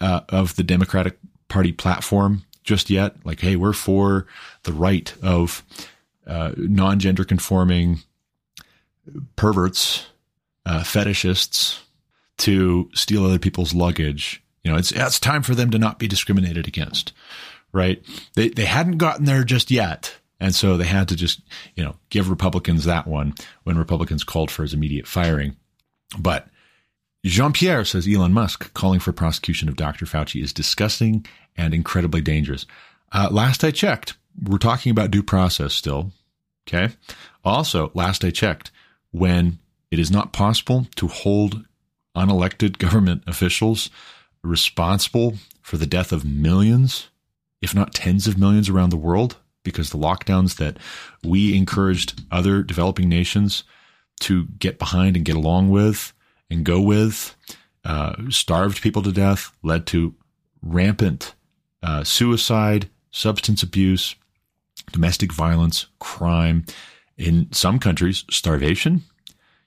uh, 0.00 0.22
of 0.28 0.56
the 0.56 0.64
Democratic 0.64 1.18
Party 1.48 1.70
platform 1.70 2.44
just 2.64 2.90
yet. 2.90 3.14
Like, 3.24 3.40
hey, 3.40 3.54
we're 3.54 3.72
for 3.72 4.26
the 4.64 4.72
right 4.72 5.14
of 5.22 5.62
uh, 6.26 6.52
non-gender 6.56 7.24
conforming 7.24 8.00
perverts, 9.36 10.06
uh, 10.66 10.80
fetishists 10.80 11.80
to 12.38 12.90
steal 12.92 13.24
other 13.24 13.38
people's 13.38 13.72
luggage. 13.72 14.42
You 14.64 14.72
know, 14.72 14.78
it's 14.78 14.90
it's 14.90 15.20
time 15.20 15.44
for 15.44 15.54
them 15.54 15.70
to 15.70 15.78
not 15.78 16.00
be 16.00 16.08
discriminated 16.08 16.66
against 16.66 17.12
right? 17.74 18.02
They 18.34 18.48
they 18.48 18.64
hadn't 18.64 18.96
gotten 18.96 19.26
there 19.26 19.44
just 19.44 19.70
yet. 19.70 20.16
And 20.40 20.54
so 20.54 20.76
they 20.76 20.84
had 20.84 21.08
to 21.08 21.16
just, 21.16 21.40
you 21.74 21.84
know, 21.84 21.96
give 22.10 22.28
Republicans 22.30 22.84
that 22.84 23.06
one 23.06 23.34
when 23.64 23.78
Republicans 23.78 24.24
called 24.24 24.50
for 24.50 24.62
his 24.62 24.74
immediate 24.74 25.06
firing. 25.06 25.56
But 26.18 26.48
Jean 27.24 27.52
Pierre 27.52 27.84
says 27.84 28.06
Elon 28.08 28.32
Musk 28.32 28.72
calling 28.74 29.00
for 29.00 29.12
prosecution 29.12 29.68
of 29.68 29.76
Dr. 29.76 30.06
Fauci 30.06 30.42
is 30.42 30.52
disgusting 30.52 31.24
and 31.56 31.72
incredibly 31.72 32.20
dangerous. 32.20 32.66
Uh, 33.12 33.28
last 33.30 33.64
I 33.64 33.70
checked, 33.70 34.14
we're 34.42 34.58
talking 34.58 34.90
about 34.90 35.10
due 35.10 35.22
process 35.22 35.72
still. 35.72 36.12
Okay. 36.68 36.92
Also, 37.44 37.90
last 37.94 38.24
I 38.24 38.30
checked, 38.30 38.70
when 39.12 39.58
it 39.90 39.98
is 39.98 40.10
not 40.10 40.32
possible 40.32 40.86
to 40.96 41.08
hold 41.08 41.64
unelected 42.16 42.78
government 42.78 43.22
officials 43.26 43.90
responsible 44.42 45.34
for 45.62 45.76
the 45.76 45.86
death 45.86 46.12
of 46.12 46.24
millions 46.24 47.08
if 47.64 47.74
not 47.74 47.94
tens 47.94 48.26
of 48.26 48.36
millions 48.38 48.68
around 48.68 48.90
the 48.90 48.96
world, 48.96 49.38
because 49.62 49.88
the 49.88 49.98
lockdowns 49.98 50.58
that 50.58 50.76
we 51.24 51.56
encouraged 51.56 52.22
other 52.30 52.62
developing 52.62 53.08
nations 53.08 53.64
to 54.20 54.44
get 54.58 54.78
behind 54.78 55.16
and 55.16 55.24
get 55.24 55.34
along 55.34 55.70
with 55.70 56.12
and 56.50 56.66
go 56.66 56.78
with 56.78 57.34
uh, 57.84 58.14
starved 58.28 58.82
people 58.82 59.00
to 59.02 59.10
death, 59.10 59.50
led 59.62 59.86
to 59.86 60.14
rampant 60.60 61.34
uh, 61.82 62.04
suicide, 62.04 62.90
substance 63.10 63.62
abuse, 63.62 64.14
domestic 64.92 65.32
violence, 65.32 65.86
crime. 65.98 66.66
In 67.16 67.50
some 67.52 67.78
countries, 67.78 68.24
starvation. 68.28 69.02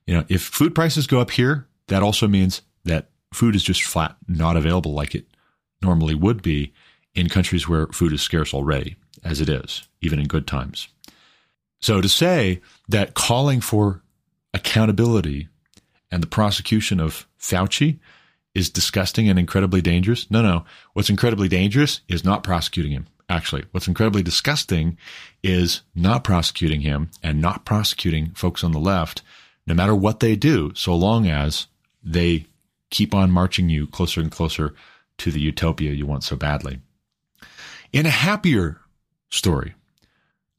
You 0.06 0.18
know, 0.18 0.26
if 0.30 0.44
food 0.44 0.76
prices 0.76 1.08
go 1.08 1.20
up 1.20 1.32
here, 1.32 1.68
that 1.88 2.04
also 2.04 2.28
means 2.28 2.62
that 2.84 3.10
food 3.34 3.56
is 3.56 3.64
just 3.64 3.82
flat 3.82 4.18
not 4.28 4.56
available 4.56 4.94
like 4.94 5.16
it 5.16 5.26
normally 5.82 6.14
would 6.14 6.44
be 6.44 6.74
in 7.18 7.30
countries 7.30 7.68
where 7.68 7.88
food 7.88 8.14
is 8.14 8.22
scarce 8.22 8.54
already, 8.54 8.96
as 9.24 9.42
it 9.42 9.50
is, 9.50 9.88
even 10.02 10.20
in 10.20 10.28
good 10.28 10.48
times. 10.48 10.88
So 11.80 12.00
to 12.00 12.08
say 12.08 12.62
that 12.88 13.16
calling 13.16 13.60
for 13.60 14.02
accountability 14.54 15.50
and 16.12 16.24
the 16.24 16.28
prosecution 16.28 17.00
of 17.00 17.28
Fauci 17.40 18.00
is 18.54 18.70
disgusting 18.70 19.30
and 19.30 19.38
incredibly 19.38 19.82
dangerous. 19.82 20.30
No, 20.32 20.42
no. 20.42 20.66
What's 20.94 21.10
incredibly 21.10 21.48
dangerous 21.48 22.02
is 22.08 22.24
not 22.24 22.44
prosecuting 22.44 22.92
him. 22.92 23.08
Actually, 23.30 23.66
what's 23.72 23.88
incredibly 23.88 24.24
disgusting 24.24 24.98
is 25.44 25.82
not 25.94 26.24
prosecuting 26.24 26.82
him 26.82 27.12
and 27.22 27.42
not 27.42 27.66
prosecuting 27.66 28.32
folks 28.32 28.64
on 28.64 28.72
the 28.72 28.80
left, 28.80 29.22
no 29.68 29.74
matter 29.74 29.94
what 29.94 30.22
they 30.22 30.36
do, 30.36 30.72
so 30.74 30.96
long 30.96 31.28
as 31.28 31.68
they 32.02 32.46
keep 32.90 33.14
on 33.14 33.30
marching 33.30 33.70
you 33.70 33.86
closer 33.86 34.22
and 34.22 34.32
closer 34.32 34.74
to 35.18 35.32
the 35.32 35.42
utopia 35.42 35.92
you 35.92 36.06
want 36.06 36.24
so 36.24 36.36
badly. 36.36 36.80
In 37.94 38.06
a 38.06 38.10
happier 38.12 38.82
story, 39.30 39.74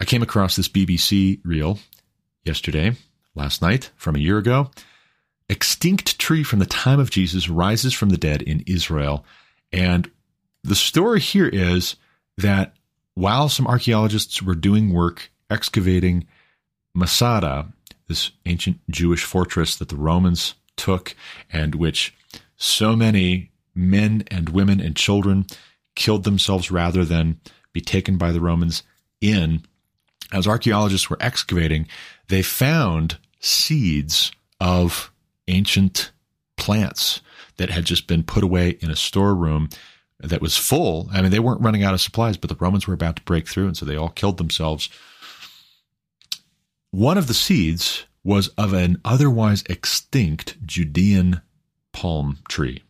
I 0.01 0.05
came 0.05 0.23
across 0.23 0.57
this 0.57 0.69
BBC 0.69 1.41
reel 1.45 1.79
yesterday, 2.45 2.97
last 3.35 3.61
night, 3.61 3.91
from 3.97 4.17
a 4.17 4.21
year 4.21 4.39
ago. 4.39 4.71
Extinct 5.51 6.19
tree 6.19 6.43
from 6.43 6.59
the 6.59 6.67
time 6.67 7.01
of 7.01 7.11
Jesus 7.11 7.49
rises 7.49 7.93
from 7.93 8.09
the 8.09 8.17
dead 8.17 8.43
in 8.43 8.65
Israel. 8.67 9.25
And 9.73 10.11
the 10.65 10.75
story 10.75 11.21
here 11.21 11.49
is 11.49 11.97
that 12.39 12.75
while 13.15 13.49
some 13.49 13.67
archaeologists 13.67 14.43
were 14.43 14.55
doing 14.55 14.93
work 14.93 15.31
excavating 15.51 16.27
Masada, 16.95 17.67
this 18.09 18.31
ancient 18.47 18.79
Jewish 18.91 19.25
fortress 19.25 19.77
that 19.77 19.91
the 19.91 19.97
Romans 19.97 20.55
took 20.77 21.15
and 21.53 21.75
which 21.75 22.15
so 22.57 22.97
many 22.97 23.51
men 23.75 24.25
and 24.29 24.49
women 24.49 24.81
and 24.81 24.97
children 24.97 25.47
killed 25.99 26.23
themselves 26.23 26.71
rather 26.71 27.05
than 27.05 27.41
be 27.73 27.81
taken 27.81 28.17
by 28.17 28.31
the 28.31 28.41
Romans 28.41 28.85
in. 29.21 29.65
As 30.33 30.47
archaeologists 30.47 31.11
were 31.11 31.19
excavating, 31.21 31.89
they 32.29 32.41
found 32.41 33.19
seeds 33.41 34.31
of 34.61 35.13
ancient 35.49 36.13
plants 36.57 37.21
that 37.57 37.71
had 37.71 37.85
just 37.85 38.07
been 38.07 38.23
put 38.23 38.45
away 38.45 38.79
in 38.81 38.91
a 38.91 38.97
storeroom 38.97 39.69
that 40.21 40.41
was 40.41 40.57
full. 40.57 41.09
I 41.13 41.21
mean, 41.21 41.33
they 41.33 41.41
weren't 41.41 41.63
running 41.63 41.83
out 41.83 41.95
of 41.95 42.01
supplies, 42.01 42.37
but 42.37 42.49
the 42.49 42.57
Romans 42.61 42.87
were 42.87 42.95
about 42.95 43.17
to 43.17 43.23
break 43.23 43.49
through, 43.49 43.67
and 43.67 43.77
so 43.77 43.85
they 43.85 43.97
all 43.97 44.09
killed 44.09 44.37
themselves. 44.37 44.89
One 46.91 47.19
of 47.19 47.27
the 47.27 47.35
seeds 47.35 48.07
was 48.23 48.49
of 48.49 48.73
an 48.73 49.01
otherwise 49.05 49.65
extinct 49.69 50.57
Judean 50.65 51.43
palm 51.93 52.39
tree. 52.49 52.83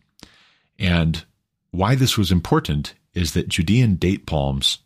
And 0.77 1.25
why 1.71 1.95
this 1.95 2.17
was 2.17 2.31
important 2.31 2.93
is 3.19 3.33
that 3.33 3.49
Judean 3.49 3.95
date 3.95 4.25
palms 4.25 4.79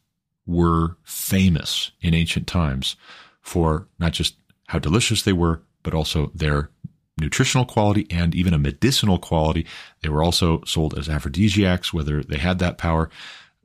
were 0.45 0.97
famous 1.03 1.91
in 2.01 2.13
ancient 2.13 2.47
times 2.47 2.95
for 3.41 3.87
not 3.99 4.11
just 4.11 4.35
how 4.67 4.79
delicious 4.79 5.21
they 5.21 5.33
were, 5.33 5.61
but 5.83 5.93
also 5.93 6.31
their 6.33 6.71
nutritional 7.19 7.63
quality 7.65 8.07
and 8.09 8.33
even 8.33 8.53
a 8.53 8.57
medicinal 8.57 9.19
quality. 9.19 9.67
They 10.01 10.09
were 10.09 10.23
also 10.23 10.63
sold 10.65 10.97
as 10.97 11.07
aphrodisiacs, 11.07 11.93
whether 11.93 12.23
they 12.23 12.39
had 12.39 12.57
that 12.59 12.79
power, 12.79 13.11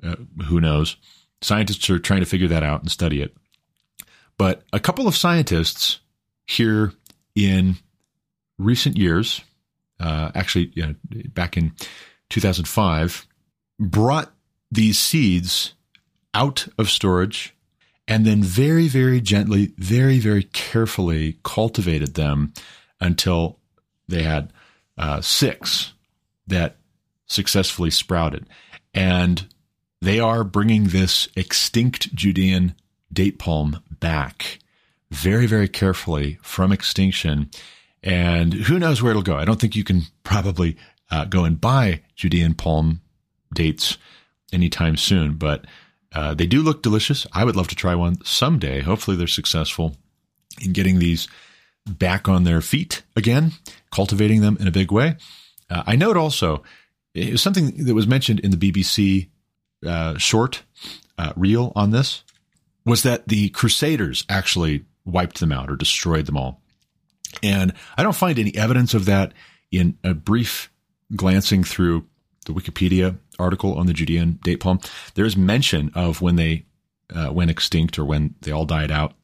uh, 0.02 0.16
who 0.44 0.60
knows. 0.60 0.96
Scientists 1.40 1.88
are 1.88 1.98
trying 1.98 2.20
to 2.20 2.26
figure 2.26 2.48
that 2.48 2.62
out 2.62 2.82
and 2.82 2.90
study 2.90 3.22
it. 3.22 3.34
But 4.36 4.64
a 4.72 4.78
couple 4.80 5.08
of 5.08 5.16
scientists 5.16 6.00
here 6.46 6.92
in 7.34 7.76
recent 8.58 8.98
years, 8.98 9.40
uh, 9.98 10.30
actually, 10.34 10.72
you 10.74 10.86
know, 10.86 10.94
back 11.32 11.56
in 11.56 11.72
2005, 12.28 13.26
brought 13.80 14.30
these 14.70 14.98
seeds 14.98 15.74
out 16.34 16.68
of 16.78 16.90
storage 16.90 17.54
and 18.06 18.24
then 18.24 18.42
very, 18.42 18.88
very 18.88 19.20
gently, 19.20 19.72
very, 19.76 20.18
very 20.18 20.44
carefully 20.44 21.38
cultivated 21.42 22.14
them 22.14 22.52
until 23.00 23.58
they 24.08 24.22
had 24.22 24.52
uh, 24.96 25.20
six 25.20 25.92
that 26.46 26.76
successfully 27.26 27.90
sprouted. 27.90 28.46
And 28.94 29.46
they 30.00 30.18
are 30.18 30.42
bringing 30.42 30.84
this 30.84 31.28
extinct 31.36 32.14
Judean 32.14 32.74
date 33.12 33.38
palm 33.38 33.82
back 34.00 34.58
very, 35.10 35.46
very 35.46 35.68
carefully 35.68 36.38
from 36.42 36.72
extinction. 36.72 37.50
And 38.02 38.54
who 38.54 38.78
knows 38.78 39.02
where 39.02 39.10
it'll 39.10 39.22
go? 39.22 39.36
I 39.36 39.44
don't 39.44 39.60
think 39.60 39.76
you 39.76 39.84
can 39.84 40.02
probably 40.24 40.76
uh, 41.10 41.26
go 41.26 41.44
and 41.44 41.60
buy 41.60 42.02
Judean 42.16 42.54
palm 42.54 43.00
dates 43.52 43.98
anytime 44.52 44.96
soon, 44.96 45.34
but 45.34 45.64
uh, 46.14 46.34
they 46.34 46.46
do 46.46 46.62
look 46.62 46.82
delicious. 46.82 47.26
I 47.32 47.44
would 47.44 47.56
love 47.56 47.68
to 47.68 47.74
try 47.74 47.94
one 47.94 48.24
someday. 48.24 48.80
Hopefully, 48.80 49.16
they're 49.16 49.26
successful 49.26 49.96
in 50.62 50.72
getting 50.72 50.98
these 50.98 51.28
back 51.86 52.28
on 52.28 52.44
their 52.44 52.60
feet 52.60 53.02
again, 53.16 53.52
cultivating 53.90 54.40
them 54.40 54.56
in 54.60 54.66
a 54.66 54.72
big 54.72 54.90
way. 54.90 55.16
Uh, 55.70 55.82
I 55.86 55.96
note 55.96 56.16
also 56.16 56.62
it 57.14 57.32
was 57.32 57.42
something 57.42 57.84
that 57.84 57.94
was 57.94 58.06
mentioned 58.06 58.40
in 58.40 58.50
the 58.50 58.56
BBC 58.56 59.28
uh, 59.86 60.18
short 60.18 60.62
uh, 61.16 61.32
reel 61.36 61.72
on 61.74 61.90
this 61.90 62.22
was 62.84 63.02
that 63.02 63.28
the 63.28 63.50
Crusaders 63.50 64.24
actually 64.28 64.84
wiped 65.04 65.40
them 65.40 65.52
out 65.52 65.70
or 65.70 65.76
destroyed 65.76 66.26
them 66.26 66.36
all. 66.36 66.60
And 67.42 67.74
I 67.96 68.02
don't 68.02 68.14
find 68.16 68.38
any 68.38 68.54
evidence 68.56 68.94
of 68.94 69.04
that 69.06 69.34
in 69.70 69.98
a 70.02 70.14
brief 70.14 70.70
glancing 71.14 71.64
through 71.64 72.06
the 72.46 72.52
Wikipedia 72.52 73.18
article 73.38 73.74
on 73.78 73.86
the 73.86 73.92
Judean 73.92 74.38
date 74.42 74.60
palm. 74.60 74.80
There 75.14 75.24
is 75.24 75.36
mention 75.36 75.90
of 75.94 76.20
when 76.20 76.36
they 76.36 76.66
uh, 77.14 77.30
went 77.32 77.50
extinct 77.50 77.98
or 77.98 78.04
when 78.04 78.34
they 78.42 78.52
all 78.52 78.66
died 78.66 78.90
out 78.90 79.14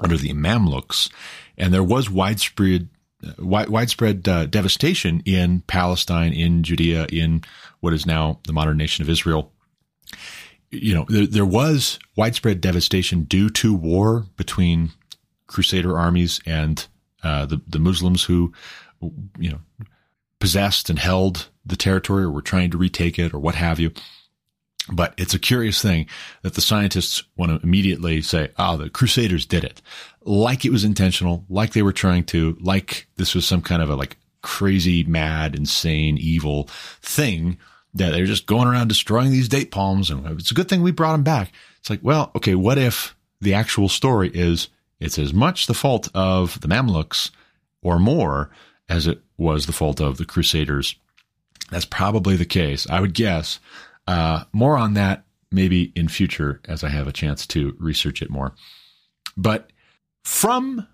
under 0.00 0.16
the 0.16 0.32
Mamluks, 0.32 1.10
and 1.56 1.72
there 1.72 1.84
was 1.84 2.10
widespread 2.10 2.88
uh, 3.26 3.32
widespread 3.38 4.28
uh, 4.28 4.46
devastation 4.46 5.22
in 5.24 5.62
Palestine, 5.62 6.32
in 6.32 6.62
Judea, 6.62 7.06
in 7.10 7.42
what 7.80 7.94
is 7.94 8.06
now 8.06 8.40
the 8.46 8.52
modern 8.52 8.76
nation 8.76 9.02
of 9.02 9.08
Israel. 9.08 9.52
You 10.70 10.94
know, 10.94 11.06
there, 11.08 11.26
there 11.26 11.46
was 11.46 11.98
widespread 12.16 12.60
devastation 12.60 13.24
due 13.24 13.48
to 13.50 13.72
war 13.72 14.26
between 14.36 14.90
Crusader 15.46 15.96
armies 15.96 16.40
and 16.46 16.86
uh, 17.22 17.46
the 17.46 17.60
the 17.66 17.78
Muslims 17.78 18.24
who, 18.24 18.52
you 19.38 19.50
know, 19.50 19.60
possessed 20.44 20.90
and 20.90 20.98
held 20.98 21.48
the 21.64 21.74
territory 21.74 22.22
or 22.22 22.30
were 22.30 22.42
trying 22.42 22.70
to 22.70 22.76
retake 22.76 23.18
it 23.18 23.32
or 23.32 23.38
what 23.38 23.54
have 23.54 23.80
you. 23.80 23.90
But 24.92 25.14
it's 25.16 25.32
a 25.32 25.38
curious 25.38 25.80
thing 25.80 26.06
that 26.42 26.52
the 26.52 26.60
scientists 26.60 27.22
want 27.34 27.50
to 27.50 27.66
immediately 27.66 28.20
say, 28.20 28.50
oh, 28.58 28.76
the 28.76 28.90
Crusaders 28.90 29.46
did 29.46 29.64
it. 29.64 29.80
Like 30.20 30.66
it 30.66 30.70
was 30.70 30.84
intentional, 30.84 31.46
like 31.48 31.72
they 31.72 31.80
were 31.80 31.94
trying 31.94 32.24
to, 32.24 32.58
like 32.60 33.06
this 33.16 33.34
was 33.34 33.46
some 33.46 33.62
kind 33.62 33.80
of 33.80 33.88
a 33.88 33.94
like 33.96 34.18
crazy, 34.42 35.02
mad, 35.04 35.54
insane, 35.54 36.18
evil 36.18 36.64
thing 37.00 37.56
that 37.94 38.10
they're 38.10 38.26
just 38.26 38.44
going 38.44 38.68
around 38.68 38.88
destroying 38.88 39.30
these 39.30 39.48
date 39.48 39.70
palms. 39.70 40.10
And 40.10 40.26
it's 40.38 40.50
a 40.50 40.54
good 40.54 40.68
thing 40.68 40.82
we 40.82 40.92
brought 40.92 41.12
them 41.12 41.22
back. 41.22 41.52
It's 41.80 41.88
like, 41.88 42.00
well, 42.02 42.30
okay, 42.36 42.54
what 42.54 42.76
if 42.76 43.16
the 43.40 43.54
actual 43.54 43.88
story 43.88 44.30
is 44.34 44.68
it's 45.00 45.18
as 45.18 45.32
much 45.32 45.68
the 45.68 45.72
fault 45.72 46.10
of 46.12 46.60
the 46.60 46.68
Mamluks 46.68 47.30
or 47.80 47.98
more 47.98 48.50
as 48.88 49.06
it 49.06 49.20
was 49.36 49.66
the 49.66 49.72
fault 49.72 50.00
of 50.00 50.18
the 50.18 50.24
Crusaders. 50.24 50.96
That's 51.70 51.84
probably 51.84 52.36
the 52.36 52.44
case. 52.44 52.86
I 52.88 53.00
would 53.00 53.14
guess. 53.14 53.58
Uh, 54.06 54.44
more 54.52 54.76
on 54.76 54.94
that 54.94 55.24
maybe 55.50 55.92
in 55.94 56.08
future 56.08 56.60
as 56.66 56.84
I 56.84 56.88
have 56.88 57.06
a 57.06 57.12
chance 57.12 57.46
to 57.48 57.76
research 57.78 58.20
it 58.20 58.30
more. 58.30 58.54
But 59.36 59.70
from 60.24 60.86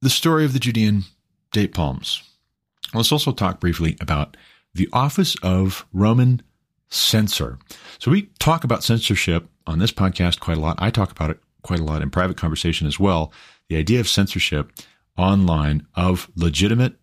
the 0.00 0.10
story 0.10 0.44
of 0.44 0.52
the 0.52 0.58
Judean 0.58 1.04
date 1.52 1.74
palms, 1.74 2.22
let's 2.94 3.12
also 3.12 3.32
talk 3.32 3.60
briefly 3.60 3.96
about 4.00 4.36
the 4.74 4.88
office 4.92 5.36
of 5.42 5.86
Roman 5.92 6.42
censor. 6.88 7.58
So 7.98 8.10
we 8.10 8.22
talk 8.38 8.64
about 8.64 8.84
censorship 8.84 9.48
on 9.66 9.78
this 9.78 9.92
podcast 9.92 10.40
quite 10.40 10.58
a 10.58 10.60
lot. 10.60 10.76
I 10.78 10.90
talk 10.90 11.10
about 11.10 11.30
it 11.30 11.40
quite 11.62 11.80
a 11.80 11.84
lot 11.84 12.02
in 12.02 12.10
private 12.10 12.36
conversation 12.36 12.86
as 12.86 13.00
well. 13.00 13.32
The 13.68 13.76
idea 13.76 14.00
of 14.00 14.08
censorship 14.08 14.72
online 15.16 15.86
of 15.94 16.30
legitimate 16.36 16.94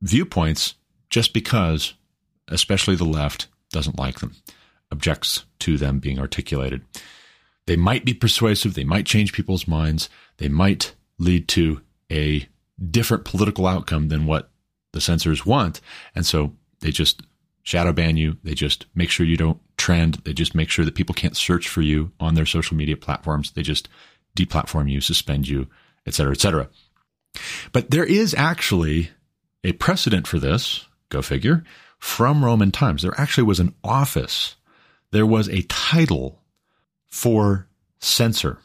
viewpoints 0.00 0.74
just 1.10 1.32
because, 1.32 1.94
especially 2.48 2.96
the 2.96 3.04
left, 3.04 3.48
doesn't 3.70 3.98
like 3.98 4.20
them, 4.20 4.36
objects 4.90 5.44
to 5.60 5.76
them 5.76 5.98
being 5.98 6.18
articulated. 6.18 6.84
They 7.66 7.76
might 7.76 8.04
be 8.04 8.14
persuasive, 8.14 8.74
they 8.74 8.84
might 8.84 9.06
change 9.06 9.32
people's 9.32 9.68
minds, 9.68 10.08
they 10.38 10.48
might 10.48 10.94
lead 11.18 11.48
to 11.48 11.82
a 12.10 12.48
different 12.90 13.24
political 13.24 13.66
outcome 13.66 14.08
than 14.08 14.26
what 14.26 14.50
the 14.92 15.00
censors 15.00 15.44
want. 15.44 15.80
And 16.14 16.24
so 16.24 16.54
they 16.80 16.90
just 16.90 17.22
shadow 17.62 17.92
ban 17.92 18.16
you. 18.16 18.38
They 18.42 18.54
just 18.54 18.86
make 18.94 19.10
sure 19.10 19.26
you 19.26 19.36
don't 19.36 19.60
trend. 19.76 20.14
They 20.24 20.32
just 20.32 20.54
make 20.54 20.70
sure 20.70 20.84
that 20.86 20.94
people 20.94 21.14
can't 21.14 21.36
search 21.36 21.68
for 21.68 21.82
you 21.82 22.12
on 22.18 22.34
their 22.34 22.46
social 22.46 22.76
media 22.76 22.96
platforms. 22.96 23.50
They 23.50 23.62
just 23.62 23.88
deplatform 24.36 24.90
you, 24.90 25.02
suspend 25.02 25.48
you, 25.48 25.66
et 26.06 26.14
cetera, 26.14 26.32
et 26.32 26.40
cetera. 26.40 26.68
But 27.72 27.90
there 27.90 28.04
is 28.04 28.34
actually 28.34 29.10
a 29.64 29.72
precedent 29.72 30.26
for 30.26 30.38
this, 30.38 30.86
go 31.08 31.22
figure, 31.22 31.64
from 31.98 32.44
Roman 32.44 32.70
times. 32.70 33.02
There 33.02 33.18
actually 33.18 33.44
was 33.44 33.60
an 33.60 33.74
office, 33.82 34.56
there 35.10 35.26
was 35.26 35.48
a 35.48 35.62
title 35.62 36.40
for 37.06 37.66
censor. 37.98 38.58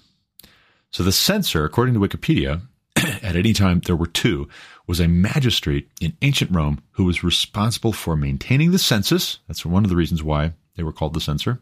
So 0.92 1.04
the 1.04 1.12
censor, 1.12 1.66
according 1.66 1.96
to 1.96 2.00
Wikipedia, 2.00 2.62
at 2.96 3.36
any 3.36 3.54
time 3.54 3.82
there 3.86 3.96
were 3.96 4.08
two, 4.08 4.48
was 4.86 5.00
a 5.00 5.08
magistrate 5.08 5.90
in 6.02 6.16
ancient 6.22 6.52
Rome 6.52 6.84
who 6.92 7.06
was 7.06 7.24
responsible 7.24 7.94
for 7.94 8.16
maintaining 8.16 8.72
the 8.72 8.80
census. 8.80 9.40
That's 9.48 9.66
one 9.66 9.84
of 9.84 9.90
the 9.90 9.96
reasons 9.96 10.22
why 10.22 10.54
they 10.76 10.84
were 10.84 10.94
called 10.94 11.14
the 11.14 11.22
censor. 11.22 11.60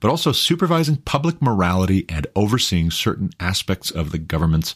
But 0.00 0.10
also 0.10 0.32
supervising 0.32 0.96
public 0.96 1.40
morality 1.40 2.04
and 2.08 2.26
overseeing 2.34 2.90
certain 2.90 3.30
aspects 3.38 3.90
of 3.90 4.10
the 4.10 4.18
government's 4.18 4.74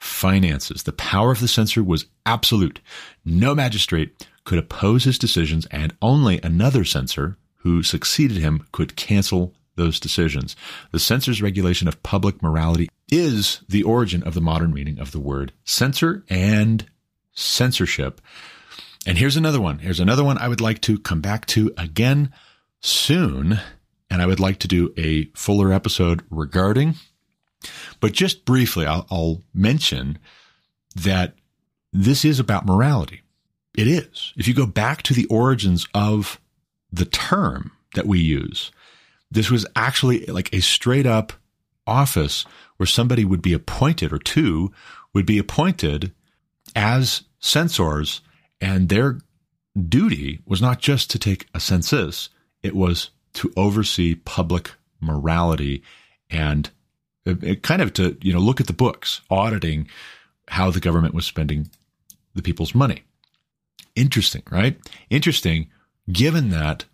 finances. 0.00 0.82
The 0.82 0.92
power 0.92 1.30
of 1.30 1.40
the 1.40 1.48
censor 1.48 1.84
was 1.84 2.06
absolute. 2.26 2.80
No 3.24 3.54
magistrate 3.54 4.26
could 4.44 4.58
oppose 4.58 5.04
his 5.04 5.18
decisions, 5.18 5.66
and 5.66 5.94
only 6.02 6.40
another 6.42 6.84
censor 6.84 7.36
who 7.56 7.82
succeeded 7.82 8.38
him 8.38 8.66
could 8.72 8.96
cancel 8.96 9.54
those 9.76 10.00
decisions. 10.00 10.56
The 10.90 10.98
censor's 10.98 11.42
regulation 11.42 11.86
of 11.86 12.02
public 12.02 12.42
morality 12.42 12.88
is 13.12 13.60
the 13.68 13.82
origin 13.82 14.22
of 14.22 14.34
the 14.34 14.40
modern 14.40 14.72
meaning 14.72 14.98
of 14.98 15.12
the 15.12 15.20
word 15.20 15.52
censor 15.64 16.24
and 16.28 16.86
censorship. 17.32 18.20
And 19.06 19.18
here's 19.18 19.36
another 19.36 19.60
one. 19.60 19.78
Here's 19.78 20.00
another 20.00 20.24
one 20.24 20.38
I 20.38 20.48
would 20.48 20.60
like 20.60 20.80
to 20.82 20.98
come 20.98 21.20
back 21.20 21.46
to 21.46 21.72
again 21.76 22.32
soon. 22.80 23.60
And 24.10 24.20
I 24.20 24.26
would 24.26 24.40
like 24.40 24.58
to 24.60 24.68
do 24.68 24.92
a 24.96 25.26
fuller 25.34 25.72
episode 25.72 26.22
regarding. 26.30 26.96
But 28.00 28.12
just 28.12 28.44
briefly, 28.44 28.86
I'll, 28.86 29.06
I'll 29.10 29.42
mention 29.52 30.18
that 30.94 31.34
this 31.92 32.24
is 32.24 32.40
about 32.40 32.66
morality. 32.66 33.22
It 33.74 33.86
is. 33.86 34.32
If 34.36 34.48
you 34.48 34.54
go 34.54 34.66
back 34.66 35.02
to 35.02 35.14
the 35.14 35.26
origins 35.26 35.86
of 35.94 36.40
the 36.92 37.04
term 37.04 37.72
that 37.94 38.06
we 38.06 38.18
use, 38.18 38.72
this 39.30 39.50
was 39.50 39.66
actually 39.76 40.26
like 40.26 40.52
a 40.52 40.60
straight 40.60 41.06
up 41.06 41.32
office 41.86 42.44
where 42.76 42.86
somebody 42.86 43.24
would 43.24 43.42
be 43.42 43.52
appointed 43.52 44.12
or 44.12 44.18
two 44.18 44.72
would 45.12 45.26
be 45.26 45.38
appointed 45.38 46.12
as 46.74 47.22
censors 47.38 48.20
and 48.60 48.88
their 48.88 49.18
duty 49.88 50.40
was 50.46 50.60
not 50.60 50.80
just 50.80 51.10
to 51.10 51.18
take 51.18 51.46
a 51.54 51.60
census, 51.60 52.28
it 52.62 52.74
was 52.74 53.10
to 53.34 53.52
oversee 53.56 54.14
public 54.14 54.72
morality 55.00 55.82
and 56.28 56.70
Uh, 57.26 57.34
kind 57.62 57.82
of 57.82 57.92
to, 57.92 58.16
you 58.22 58.32
know, 58.32 58.38
look 58.38 58.60
at 58.60 58.66
the 58.66 58.72
books, 58.72 59.20
auditing 59.30 59.88
how 60.48 60.70
the 60.70 60.80
government 60.80 61.14
was 61.14 61.26
spending 61.26 61.68
the 62.34 62.42
people's 62.42 62.74
money. 62.74 63.02
Interesting, 63.94 64.42
right? 64.50 64.78
Interesting, 65.10 65.68
given 66.10 66.50
that 66.50 66.84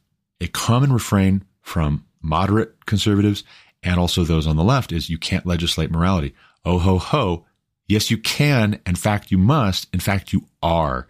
a 0.41 0.49
common 0.49 0.93
refrain 0.93 1.45
from 1.62 2.05
moderate 2.22 2.87
conservatives 2.87 3.45
and 3.83 4.01
also 4.01 4.24
those 4.24 4.47
on 4.47 4.57
the 4.57 4.64
left 4.64 4.93
is 4.93 5.09
you 5.09 5.18
can't 5.18 5.47
legislate 5.47 5.91
morality. 5.91 6.35
Oh 6.64 6.79
ho 6.79 6.99
ho. 6.99 7.47
Yes, 7.89 8.11
you 8.11 8.18
can. 8.18 8.81
In 8.85 8.97
fact, 8.97 9.31
you 9.31 9.39
must. 9.39 9.87
In 9.95 10.01
fact, 10.01 10.33
you 10.33 10.43
are. 10.62 11.07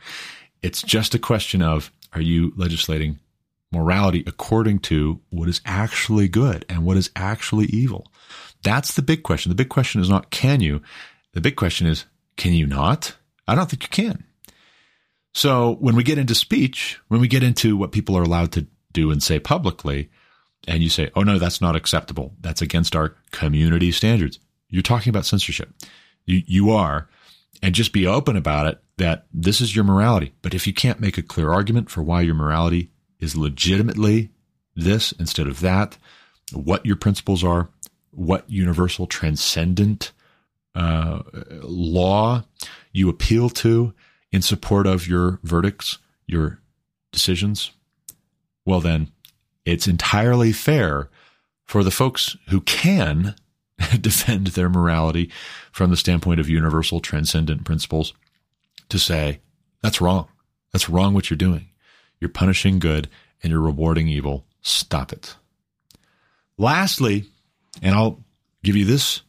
It's 0.62 0.82
just 0.82 1.14
a 1.14 1.18
question 1.18 1.62
of 1.62 1.90
are 2.12 2.20
you 2.20 2.52
legislating 2.56 3.18
morality 3.72 4.22
according 4.26 4.78
to 4.78 5.20
what 5.30 5.48
is 5.48 5.60
actually 5.64 6.28
good 6.28 6.64
and 6.68 6.84
what 6.84 6.96
is 6.96 7.10
actually 7.16 7.66
evil? 7.66 8.10
That's 8.62 8.94
the 8.94 9.02
big 9.02 9.22
question. 9.22 9.50
The 9.50 9.56
big 9.56 9.68
question 9.68 10.00
is 10.00 10.08
not 10.08 10.30
can 10.30 10.60
you? 10.60 10.82
The 11.32 11.40
big 11.40 11.56
question 11.56 11.86
is 11.86 12.04
can 12.36 12.52
you 12.52 12.66
not? 12.66 13.16
I 13.48 13.54
don't 13.54 13.68
think 13.70 13.82
you 13.82 13.88
can. 13.88 14.24
So 15.34 15.76
when 15.80 15.96
we 15.96 16.02
get 16.02 16.18
into 16.18 16.34
speech, 16.34 16.98
when 17.08 17.20
we 17.20 17.28
get 17.28 17.42
into 17.42 17.76
what 17.76 17.92
people 17.92 18.16
are 18.16 18.22
allowed 18.22 18.52
to 18.52 18.66
do 18.92 19.10
and 19.10 19.22
say 19.22 19.38
publicly, 19.38 20.10
and 20.66 20.82
you 20.82 20.88
say, 20.88 21.10
oh 21.14 21.22
no, 21.22 21.38
that's 21.38 21.60
not 21.60 21.76
acceptable. 21.76 22.34
That's 22.40 22.62
against 22.62 22.96
our 22.96 23.14
community 23.30 23.92
standards. 23.92 24.38
You're 24.68 24.82
talking 24.82 25.10
about 25.10 25.26
censorship. 25.26 25.72
You, 26.24 26.42
you 26.46 26.70
are. 26.70 27.08
And 27.62 27.74
just 27.74 27.92
be 27.92 28.06
open 28.06 28.36
about 28.36 28.66
it 28.66 28.82
that 28.98 29.26
this 29.32 29.60
is 29.60 29.74
your 29.74 29.84
morality. 29.84 30.32
But 30.42 30.54
if 30.54 30.66
you 30.66 30.74
can't 30.74 31.00
make 31.00 31.18
a 31.18 31.22
clear 31.22 31.50
argument 31.50 31.90
for 31.90 32.02
why 32.02 32.22
your 32.22 32.34
morality 32.34 32.90
is 33.20 33.36
legitimately 33.36 34.30
this 34.74 35.12
instead 35.12 35.46
of 35.46 35.60
that, 35.60 35.96
what 36.52 36.84
your 36.84 36.96
principles 36.96 37.42
are, 37.42 37.68
what 38.10 38.48
universal 38.48 39.06
transcendent 39.06 40.12
uh, 40.74 41.22
law 41.62 42.44
you 42.92 43.08
appeal 43.08 43.48
to 43.48 43.94
in 44.32 44.42
support 44.42 44.86
of 44.86 45.06
your 45.06 45.40
verdicts, 45.42 45.98
your 46.26 46.60
decisions, 47.12 47.70
well, 48.64 48.80
then 48.80 49.10
it's 49.64 49.86
entirely 49.86 50.52
fair 50.52 51.08
for 51.64 51.82
the 51.82 51.90
folks 51.90 52.36
who 52.50 52.60
can 52.60 53.34
defend 54.00 54.48
their 54.48 54.68
morality 54.68 55.30
from 55.72 55.90
the 55.90 55.96
standpoint 55.96 56.40
of 56.40 56.48
universal 56.48 57.00
transcendent 57.00 57.64
principles 57.64 58.12
to 58.88 58.98
say, 58.98 59.40
that's 59.82 60.00
wrong. 60.00 60.28
That's 60.72 60.88
wrong 60.88 61.14
what 61.14 61.30
you're 61.30 61.36
doing. 61.36 61.68
You're 62.20 62.30
punishing 62.30 62.78
good 62.78 63.08
and 63.42 63.50
you're 63.50 63.60
rewarding 63.60 64.08
evil. 64.08 64.44
Stop 64.62 65.12
it. 65.12 65.36
Lastly, 66.58 67.24
and 67.82 67.94
I'll 67.94 68.22
give 68.62 68.76
you 68.76 68.84
this 68.84 69.22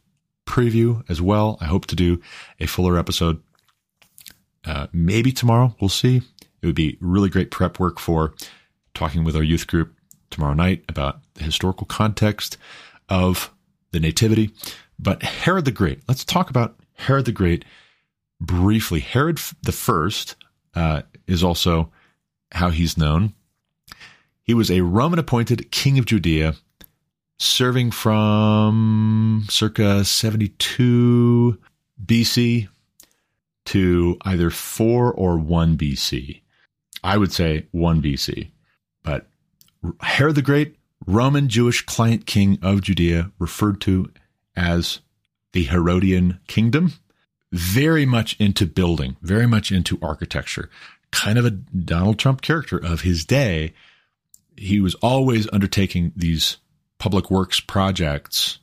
preview 0.45 1.03
as 1.09 1.21
well. 1.21 1.57
I 1.61 1.65
hope 1.65 1.85
to 1.87 1.95
do 1.95 2.21
a 2.59 2.65
fuller 2.65 2.97
episode 2.97 3.41
uh, 4.65 4.87
maybe 4.91 5.31
tomorrow. 5.31 5.75
We'll 5.79 5.89
see. 5.89 6.21
It 6.61 6.65
would 6.65 6.75
be 6.75 6.97
really 7.01 7.29
great 7.29 7.51
prep 7.51 7.79
work 7.79 7.99
for 7.99 8.33
talking 8.93 9.23
with 9.23 9.35
our 9.35 9.43
youth 9.43 9.67
group 9.67 9.93
tomorrow 10.29 10.53
night 10.53 10.83
about 10.89 11.19
the 11.35 11.43
historical 11.43 11.85
context 11.85 12.57
of 13.09 13.53
the 13.91 13.99
Nativity. 13.99 14.51
But 14.99 15.21
Herod 15.21 15.65
the 15.65 15.71
Great, 15.71 16.01
let's 16.07 16.25
talk 16.25 16.49
about 16.49 16.79
Herod 16.95 17.25
the 17.25 17.31
Great 17.31 17.63
briefly. 18.41 18.99
Herod 18.99 19.39
the 19.61 19.71
First 19.71 20.35
uh, 20.73 21.03
is 21.27 21.43
also 21.43 21.91
how 22.51 22.69
he's 22.69 22.97
known. 22.97 23.33
He 24.43 24.53
was 24.53 24.71
a 24.71 24.81
Roman 24.81 25.19
appointed 25.19 25.71
king 25.71 25.99
of 25.99 26.05
Judea, 26.05 26.55
serving 27.37 27.91
from 27.91 29.45
circa 29.49 30.05
72 30.05 31.59
BC 32.03 32.67
to 33.65 34.17
either 34.21 34.49
4 34.49 35.11
or 35.11 35.37
1 35.37 35.77
BC. 35.77 36.41
I 37.03 37.17
would 37.17 37.31
say 37.33 37.67
1 37.71 38.01
BC. 38.01 38.51
But 39.03 39.27
Herod 40.01 40.35
the 40.35 40.41
Great, 40.41 40.77
Roman 41.05 41.49
Jewish 41.49 41.85
client 41.85 42.25
king 42.25 42.57
of 42.61 42.81
Judea, 42.81 43.31
referred 43.39 43.81
to 43.81 44.11
as 44.55 44.99
the 45.53 45.63
Herodian 45.65 46.39
kingdom, 46.47 46.93
very 47.51 48.05
much 48.05 48.35
into 48.39 48.65
building, 48.65 49.17
very 49.21 49.47
much 49.47 49.71
into 49.71 49.99
architecture, 50.01 50.69
kind 51.17 51.39
of 51.39 51.45
a 51.45 51.51
Donald 51.51 52.19
Trump 52.19 52.41
character 52.41 52.77
of 52.77 53.01
his 53.01 53.25
day. 53.25 53.73
He 54.55 54.79
was 54.79 54.93
always 54.95 55.47
undertaking 55.51 56.11
these 56.15 56.57
public 56.99 57.31
works 57.31 57.59
projects 57.59 58.59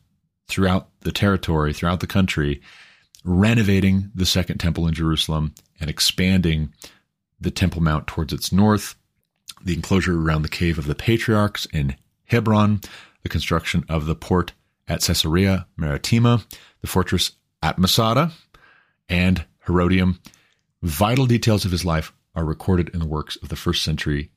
throughout 0.46 0.88
the 1.00 1.11
territory, 1.11 1.72
throughout 1.72 1.98
the 1.98 2.07
country, 2.07 2.62
renovating 3.24 4.11
the 4.14 4.24
Second 4.24 4.59
Temple 4.59 4.86
in 4.86 4.94
Jerusalem 4.94 5.52
and 5.80 5.90
expanding 5.90 6.72
the 7.40 7.50
Temple 7.50 7.82
Mount 7.82 8.07
towards 8.07 8.32
its 8.32 8.52
north, 8.52 8.94
the 9.64 9.74
enclosure 9.74 10.16
around 10.16 10.42
the 10.42 10.48
Cave 10.48 10.78
of 10.78 10.86
the 10.86 10.94
Patriarchs 10.94 11.66
in 11.72 11.96
Hebron, 12.26 12.80
the 13.24 13.28
construction 13.28 13.84
of 13.88 14.07
the 14.07 14.14
port 14.14 14.52
at 14.86 15.00
Caesarea 15.00 15.66
Maritima, 15.76 16.44
the 16.82 16.86
fortress 16.86 17.32
at 17.62 17.78
Masada, 17.78 18.30
and 19.09 19.44
Herodium. 19.66 20.20
Vital 20.82 21.26
details 21.26 21.64
of 21.64 21.72
his 21.72 21.84
life 21.84 22.12
are 22.35 22.45
recorded 22.45 22.89
in 22.91 23.01
the 23.01 23.07
works 23.07 23.37
of 23.37 23.49
the 23.49 23.57
first 23.57 23.82
century 23.82 24.30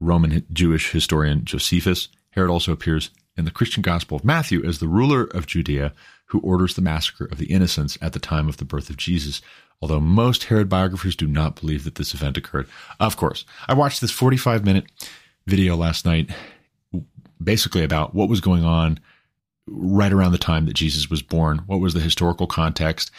Roman 0.00 0.44
Jewish 0.52 0.90
historian 0.90 1.44
Josephus. 1.44 2.08
Herod 2.30 2.50
also 2.50 2.72
appears 2.72 3.10
in 3.36 3.44
the 3.44 3.50
Christian 3.50 3.82
Gospel 3.82 4.16
of 4.16 4.24
Matthew 4.24 4.64
as 4.64 4.78
the 4.78 4.88
ruler 4.88 5.24
of 5.24 5.46
Judea 5.46 5.92
who 6.32 6.40
orders 6.40 6.74
the 6.74 6.82
massacre 6.82 7.26
of 7.26 7.36
the 7.36 7.52
innocents 7.52 7.98
at 8.00 8.14
the 8.14 8.18
time 8.18 8.48
of 8.48 8.56
the 8.56 8.64
birth 8.64 8.88
of 8.88 8.96
Jesus, 8.96 9.42
although 9.82 10.00
most 10.00 10.44
Herod 10.44 10.66
biographers 10.66 11.14
do 11.14 11.26
not 11.26 11.60
believe 11.60 11.84
that 11.84 11.96
this 11.96 12.14
event 12.14 12.38
occurred. 12.38 12.66
Of 12.98 13.18
course, 13.18 13.44
I 13.68 13.74
watched 13.74 14.00
this 14.00 14.10
45 14.10 14.64
minute 14.64 14.86
video 15.46 15.76
last 15.76 16.06
night, 16.06 16.30
basically 17.42 17.84
about 17.84 18.14
what 18.14 18.30
was 18.30 18.40
going 18.40 18.64
on 18.64 18.98
right 19.66 20.10
around 20.10 20.32
the 20.32 20.38
time 20.38 20.64
that 20.66 20.72
Jesus 20.72 21.10
was 21.10 21.20
born, 21.20 21.58
what 21.66 21.80
was 21.80 21.92
the 21.92 22.00
historical 22.00 22.46
context. 22.46 23.10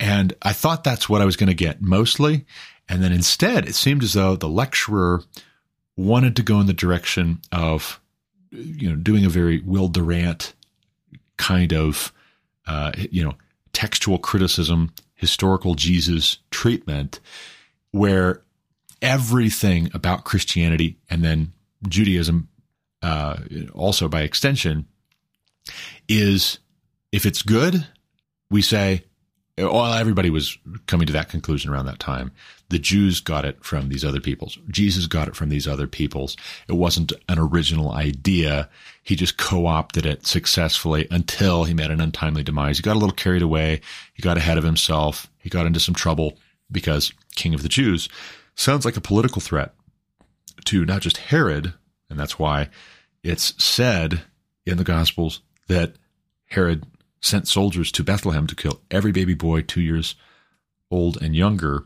And 0.00 0.32
I 0.40 0.54
thought 0.54 0.82
that's 0.82 1.10
what 1.10 1.20
I 1.20 1.26
was 1.26 1.36
going 1.36 1.48
to 1.48 1.54
get 1.54 1.82
mostly. 1.82 2.46
And 2.88 3.02
then 3.02 3.12
instead, 3.12 3.68
it 3.68 3.74
seemed 3.74 4.02
as 4.02 4.12
though 4.12 4.36
the 4.36 4.48
lecturer 4.48 5.22
wanted 5.96 6.36
to 6.36 6.42
go 6.42 6.60
in 6.60 6.66
the 6.66 6.72
direction 6.72 7.40
of, 7.50 8.00
you 8.50 8.88
know, 8.88 8.96
doing 8.96 9.24
a 9.24 9.30
very 9.30 9.60
Will 9.60 9.88
Durant 9.88 10.54
kind 11.36 11.72
of, 11.72 12.12
uh, 12.66 12.92
you 13.10 13.24
know, 13.24 13.34
textual 13.72 14.18
criticism, 14.18 14.92
historical 15.14 15.74
Jesus 15.74 16.38
treatment, 16.50 17.20
where 17.90 18.42
everything 19.02 19.90
about 19.92 20.24
Christianity 20.24 20.98
and 21.10 21.22
then 21.22 21.52
Judaism, 21.88 22.48
uh, 23.02 23.36
also 23.74 24.08
by 24.08 24.22
extension, 24.22 24.86
is 26.08 26.58
if 27.12 27.26
it's 27.26 27.42
good, 27.42 27.86
we 28.50 28.62
say, 28.62 29.04
well, 29.58 29.94
everybody 29.94 30.28
was 30.28 30.58
coming 30.86 31.06
to 31.06 31.12
that 31.14 31.30
conclusion 31.30 31.70
around 31.70 31.86
that 31.86 31.98
time. 31.98 32.30
The 32.68 32.78
Jews 32.78 33.20
got 33.20 33.44
it 33.44 33.64
from 33.64 33.88
these 33.88 34.04
other 34.04 34.20
peoples. 34.20 34.58
Jesus 34.68 35.06
got 35.06 35.28
it 35.28 35.36
from 35.36 35.48
these 35.48 35.66
other 35.66 35.86
peoples. 35.86 36.36
It 36.68 36.74
wasn't 36.74 37.12
an 37.28 37.38
original 37.38 37.92
idea. 37.92 38.68
He 39.02 39.16
just 39.16 39.38
co-opted 39.38 40.04
it 40.04 40.26
successfully 40.26 41.06
until 41.10 41.64
he 41.64 41.74
met 41.74 41.90
an 41.90 42.00
untimely 42.00 42.42
demise. 42.42 42.76
He 42.76 42.82
got 42.82 42.96
a 42.96 42.98
little 42.98 43.14
carried 43.14 43.42
away. 43.42 43.80
He 44.14 44.22
got 44.22 44.36
ahead 44.36 44.58
of 44.58 44.64
himself. 44.64 45.26
He 45.38 45.48
got 45.48 45.66
into 45.66 45.80
some 45.80 45.94
trouble 45.94 46.36
because 46.70 47.12
king 47.34 47.54
of 47.54 47.62
the 47.62 47.68
Jews 47.68 48.08
sounds 48.56 48.84
like 48.84 48.96
a 48.96 49.02
political 49.02 49.40
threat 49.40 49.74
to 50.66 50.84
not 50.84 51.02
just 51.02 51.16
Herod. 51.16 51.72
And 52.10 52.18
that's 52.18 52.38
why 52.38 52.68
it's 53.22 53.54
said 53.62 54.22
in 54.66 54.76
the 54.76 54.84
Gospels 54.84 55.40
that 55.68 55.94
Herod 56.46 56.84
sent 57.26 57.48
soldiers 57.48 57.92
to 57.92 58.04
Bethlehem 58.04 58.46
to 58.46 58.54
kill 58.54 58.80
every 58.90 59.12
baby 59.12 59.34
boy 59.34 59.62
two 59.62 59.80
years 59.80 60.14
old 60.90 61.20
and 61.20 61.34
younger. 61.34 61.84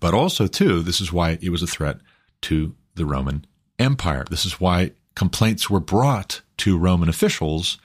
But 0.00 0.14
also, 0.14 0.46
too, 0.46 0.82
this 0.82 1.00
is 1.00 1.12
why 1.12 1.38
it 1.40 1.50
was 1.50 1.62
a 1.62 1.66
threat 1.66 1.98
to 2.42 2.74
the 2.94 3.06
Roman 3.06 3.46
Empire. 3.78 4.24
This 4.28 4.44
is 4.44 4.60
why 4.60 4.92
complaints 5.14 5.70
were 5.70 5.80
brought 5.80 6.42
to 6.58 6.78
Roman 6.78 7.08
officials, 7.08 7.78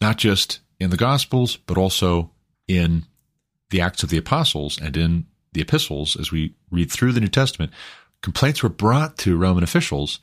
not 0.00 0.18
just 0.18 0.60
in 0.78 0.90
the 0.90 0.96
Gospels, 0.96 1.56
but 1.56 1.78
also 1.78 2.30
in 2.68 3.06
the 3.70 3.80
Acts 3.80 4.02
of 4.02 4.10
the 4.10 4.18
Apostles 4.18 4.78
and 4.80 4.96
in 4.96 5.26
the 5.52 5.60
epistles 5.60 6.16
as 6.16 6.30
we 6.30 6.54
read 6.70 6.90
through 6.90 7.12
the 7.12 7.20
New 7.20 7.28
Testament. 7.28 7.72
Complaints 8.22 8.62
were 8.62 8.68
brought 8.68 9.16
to 9.18 9.36
Roman 9.36 9.64
officials 9.64 10.20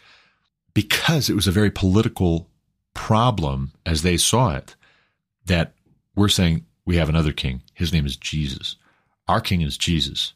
because 0.73 1.29
it 1.29 1.35
was 1.35 1.47
a 1.47 1.51
very 1.51 1.71
political 1.71 2.49
problem 2.93 3.71
as 3.85 4.01
they 4.01 4.17
saw 4.17 4.55
it 4.55 4.75
that 5.47 5.73
we're 6.15 6.29
saying 6.29 6.65
we 6.85 6.95
have 6.97 7.09
another 7.09 7.33
king. 7.33 7.63
His 7.73 7.91
name 7.91 8.05
is 8.05 8.15
Jesus. 8.15 8.75
Our 9.27 9.41
king 9.41 9.61
is 9.61 9.77
Jesus. 9.77 10.33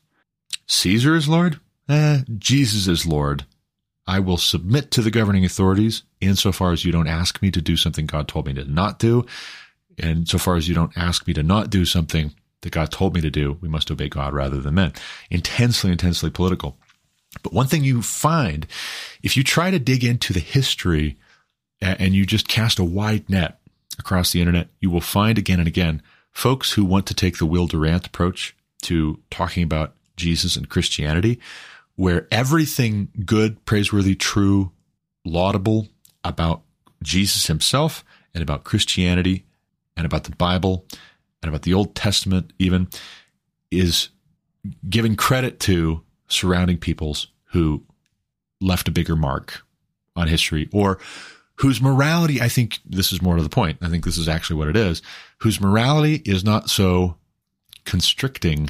Caesar 0.67 1.15
is 1.15 1.27
Lord? 1.27 1.59
Eh, 1.87 2.21
Jesus 2.37 2.87
is 2.87 3.05
Lord. 3.05 3.45
I 4.07 4.19
will 4.19 4.37
submit 4.37 4.91
to 4.91 5.01
the 5.01 5.11
governing 5.11 5.45
authorities 5.45 6.03
insofar 6.19 6.71
as 6.71 6.83
you 6.83 6.91
don't 6.91 7.07
ask 7.07 7.41
me 7.41 7.51
to 7.51 7.61
do 7.61 7.77
something 7.77 8.05
God 8.05 8.27
told 8.27 8.47
me 8.47 8.53
to 8.53 8.65
not 8.65 8.99
do. 8.99 9.25
And 9.97 10.27
so 10.27 10.37
far 10.37 10.55
as 10.55 10.67
you 10.67 10.75
don't 10.75 10.97
ask 10.97 11.27
me 11.27 11.33
to 11.35 11.43
not 11.43 11.69
do 11.69 11.85
something 11.85 12.33
that 12.61 12.71
God 12.71 12.91
told 12.91 13.15
me 13.15 13.21
to 13.21 13.29
do, 13.29 13.57
we 13.61 13.69
must 13.69 13.89
obey 13.91 14.09
God 14.09 14.33
rather 14.33 14.59
than 14.59 14.75
men. 14.75 14.93
Intensely, 15.29 15.91
intensely 15.91 16.29
political. 16.29 16.77
But 17.43 17.53
one 17.53 17.67
thing 17.67 17.83
you 17.83 18.01
find, 18.01 18.67
if 19.23 19.37
you 19.37 19.43
try 19.43 19.71
to 19.71 19.79
dig 19.79 20.03
into 20.03 20.33
the 20.33 20.39
history 20.39 21.17
and 21.81 22.13
you 22.13 22.25
just 22.25 22.47
cast 22.47 22.79
a 22.79 22.83
wide 22.83 23.29
net 23.29 23.60
across 23.99 24.31
the 24.31 24.39
internet, 24.39 24.69
you 24.79 24.89
will 24.89 25.01
find 25.01 25.37
again 25.37 25.59
and 25.59 25.67
again 25.67 26.01
folks 26.31 26.73
who 26.73 26.85
want 26.85 27.05
to 27.07 27.13
take 27.13 27.37
the 27.37 27.45
Will 27.45 27.67
Durant 27.67 28.07
approach 28.07 28.55
to 28.83 29.19
talking 29.29 29.63
about 29.63 29.95
Jesus 30.15 30.55
and 30.55 30.69
Christianity, 30.69 31.39
where 31.95 32.27
everything 32.31 33.09
good, 33.25 33.63
praiseworthy, 33.65 34.15
true, 34.15 34.71
laudable 35.25 35.87
about 36.23 36.61
Jesus 37.03 37.47
himself 37.47 38.03
and 38.33 38.41
about 38.41 38.63
Christianity 38.63 39.45
and 39.97 40.05
about 40.05 40.23
the 40.23 40.35
Bible 40.35 40.85
and 41.41 41.49
about 41.49 41.63
the 41.63 41.73
Old 41.73 41.95
Testament, 41.95 42.53
even, 42.59 42.87
is 43.71 44.09
giving 44.89 45.15
credit 45.15 45.59
to 45.61 46.01
surrounding 46.27 46.77
peoples 46.77 47.27
who 47.45 47.83
left 48.59 48.87
a 48.87 48.91
bigger 48.91 49.15
mark 49.15 49.63
on 50.15 50.27
history 50.27 50.69
or 50.71 50.99
whose 51.61 51.79
morality, 51.81 52.41
I 52.41 52.49
think 52.49 52.79
this 52.83 53.11
is 53.11 53.21
more 53.21 53.35
to 53.37 53.43
the 53.43 53.49
point. 53.49 53.77
I 53.81 53.87
think 53.87 54.03
this 54.03 54.17
is 54.17 54.27
actually 54.27 54.55
what 54.55 54.67
it 54.67 54.75
is, 54.75 55.01
whose 55.39 55.61
morality 55.61 56.21
is 56.25 56.43
not 56.43 56.71
so 56.71 57.17
constricting 57.85 58.69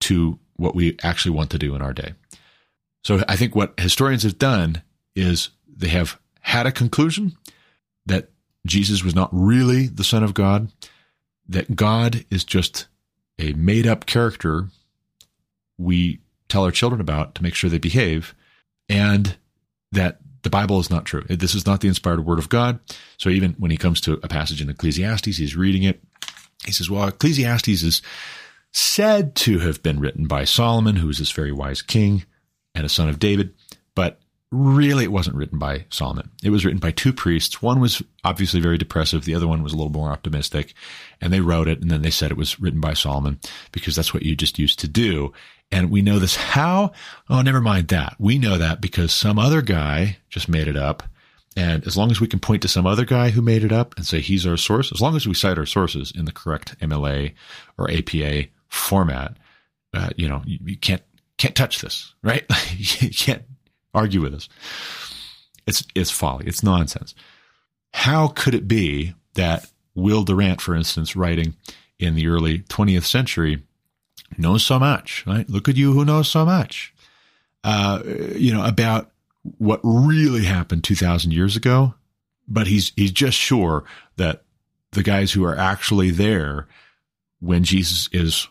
to 0.00 0.38
what 0.54 0.76
we 0.76 0.96
actually 1.02 1.34
want 1.34 1.50
to 1.50 1.58
do 1.58 1.74
in 1.74 1.82
our 1.82 1.92
day. 1.92 2.14
So 3.02 3.24
I 3.28 3.34
think 3.34 3.56
what 3.56 3.78
historians 3.80 4.22
have 4.22 4.38
done 4.38 4.82
is 5.16 5.50
they 5.68 5.88
have 5.88 6.20
had 6.40 6.66
a 6.66 6.72
conclusion 6.72 7.36
that 8.06 8.30
Jesus 8.64 9.02
was 9.02 9.14
not 9.14 9.30
really 9.32 9.88
the 9.88 10.04
Son 10.04 10.22
of 10.22 10.34
God, 10.34 10.70
that 11.48 11.74
God 11.74 12.24
is 12.30 12.44
just 12.44 12.86
a 13.40 13.54
made 13.54 13.86
up 13.88 14.06
character 14.06 14.68
we 15.78 16.20
tell 16.48 16.64
our 16.64 16.70
children 16.70 17.00
about 17.00 17.34
to 17.34 17.42
make 17.42 17.54
sure 17.54 17.70
they 17.70 17.78
behave, 17.78 18.34
and 18.88 19.36
that 19.90 20.20
the 20.42 20.50
Bible 20.50 20.80
is 20.80 20.90
not 20.90 21.04
true. 21.04 21.24
This 21.28 21.54
is 21.54 21.66
not 21.66 21.80
the 21.80 21.88
inspired 21.88 22.24
word 22.24 22.38
of 22.38 22.48
God. 22.48 22.80
So 23.18 23.28
even 23.28 23.54
when 23.58 23.70
he 23.70 23.76
comes 23.76 24.00
to 24.02 24.14
a 24.22 24.28
passage 24.28 24.62
in 24.62 24.70
Ecclesiastes, 24.70 25.36
he's 25.36 25.56
reading 25.56 25.82
it. 25.82 26.02
He 26.64 26.72
says, 26.72 26.90
well, 26.90 27.08
Ecclesiastes 27.08 27.82
is 27.82 28.02
said 28.72 29.34
to 29.34 29.58
have 29.60 29.82
been 29.82 30.00
written 30.00 30.26
by 30.26 30.44
Solomon, 30.44 30.96
who 30.96 31.06
was 31.06 31.18
this 31.18 31.32
very 31.32 31.52
wise 31.52 31.82
king 31.82 32.24
and 32.74 32.84
a 32.84 32.88
son 32.88 33.08
of 33.08 33.18
David, 33.18 33.54
but 33.94 34.20
really 34.52 35.04
it 35.04 35.12
wasn't 35.12 35.36
written 35.36 35.58
by 35.58 35.84
Solomon. 35.90 36.30
It 36.42 36.50
was 36.50 36.64
written 36.64 36.80
by 36.80 36.90
two 36.90 37.12
priests. 37.12 37.62
One 37.62 37.80
was 37.80 38.02
obviously 38.24 38.60
very 38.60 38.78
depressive. 38.78 39.24
The 39.24 39.34
other 39.34 39.46
one 39.46 39.62
was 39.62 39.72
a 39.72 39.76
little 39.76 39.92
more 39.92 40.10
optimistic. 40.10 40.74
And 41.20 41.32
they 41.32 41.40
wrote 41.40 41.68
it 41.68 41.80
and 41.80 41.90
then 41.90 42.02
they 42.02 42.10
said 42.10 42.30
it 42.30 42.36
was 42.36 42.60
written 42.60 42.80
by 42.80 42.94
Solomon 42.94 43.38
because 43.72 43.94
that's 43.94 44.12
what 44.12 44.24
you 44.24 44.34
just 44.34 44.58
used 44.58 44.78
to 44.80 44.88
do. 44.88 45.32
And 45.72 45.90
we 45.90 46.02
know 46.02 46.18
this 46.18 46.36
how? 46.36 46.92
Oh, 47.28 47.42
never 47.42 47.60
mind 47.60 47.88
that. 47.88 48.16
We 48.18 48.38
know 48.38 48.58
that 48.58 48.80
because 48.80 49.12
some 49.12 49.38
other 49.38 49.62
guy 49.62 50.18
just 50.28 50.48
made 50.48 50.66
it 50.66 50.76
up. 50.76 51.04
And 51.56 51.86
as 51.86 51.96
long 51.96 52.10
as 52.10 52.20
we 52.20 52.26
can 52.26 52.40
point 52.40 52.62
to 52.62 52.68
some 52.68 52.86
other 52.86 53.04
guy 53.04 53.30
who 53.30 53.42
made 53.42 53.64
it 53.64 53.72
up 53.72 53.96
and 53.96 54.06
say 54.06 54.20
he's 54.20 54.46
our 54.46 54.56
source, 54.56 54.92
as 54.92 55.00
long 55.00 55.16
as 55.16 55.26
we 55.26 55.34
cite 55.34 55.58
our 55.58 55.66
sources 55.66 56.12
in 56.14 56.24
the 56.24 56.32
correct 56.32 56.78
MLA 56.80 57.34
or 57.76 57.90
APA 57.90 58.48
format, 58.68 59.36
uh, 59.94 60.10
you 60.16 60.28
know, 60.28 60.42
you, 60.44 60.58
you, 60.64 60.76
can't 60.76 61.02
can't 61.38 61.56
touch 61.56 61.80
this, 61.80 62.14
right? 62.22 62.44
you 62.76 63.10
can't 63.10 63.42
argue 63.94 64.20
with 64.20 64.34
us. 64.34 64.48
It's 65.66 65.84
it's 65.94 66.10
folly. 66.10 66.46
It's 66.46 66.62
nonsense. 66.62 67.14
How 67.92 68.28
could 68.28 68.54
it 68.54 68.68
be 68.68 69.14
that 69.34 69.68
Will 69.94 70.22
Durant, 70.22 70.60
for 70.60 70.74
instance, 70.74 71.16
writing 71.16 71.54
in 71.98 72.14
the 72.14 72.28
early 72.28 72.60
20th 72.60 73.04
century, 73.04 73.62
knows 74.38 74.64
so 74.64 74.78
much, 74.78 75.24
right? 75.26 75.48
Look 75.48 75.68
at 75.68 75.76
you 75.76 75.92
who 75.92 76.04
knows 76.04 76.28
so 76.28 76.44
much, 76.44 76.94
uh, 77.64 78.02
you 78.34 78.52
know, 78.52 78.64
about 78.64 79.10
what 79.58 79.80
really 79.82 80.44
happened 80.44 80.84
2000 80.84 81.32
years 81.32 81.56
ago. 81.56 81.94
But 82.48 82.66
he's, 82.66 82.92
he's 82.96 83.12
just 83.12 83.38
sure 83.38 83.84
that 84.16 84.42
the 84.92 85.02
guys 85.02 85.32
who 85.32 85.44
are 85.44 85.56
actually 85.56 86.10
there 86.10 86.66
when 87.40 87.62
Jesus 87.64 88.08
is, 88.12 88.48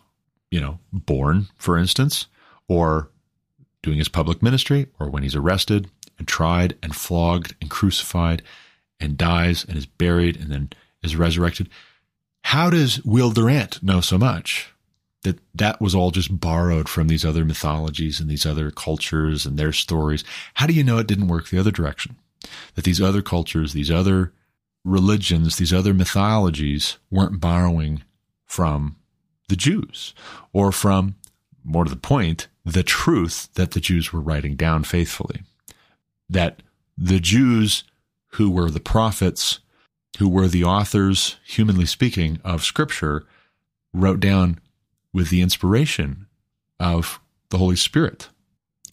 you 0.51 0.61
know, 0.61 0.79
born, 0.93 1.47
for 1.57 1.77
instance, 1.77 2.27
or 2.67 3.09
doing 3.81 3.97
his 3.97 4.07
public 4.07 4.41
ministry, 4.41 4.87
or 4.99 5.09
when 5.09 5.23
he's 5.23 5.35
arrested 5.35 5.89
and 6.17 6.27
tried 6.27 6.77
and 6.81 6.95
flogged 6.95 7.55
and 7.61 7.69
crucified 7.69 8.41
and 8.99 9.17
dies 9.17 9.65
and 9.65 9.77
is 9.77 9.85
buried 9.85 10.37
and 10.37 10.51
then 10.51 10.69
is 11.01 11.15
resurrected. 11.15 11.69
How 12.43 12.69
does 12.69 13.03
Will 13.03 13.31
Durant 13.31 13.81
know 13.83 14.01
so 14.01 14.17
much? 14.17 14.73
That 15.23 15.39
that 15.53 15.81
was 15.81 15.93
all 15.93 16.11
just 16.11 16.39
borrowed 16.39 16.87
from 16.87 17.07
these 17.07 17.25
other 17.25 17.43
mythologies 17.43 18.19
and 18.19 18.29
these 18.29 18.45
other 18.45 18.71
cultures 18.71 19.45
and 19.45 19.57
their 19.57 19.73
stories. 19.73 20.23
How 20.55 20.67
do 20.67 20.73
you 20.73 20.83
know 20.83 20.97
it 20.97 21.07
didn't 21.07 21.27
work 21.27 21.49
the 21.49 21.59
other 21.59 21.71
direction? 21.71 22.15
That 22.75 22.85
these 22.85 23.01
other 23.01 23.21
cultures, 23.21 23.73
these 23.73 23.91
other 23.91 24.33
religions, 24.85 25.57
these 25.57 25.73
other 25.73 25.93
mythologies 25.93 26.97
weren't 27.11 27.41
borrowing 27.41 28.03
from 28.45 28.95
the 29.49 29.55
Jews 29.55 30.13
or 30.53 30.71
from, 30.71 31.15
more 31.63 31.83
to 31.83 31.89
the 31.89 31.97
point, 31.97 32.47
the 32.65 32.83
truth 32.83 33.49
that 33.55 33.71
the 33.71 33.79
Jews 33.79 34.13
were 34.13 34.21
writing 34.21 34.55
down 34.55 34.83
faithfully. 34.83 35.41
That 36.29 36.61
the 36.97 37.19
Jews 37.19 37.83
who 38.33 38.51
were 38.51 38.69
the 38.69 38.79
prophets, 38.79 39.59
who 40.17 40.29
were 40.29 40.47
the 40.47 40.63
authors, 40.63 41.37
humanly 41.45 41.85
speaking, 41.85 42.39
of 42.43 42.63
Scripture, 42.63 43.25
wrote 43.93 44.19
down 44.19 44.59
with 45.13 45.29
the 45.29 45.41
inspiration 45.41 46.27
of 46.79 47.19
the 47.49 47.57
Holy 47.57 47.75
Spirit, 47.75 48.29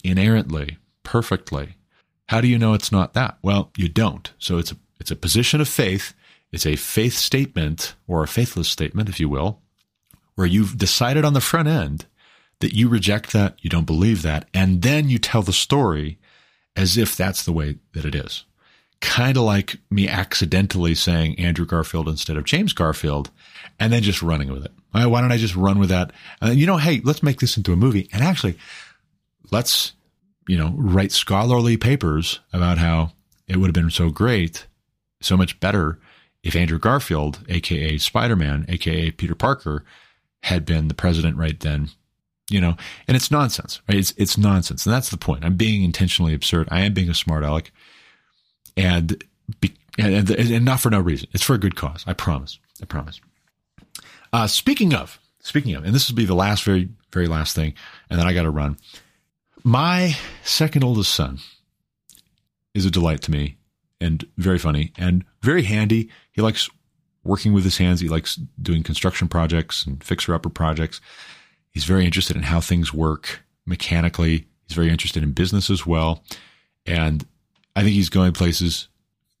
inerrantly, 0.03 0.77
perfectly. 1.03 1.75
How 2.29 2.41
do 2.41 2.47
you 2.47 2.57
know 2.57 2.73
it's 2.73 2.91
not 2.91 3.13
that? 3.13 3.37
Well, 3.41 3.71
you 3.77 3.87
don't. 3.87 4.31
So 4.37 4.57
it's 4.57 4.71
a, 4.71 4.77
it's 4.99 5.11
a 5.11 5.15
position 5.15 5.61
of 5.61 5.69
faith. 5.69 6.13
It's 6.51 6.65
a 6.65 6.75
faith 6.75 7.13
statement 7.13 7.95
or 8.07 8.23
a 8.23 8.27
faithless 8.27 8.69
statement, 8.69 9.09
if 9.09 9.19
you 9.19 9.29
will, 9.29 9.61
where 10.35 10.47
you've 10.47 10.77
decided 10.77 11.23
on 11.23 11.33
the 11.33 11.41
front 11.41 11.67
end 11.67 12.05
that 12.59 12.73
you 12.73 12.89
reject 12.89 13.33
that, 13.33 13.55
you 13.61 13.69
don't 13.69 13.85
believe 13.85 14.23
that, 14.23 14.47
and 14.53 14.81
then 14.81 15.09
you 15.09 15.19
tell 15.19 15.43
the 15.43 15.53
story 15.53 16.17
as 16.75 16.97
if 16.97 17.15
that's 17.15 17.43
the 17.43 17.51
way 17.51 17.77
that 17.93 18.05
it 18.05 18.15
is. 18.15 18.45
Kind 18.99 19.37
of 19.37 19.43
like 19.43 19.77
me 19.91 20.07
accidentally 20.07 20.95
saying 20.95 21.39
Andrew 21.39 21.65
Garfield 21.65 22.07
instead 22.07 22.37
of 22.37 22.45
James 22.45 22.73
Garfield 22.73 23.29
and 23.79 23.93
then 23.93 24.01
just 24.01 24.23
running 24.23 24.51
with 24.51 24.65
it. 24.65 24.71
Why 24.91 25.21
don't 25.21 25.31
I 25.31 25.37
just 25.37 25.55
run 25.55 25.79
with 25.79 25.89
that? 25.89 26.11
Uh, 26.41 26.51
you 26.51 26.65
know, 26.65 26.77
hey, 26.77 27.01
let's 27.03 27.21
make 27.21 27.39
this 27.39 27.57
into 27.57 27.73
a 27.73 27.75
movie. 27.75 28.09
And 28.11 28.23
actually, 28.23 28.57
let's, 29.51 29.93
you 30.47 30.57
know, 30.57 30.73
write 30.75 31.11
scholarly 31.11 31.77
papers 31.77 32.39
about 32.53 32.77
how 32.77 33.11
it 33.47 33.57
would 33.57 33.67
have 33.67 33.73
been 33.73 33.91
so 33.91 34.09
great, 34.09 34.65
so 35.21 35.37
much 35.37 35.59
better 35.59 35.99
if 36.43 36.55
Andrew 36.55 36.79
Garfield, 36.79 37.39
aka 37.49 37.97
Spider 37.97 38.35
Man, 38.35 38.65
aka 38.69 39.11
Peter 39.11 39.35
Parker, 39.35 39.83
had 40.43 40.65
been 40.65 40.87
the 40.87 40.93
president 40.93 41.37
right 41.37 41.59
then. 41.59 41.89
You 42.49 42.61
know, 42.61 42.77
and 43.09 43.17
it's 43.17 43.29
nonsense, 43.29 43.81
right? 43.89 43.97
It's 43.97 44.13
it's 44.15 44.37
nonsense, 44.37 44.85
and 44.85 44.95
that's 44.95 45.09
the 45.09 45.17
point. 45.17 45.43
I'm 45.43 45.57
being 45.57 45.83
intentionally 45.83 46.33
absurd. 46.33 46.69
I 46.71 46.81
am 46.81 46.93
being 46.93 47.09
a 47.09 47.13
smart 47.13 47.43
aleck, 47.43 47.71
and 48.77 49.21
be, 49.59 49.73
and, 49.97 50.29
and 50.29 50.63
not 50.63 50.79
for 50.79 50.89
no 50.89 51.01
reason. 51.01 51.27
It's 51.33 51.43
for 51.43 51.55
a 51.55 51.59
good 51.59 51.75
cause. 51.75 52.05
I 52.07 52.13
promise. 52.13 52.57
I 52.81 52.85
promise. 52.85 53.19
Uh, 54.33 54.47
speaking 54.47 54.93
of, 54.93 55.19
speaking 55.39 55.75
of, 55.75 55.83
and 55.83 55.93
this 55.93 56.09
will 56.09 56.15
be 56.15 56.25
the 56.25 56.35
last, 56.35 56.63
very, 56.63 56.89
very 57.11 57.27
last 57.27 57.55
thing, 57.55 57.73
and 58.09 58.19
then 58.19 58.27
I 58.27 58.33
got 58.33 58.43
to 58.43 58.49
run. 58.49 58.77
My 59.63 60.15
second 60.43 60.83
oldest 60.83 61.13
son 61.13 61.39
is 62.73 62.85
a 62.85 62.91
delight 62.91 63.21
to 63.23 63.31
me. 63.31 63.57
and 63.99 64.25
very 64.37 64.59
funny 64.59 64.91
and 64.97 65.25
very 65.41 65.63
handy. 65.63 66.09
He 66.31 66.41
likes 66.41 66.69
working 67.23 67.53
with 67.53 67.63
his 67.63 67.77
hands. 67.77 67.99
He 67.99 68.09
likes 68.09 68.35
doing 68.61 68.83
construction 68.83 69.27
projects 69.27 69.85
and 69.85 70.03
fixer 70.03 70.33
upper 70.33 70.49
projects. 70.49 71.01
He's 71.71 71.85
very 71.85 72.05
interested 72.05 72.35
in 72.35 72.43
how 72.43 72.61
things 72.61 72.93
work 72.93 73.41
mechanically. 73.65 74.45
He's 74.67 74.75
very 74.75 74.89
interested 74.89 75.23
in 75.23 75.31
business 75.31 75.69
as 75.69 75.85
well. 75.85 76.23
And 76.85 77.25
I 77.75 77.81
think 77.81 77.93
he's 77.93 78.09
going 78.09 78.33
places 78.33 78.87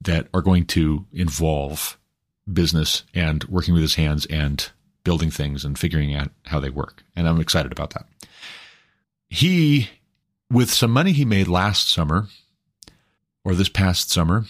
that 0.01 0.27
are 0.33 0.41
going 0.41 0.65
to 0.67 1.05
involve 1.13 1.97
business 2.51 3.03
and 3.13 3.43
working 3.45 3.73
with 3.73 3.81
his 3.81 3.95
hands 3.95 4.25
and 4.27 4.69
building 5.07 5.31
things 5.31 5.63
and 5.63 5.79
figuring 5.79 6.13
out 6.13 6.31
how 6.47 6.59
they 6.59 6.69
work. 6.69 7.01
And 7.15 7.29
I'm 7.29 7.39
excited 7.39 7.71
about 7.71 7.91
that. 7.91 8.07
He, 9.29 9.89
with 10.51 10.69
some 10.69 10.91
money 10.91 11.13
he 11.13 11.23
made 11.23 11.47
last 11.47 11.89
summer 11.89 12.27
or 13.45 13.55
this 13.55 13.69
past 13.69 14.11
summer, 14.11 14.43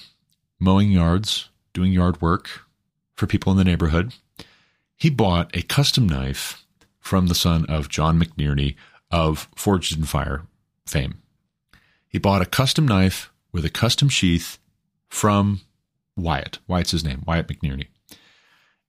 mowing 0.59 0.91
yards, 0.91 1.49
doing 1.73 1.91
yard 1.91 2.23
work 2.23 2.49
for 3.13 3.27
people 3.27 3.51
in 3.51 3.57
the 3.59 3.63
neighborhood, 3.63 4.15
he 4.95 5.11
bought 5.11 5.55
a 5.55 5.61
custom 5.61 6.09
knife 6.09 6.65
from 6.99 7.27
the 7.27 7.35
son 7.35 7.63
of 7.67 7.87
John 7.87 8.19
McNerney 8.19 8.75
of 9.11 9.47
Forged 9.55 9.95
in 9.95 10.05
Fire 10.05 10.41
fame. 10.87 11.21
He 12.09 12.17
bought 12.17 12.41
a 12.41 12.47
custom 12.47 12.87
knife 12.87 13.31
with 13.51 13.63
a 13.63 13.69
custom 13.69 14.09
sheath 14.09 14.57
from 15.07 15.61
Wyatt. 16.15 16.57
Wyatt's 16.67 16.89
his 16.89 17.03
name, 17.03 17.21
Wyatt 17.27 17.47
McNerney. 17.47 17.89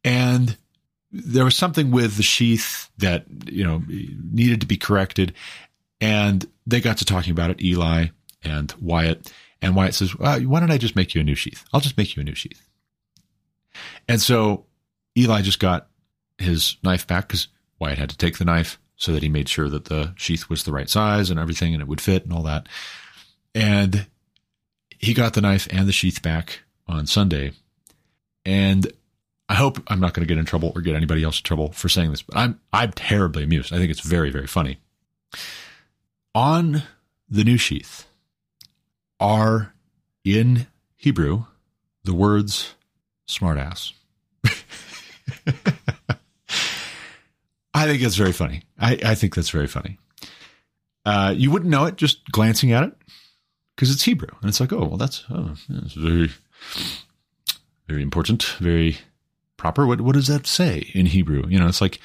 And 0.02 0.56
there 1.10 1.44
was 1.44 1.56
something 1.56 1.90
with 1.90 2.16
the 2.16 2.22
sheath 2.22 2.90
that, 2.98 3.24
you 3.46 3.64
know, 3.64 3.82
needed 3.86 4.60
to 4.60 4.66
be 4.66 4.76
corrected. 4.76 5.34
And 6.00 6.46
they 6.66 6.80
got 6.80 6.98
to 6.98 7.04
talking 7.04 7.32
about 7.32 7.50
it, 7.50 7.62
Eli 7.62 8.08
and 8.42 8.72
Wyatt. 8.80 9.32
And 9.60 9.74
Wyatt 9.74 9.94
says, 9.94 10.16
well, 10.16 10.40
why 10.40 10.60
don't 10.60 10.70
I 10.70 10.78
just 10.78 10.96
make 10.96 11.14
you 11.14 11.20
a 11.20 11.24
new 11.24 11.34
sheath? 11.34 11.64
I'll 11.72 11.80
just 11.80 11.96
make 11.96 12.14
you 12.14 12.20
a 12.20 12.24
new 12.24 12.34
sheath. 12.34 12.62
And 14.06 14.20
so 14.20 14.66
Eli 15.16 15.42
just 15.42 15.60
got 15.60 15.88
his 16.38 16.76
knife 16.82 17.06
back 17.06 17.28
because 17.28 17.48
Wyatt 17.78 17.98
had 17.98 18.10
to 18.10 18.16
take 18.16 18.38
the 18.38 18.44
knife 18.44 18.78
so 18.96 19.12
that 19.12 19.22
he 19.22 19.28
made 19.28 19.48
sure 19.48 19.68
that 19.68 19.86
the 19.86 20.12
sheath 20.16 20.48
was 20.48 20.64
the 20.64 20.72
right 20.72 20.90
size 20.90 21.30
and 21.30 21.38
everything 21.38 21.72
and 21.72 21.82
it 21.82 21.88
would 21.88 22.00
fit 22.00 22.24
and 22.24 22.32
all 22.32 22.42
that. 22.42 22.68
And 23.54 24.06
he 24.98 25.14
got 25.14 25.34
the 25.34 25.40
knife 25.40 25.66
and 25.70 25.88
the 25.88 25.92
sheath 25.92 26.22
back 26.22 26.60
on 26.86 27.06
Sunday. 27.06 27.52
And 28.44 28.92
I 29.48 29.54
hope 29.54 29.78
I'm 29.86 30.00
not 30.00 30.12
going 30.12 30.26
to 30.26 30.32
get 30.32 30.38
in 30.38 30.44
trouble 30.44 30.72
or 30.74 30.82
get 30.82 30.94
anybody 30.94 31.24
else 31.24 31.38
in 31.38 31.44
trouble 31.44 31.72
for 31.72 31.88
saying 31.88 32.10
this, 32.10 32.22
but 32.22 32.36
I'm 32.36 32.60
I'm 32.72 32.92
terribly 32.92 33.44
amused. 33.44 33.72
I 33.72 33.78
think 33.78 33.90
it's 33.90 34.00
very 34.00 34.30
very 34.30 34.46
funny. 34.46 34.78
On 36.34 36.82
the 37.28 37.44
new 37.44 37.56
sheath 37.56 38.06
are 39.20 39.74
in 40.24 40.66
Hebrew 40.96 41.44
the 42.04 42.14
words 42.14 42.74
smartass. 43.26 43.92
I 47.74 47.86
think 47.86 48.02
it's 48.02 48.16
very 48.16 48.32
funny. 48.32 48.62
I, 48.78 48.98
I 49.04 49.14
think 49.14 49.34
that's 49.34 49.50
very 49.50 49.66
funny. 49.66 49.98
Uh, 51.04 51.34
you 51.36 51.50
wouldn't 51.50 51.70
know 51.70 51.84
it 51.84 51.96
just 51.96 52.24
glancing 52.32 52.72
at 52.72 52.84
it 52.84 52.92
because 53.76 53.90
it's 53.92 54.02
Hebrew, 54.02 54.28
and 54.40 54.48
it's 54.48 54.58
like, 54.58 54.72
oh, 54.72 54.84
well, 54.84 54.96
that's, 54.96 55.24
oh, 55.30 55.54
that's 55.68 55.92
very, 55.92 56.30
very 57.86 58.02
important, 58.02 58.42
very 58.58 58.98
proper. 59.58 59.86
What 59.86 60.00
what 60.00 60.14
does 60.14 60.28
that 60.28 60.46
say 60.46 60.90
in 60.94 61.04
Hebrew? 61.04 61.44
You 61.48 61.58
know, 61.58 61.68
it's 61.68 61.82
like 61.82 62.00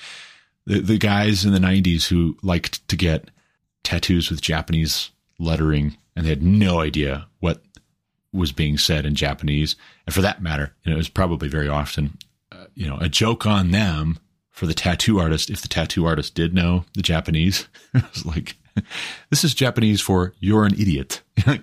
the 0.65 0.81
the 0.81 0.97
guys 0.97 1.45
in 1.45 1.53
the 1.53 1.59
'90s 1.59 2.07
who 2.07 2.37
liked 2.43 2.85
to 2.89 2.97
get 2.97 3.31
tattoos 3.83 4.29
with 4.29 4.41
Japanese 4.41 5.11
lettering, 5.39 5.95
and 6.15 6.25
they 6.25 6.29
had 6.29 6.43
no 6.43 6.81
idea 6.81 7.27
what 7.39 7.61
was 8.33 8.51
being 8.51 8.77
said 8.77 9.05
in 9.05 9.15
Japanese, 9.15 9.77
and 10.05 10.13
for 10.13 10.21
that 10.21 10.41
matter, 10.41 10.73
you 10.83 10.89
know, 10.89 10.95
it 10.95 10.97
was 10.97 11.09
probably 11.09 11.47
very 11.47 11.69
often, 11.69 12.17
uh, 12.51 12.65
you 12.73 12.87
know, 12.87 12.97
a 12.99 13.07
joke 13.07 13.45
on 13.45 13.71
them 13.71 14.19
for 14.49 14.65
the 14.65 14.73
tattoo 14.73 15.19
artist 15.19 15.49
if 15.49 15.61
the 15.61 15.67
tattoo 15.67 16.05
artist 16.05 16.35
did 16.35 16.53
know 16.53 16.85
the 16.95 17.01
Japanese. 17.01 17.67
it 17.93 18.03
was 18.13 18.25
like, 18.25 18.55
this 19.29 19.43
is 19.43 19.53
Japanese 19.53 20.01
for 20.01 20.33
you're 20.39 20.65
an 20.65 20.73
idiot. 20.73 21.21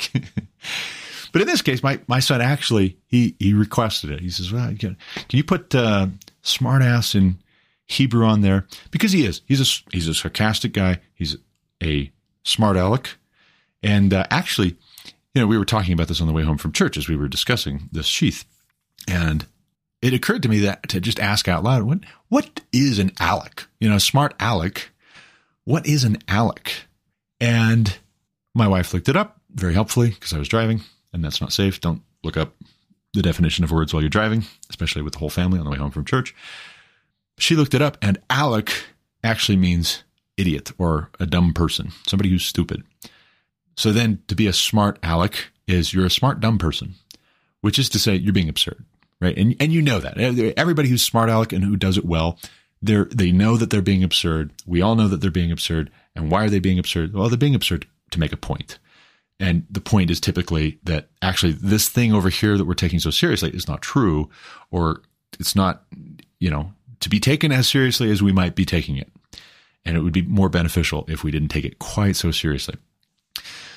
but 1.32 1.42
in 1.42 1.48
this 1.48 1.62
case, 1.62 1.82
my, 1.82 2.00
my 2.06 2.20
son 2.20 2.40
actually, 2.40 2.98
he, 3.06 3.36
he 3.38 3.52
requested 3.52 4.10
it. 4.10 4.20
He 4.20 4.30
says, 4.30 4.52
well, 4.52 4.68
can, 4.78 4.96
can 5.14 5.36
you 5.36 5.44
put 5.44 5.74
uh, 5.74 6.08
smartass 6.42 7.14
in 7.14 7.38
Hebrew 7.86 8.24
on 8.24 8.40
there? 8.40 8.66
Because 8.90 9.12
he 9.12 9.24
is. 9.24 9.42
He's 9.46 9.60
a, 9.60 9.90
he's 9.92 10.08
a 10.08 10.14
sarcastic 10.14 10.72
guy. 10.72 11.00
He's 11.14 11.36
a 11.82 12.10
smart 12.44 12.76
aleck. 12.76 13.16
And 13.82 14.12
uh, 14.12 14.26
actually, 14.30 14.76
you 15.34 15.40
know, 15.40 15.46
we 15.46 15.58
were 15.58 15.64
talking 15.64 15.92
about 15.92 16.08
this 16.08 16.20
on 16.20 16.26
the 16.26 16.32
way 16.32 16.42
home 16.42 16.58
from 16.58 16.72
church 16.72 16.96
as 16.96 17.08
we 17.08 17.16
were 17.16 17.28
discussing 17.28 17.88
this 17.92 18.06
sheath. 18.06 18.44
And 19.08 19.46
it 20.02 20.14
occurred 20.14 20.42
to 20.42 20.48
me 20.48 20.60
that 20.60 20.88
to 20.90 21.00
just 21.00 21.20
ask 21.20 21.48
out 21.48 21.64
loud, 21.64 21.84
what, 21.84 22.00
what 22.28 22.60
is 22.72 22.98
an 22.98 23.12
aleck? 23.20 23.66
You 23.78 23.88
know, 23.88 23.98
smart 23.98 24.34
aleck. 24.40 24.90
What 25.64 25.86
is 25.86 26.04
an 26.04 26.18
aleck? 26.28 26.72
And 27.40 27.98
my 28.54 28.66
wife 28.66 28.92
looked 28.92 29.08
it 29.08 29.16
up 29.16 29.40
very 29.54 29.74
helpfully 29.74 30.10
because 30.10 30.32
I 30.32 30.38
was 30.38 30.48
driving 30.48 30.82
and 31.12 31.24
that's 31.24 31.40
not 31.40 31.52
safe. 31.52 31.80
Don't 31.80 32.02
look 32.22 32.36
up 32.36 32.54
the 33.12 33.22
definition 33.22 33.64
of 33.64 33.72
words 33.72 33.92
while 33.92 34.02
you're 34.02 34.10
driving, 34.10 34.44
especially 34.68 35.02
with 35.02 35.14
the 35.14 35.18
whole 35.18 35.30
family 35.30 35.58
on 35.58 35.64
the 35.64 35.70
way 35.70 35.78
home 35.78 35.90
from 35.90 36.04
church. 36.04 36.34
She 37.38 37.56
looked 37.56 37.74
it 37.74 37.82
up 37.82 37.98
and 38.00 38.18
Alec 38.28 38.72
actually 39.24 39.56
means 39.56 40.04
idiot 40.36 40.72
or 40.78 41.10
a 41.18 41.26
dumb 41.26 41.52
person, 41.52 41.92
somebody 42.06 42.30
who's 42.30 42.44
stupid. 42.44 42.84
So 43.76 43.92
then 43.92 44.22
to 44.28 44.34
be 44.34 44.46
a 44.46 44.52
smart 44.52 44.98
Alec 45.02 45.50
is 45.66 45.92
you're 45.92 46.06
a 46.06 46.10
smart 46.10 46.40
dumb 46.40 46.58
person, 46.58 46.94
which 47.60 47.78
is 47.78 47.88
to 47.90 47.98
say 47.98 48.14
you're 48.14 48.32
being 48.32 48.48
absurd 48.48 48.84
right? 49.20 49.36
And 49.36 49.54
and 49.60 49.72
you 49.72 49.82
know 49.82 50.00
that 50.00 50.18
everybody 50.56 50.88
who's 50.88 51.02
smart 51.02 51.30
Alec 51.30 51.52
and 51.52 51.64
who 51.64 51.76
does 51.76 51.98
it 51.98 52.04
well, 52.04 52.38
they 52.82 53.04
they 53.10 53.32
know 53.32 53.56
that 53.56 53.70
they're 53.70 53.82
being 53.82 54.02
absurd. 54.02 54.52
We 54.66 54.82
all 54.82 54.96
know 54.96 55.08
that 55.08 55.20
they're 55.20 55.30
being 55.30 55.52
absurd. 55.52 55.90
And 56.16 56.30
why 56.30 56.44
are 56.44 56.50
they 56.50 56.58
being 56.58 56.78
absurd? 56.78 57.14
Well, 57.14 57.28
they're 57.28 57.38
being 57.38 57.54
absurd 57.54 57.86
to 58.10 58.20
make 58.20 58.32
a 58.32 58.36
point. 58.36 58.78
And 59.40 59.66
the 59.70 59.80
point 59.80 60.10
is 60.10 60.20
typically 60.20 60.78
that 60.84 61.08
actually 61.22 61.52
this 61.52 61.88
thing 61.88 62.12
over 62.12 62.28
here 62.28 62.58
that 62.58 62.66
we're 62.66 62.74
taking 62.74 62.98
so 62.98 63.10
seriously 63.10 63.50
is 63.50 63.66
not 63.66 63.80
true, 63.80 64.28
or 64.70 65.00
it's 65.40 65.56
not, 65.56 65.84
you 66.38 66.50
know, 66.50 66.72
to 67.00 67.08
be 67.08 67.18
taken 67.18 67.50
as 67.50 67.66
seriously 67.66 68.10
as 68.10 68.22
we 68.22 68.32
might 68.32 68.54
be 68.54 68.66
taking 68.66 68.96
it. 68.96 69.10
And 69.86 69.96
it 69.96 70.00
would 70.00 70.12
be 70.12 70.22
more 70.22 70.50
beneficial 70.50 71.06
if 71.08 71.24
we 71.24 71.30
didn't 71.30 71.48
take 71.48 71.64
it 71.64 71.78
quite 71.78 72.16
so 72.16 72.30
seriously. 72.30 72.76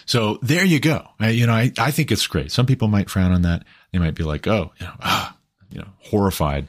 So 0.05 0.37
there 0.41 0.65
you 0.65 0.81
go. 0.81 1.07
I, 1.17 1.29
you 1.29 1.47
know, 1.47 1.53
I, 1.53 1.71
I 1.77 1.91
think 1.91 2.11
it's 2.11 2.27
great. 2.27 2.51
Some 2.51 2.65
people 2.65 2.89
might 2.89 3.09
frown 3.09 3.31
on 3.31 3.43
that. 3.43 3.63
They 3.93 3.99
might 3.99 4.15
be 4.15 4.23
like, 4.23 4.45
oh, 4.47 4.73
you 4.81 4.85
know, 4.85 4.93
ah, 5.01 5.37
you 5.71 5.79
know, 5.79 5.87
horrified. 5.99 6.67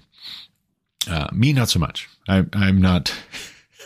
Uh, 1.11 1.29
me, 1.33 1.53
not 1.53 1.69
so 1.69 1.81
much. 1.81 2.09
I, 2.29 2.47
I'm 2.53 2.81
not, 2.81 3.13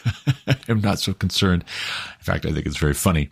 I'm 0.69 0.83
not 0.83 0.99
so 0.99 1.15
concerned. 1.15 1.65
In 2.19 2.25
fact, 2.25 2.45
I 2.45 2.53
think 2.53 2.67
it's 2.67 2.77
very 2.77 2.93
funny. 2.93 3.31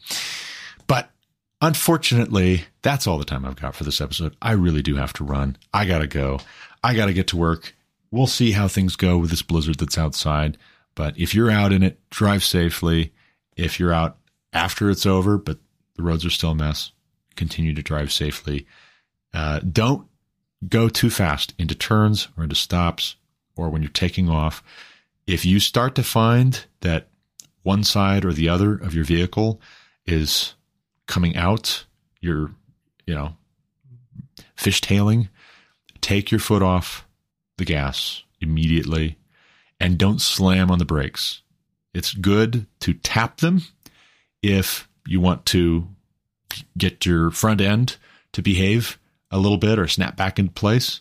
Unfortunately, 1.60 2.64
that's 2.82 3.06
all 3.06 3.18
the 3.18 3.24
time 3.24 3.44
I've 3.44 3.60
got 3.60 3.74
for 3.74 3.84
this 3.84 4.00
episode. 4.00 4.36
I 4.42 4.52
really 4.52 4.82
do 4.82 4.96
have 4.96 5.12
to 5.14 5.24
run. 5.24 5.56
I 5.72 5.86
got 5.86 6.00
to 6.00 6.06
go. 6.06 6.40
I 6.84 6.94
got 6.94 7.06
to 7.06 7.14
get 7.14 7.28
to 7.28 7.36
work. 7.36 7.74
We'll 8.10 8.26
see 8.26 8.52
how 8.52 8.68
things 8.68 8.96
go 8.96 9.18
with 9.18 9.30
this 9.30 9.42
blizzard 9.42 9.78
that's 9.78 9.98
outside. 9.98 10.58
But 10.94 11.18
if 11.18 11.34
you're 11.34 11.50
out 11.50 11.72
in 11.72 11.82
it, 11.82 11.98
drive 12.10 12.44
safely. 12.44 13.12
If 13.56 13.80
you're 13.80 13.92
out 13.92 14.18
after 14.52 14.90
it's 14.90 15.06
over, 15.06 15.38
but 15.38 15.58
the 15.96 16.02
roads 16.02 16.24
are 16.24 16.30
still 16.30 16.50
a 16.50 16.54
mess. 16.54 16.92
Continue 17.36 17.74
to 17.74 17.82
drive 17.82 18.12
safely. 18.12 18.66
Uh, 19.32 19.60
don't 19.60 20.06
go 20.68 20.88
too 20.88 21.10
fast 21.10 21.54
into 21.58 21.74
turns 21.74 22.28
or 22.36 22.44
into 22.44 22.54
stops 22.54 23.16
or 23.56 23.68
when 23.70 23.82
you're 23.82 23.90
taking 23.90 24.28
off. 24.28 24.62
If 25.26 25.44
you 25.44 25.58
start 25.58 25.94
to 25.96 26.02
find 26.02 26.64
that 26.80 27.08
one 27.62 27.82
side 27.82 28.24
or 28.24 28.32
the 28.32 28.48
other 28.48 28.74
of 28.74 28.94
your 28.94 29.04
vehicle 29.04 29.60
is 30.06 30.54
coming 31.06 31.36
out, 31.36 31.84
you're, 32.20 32.50
you 33.06 33.14
know, 33.14 33.36
fishtailing, 34.56 35.28
take 36.00 36.30
your 36.30 36.40
foot 36.40 36.62
off 36.62 37.06
the 37.58 37.64
gas 37.64 38.22
immediately 38.40 39.16
and 39.80 39.98
don't 39.98 40.20
slam 40.20 40.70
on 40.70 40.78
the 40.78 40.84
brakes. 40.84 41.42
It's 41.94 42.12
good 42.12 42.66
to 42.80 42.94
tap 42.94 43.38
them 43.38 43.62
if 44.42 44.88
you 45.06 45.20
want 45.20 45.46
to 45.46 45.88
get 46.76 47.06
your 47.06 47.30
front 47.30 47.60
end 47.60 47.96
to 48.32 48.42
behave 48.42 48.98
a 49.30 49.38
little 49.38 49.58
bit 49.58 49.78
or 49.78 49.88
snap 49.88 50.16
back 50.16 50.38
into 50.38 50.52
place 50.52 51.00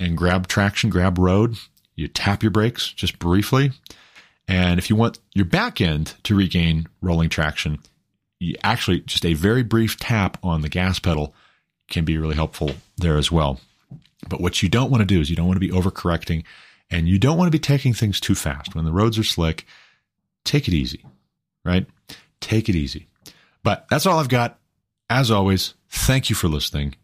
and 0.00 0.16
grab 0.16 0.48
traction, 0.48 0.90
grab 0.90 1.18
road, 1.18 1.56
you 1.94 2.08
tap 2.08 2.42
your 2.42 2.50
brakes 2.50 2.92
just 2.92 3.18
briefly. 3.18 3.72
And 4.48 4.78
if 4.78 4.90
you 4.90 4.96
want 4.96 5.18
your 5.34 5.44
back 5.44 5.80
end 5.80 6.14
to 6.24 6.34
regain 6.34 6.88
rolling 7.00 7.28
traction, 7.28 7.78
actually 8.62 9.00
just 9.00 9.24
a 9.24 9.34
very 9.34 9.62
brief 9.62 9.96
tap 9.98 10.38
on 10.42 10.62
the 10.62 10.68
gas 10.68 10.98
pedal 10.98 11.34
can 11.88 12.04
be 12.04 12.18
really 12.18 12.34
helpful 12.34 12.72
there 12.96 13.16
as 13.16 13.30
well. 13.30 13.60
But 14.28 14.40
what 14.40 14.62
you 14.62 14.68
don't 14.68 14.90
want 14.90 15.00
to 15.02 15.06
do 15.06 15.20
is 15.20 15.30
you 15.30 15.36
don't 15.36 15.46
want 15.46 15.56
to 15.56 15.66
be 15.66 15.70
overcorrecting 15.70 16.44
and 16.90 17.08
you 17.08 17.18
don't 17.18 17.36
want 17.36 17.48
to 17.48 17.56
be 17.56 17.58
taking 17.58 17.94
things 17.94 18.20
too 18.20 18.34
fast. 18.34 18.74
When 18.74 18.84
the 18.84 18.92
roads 18.92 19.18
are 19.18 19.24
slick, 19.24 19.66
take 20.44 20.68
it 20.68 20.74
easy, 20.74 21.04
right? 21.64 21.86
Take 22.40 22.68
it 22.68 22.76
easy. 22.76 23.08
But 23.62 23.86
that's 23.88 24.06
all 24.06 24.18
I've 24.18 24.28
got. 24.28 24.58
As 25.08 25.30
always, 25.30 25.74
thank 25.88 26.30
you 26.30 26.36
for 26.36 26.48
listening. 26.48 26.96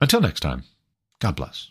Until 0.00 0.20
next 0.20 0.40
time. 0.40 0.64
God 1.20 1.36
bless. 1.36 1.70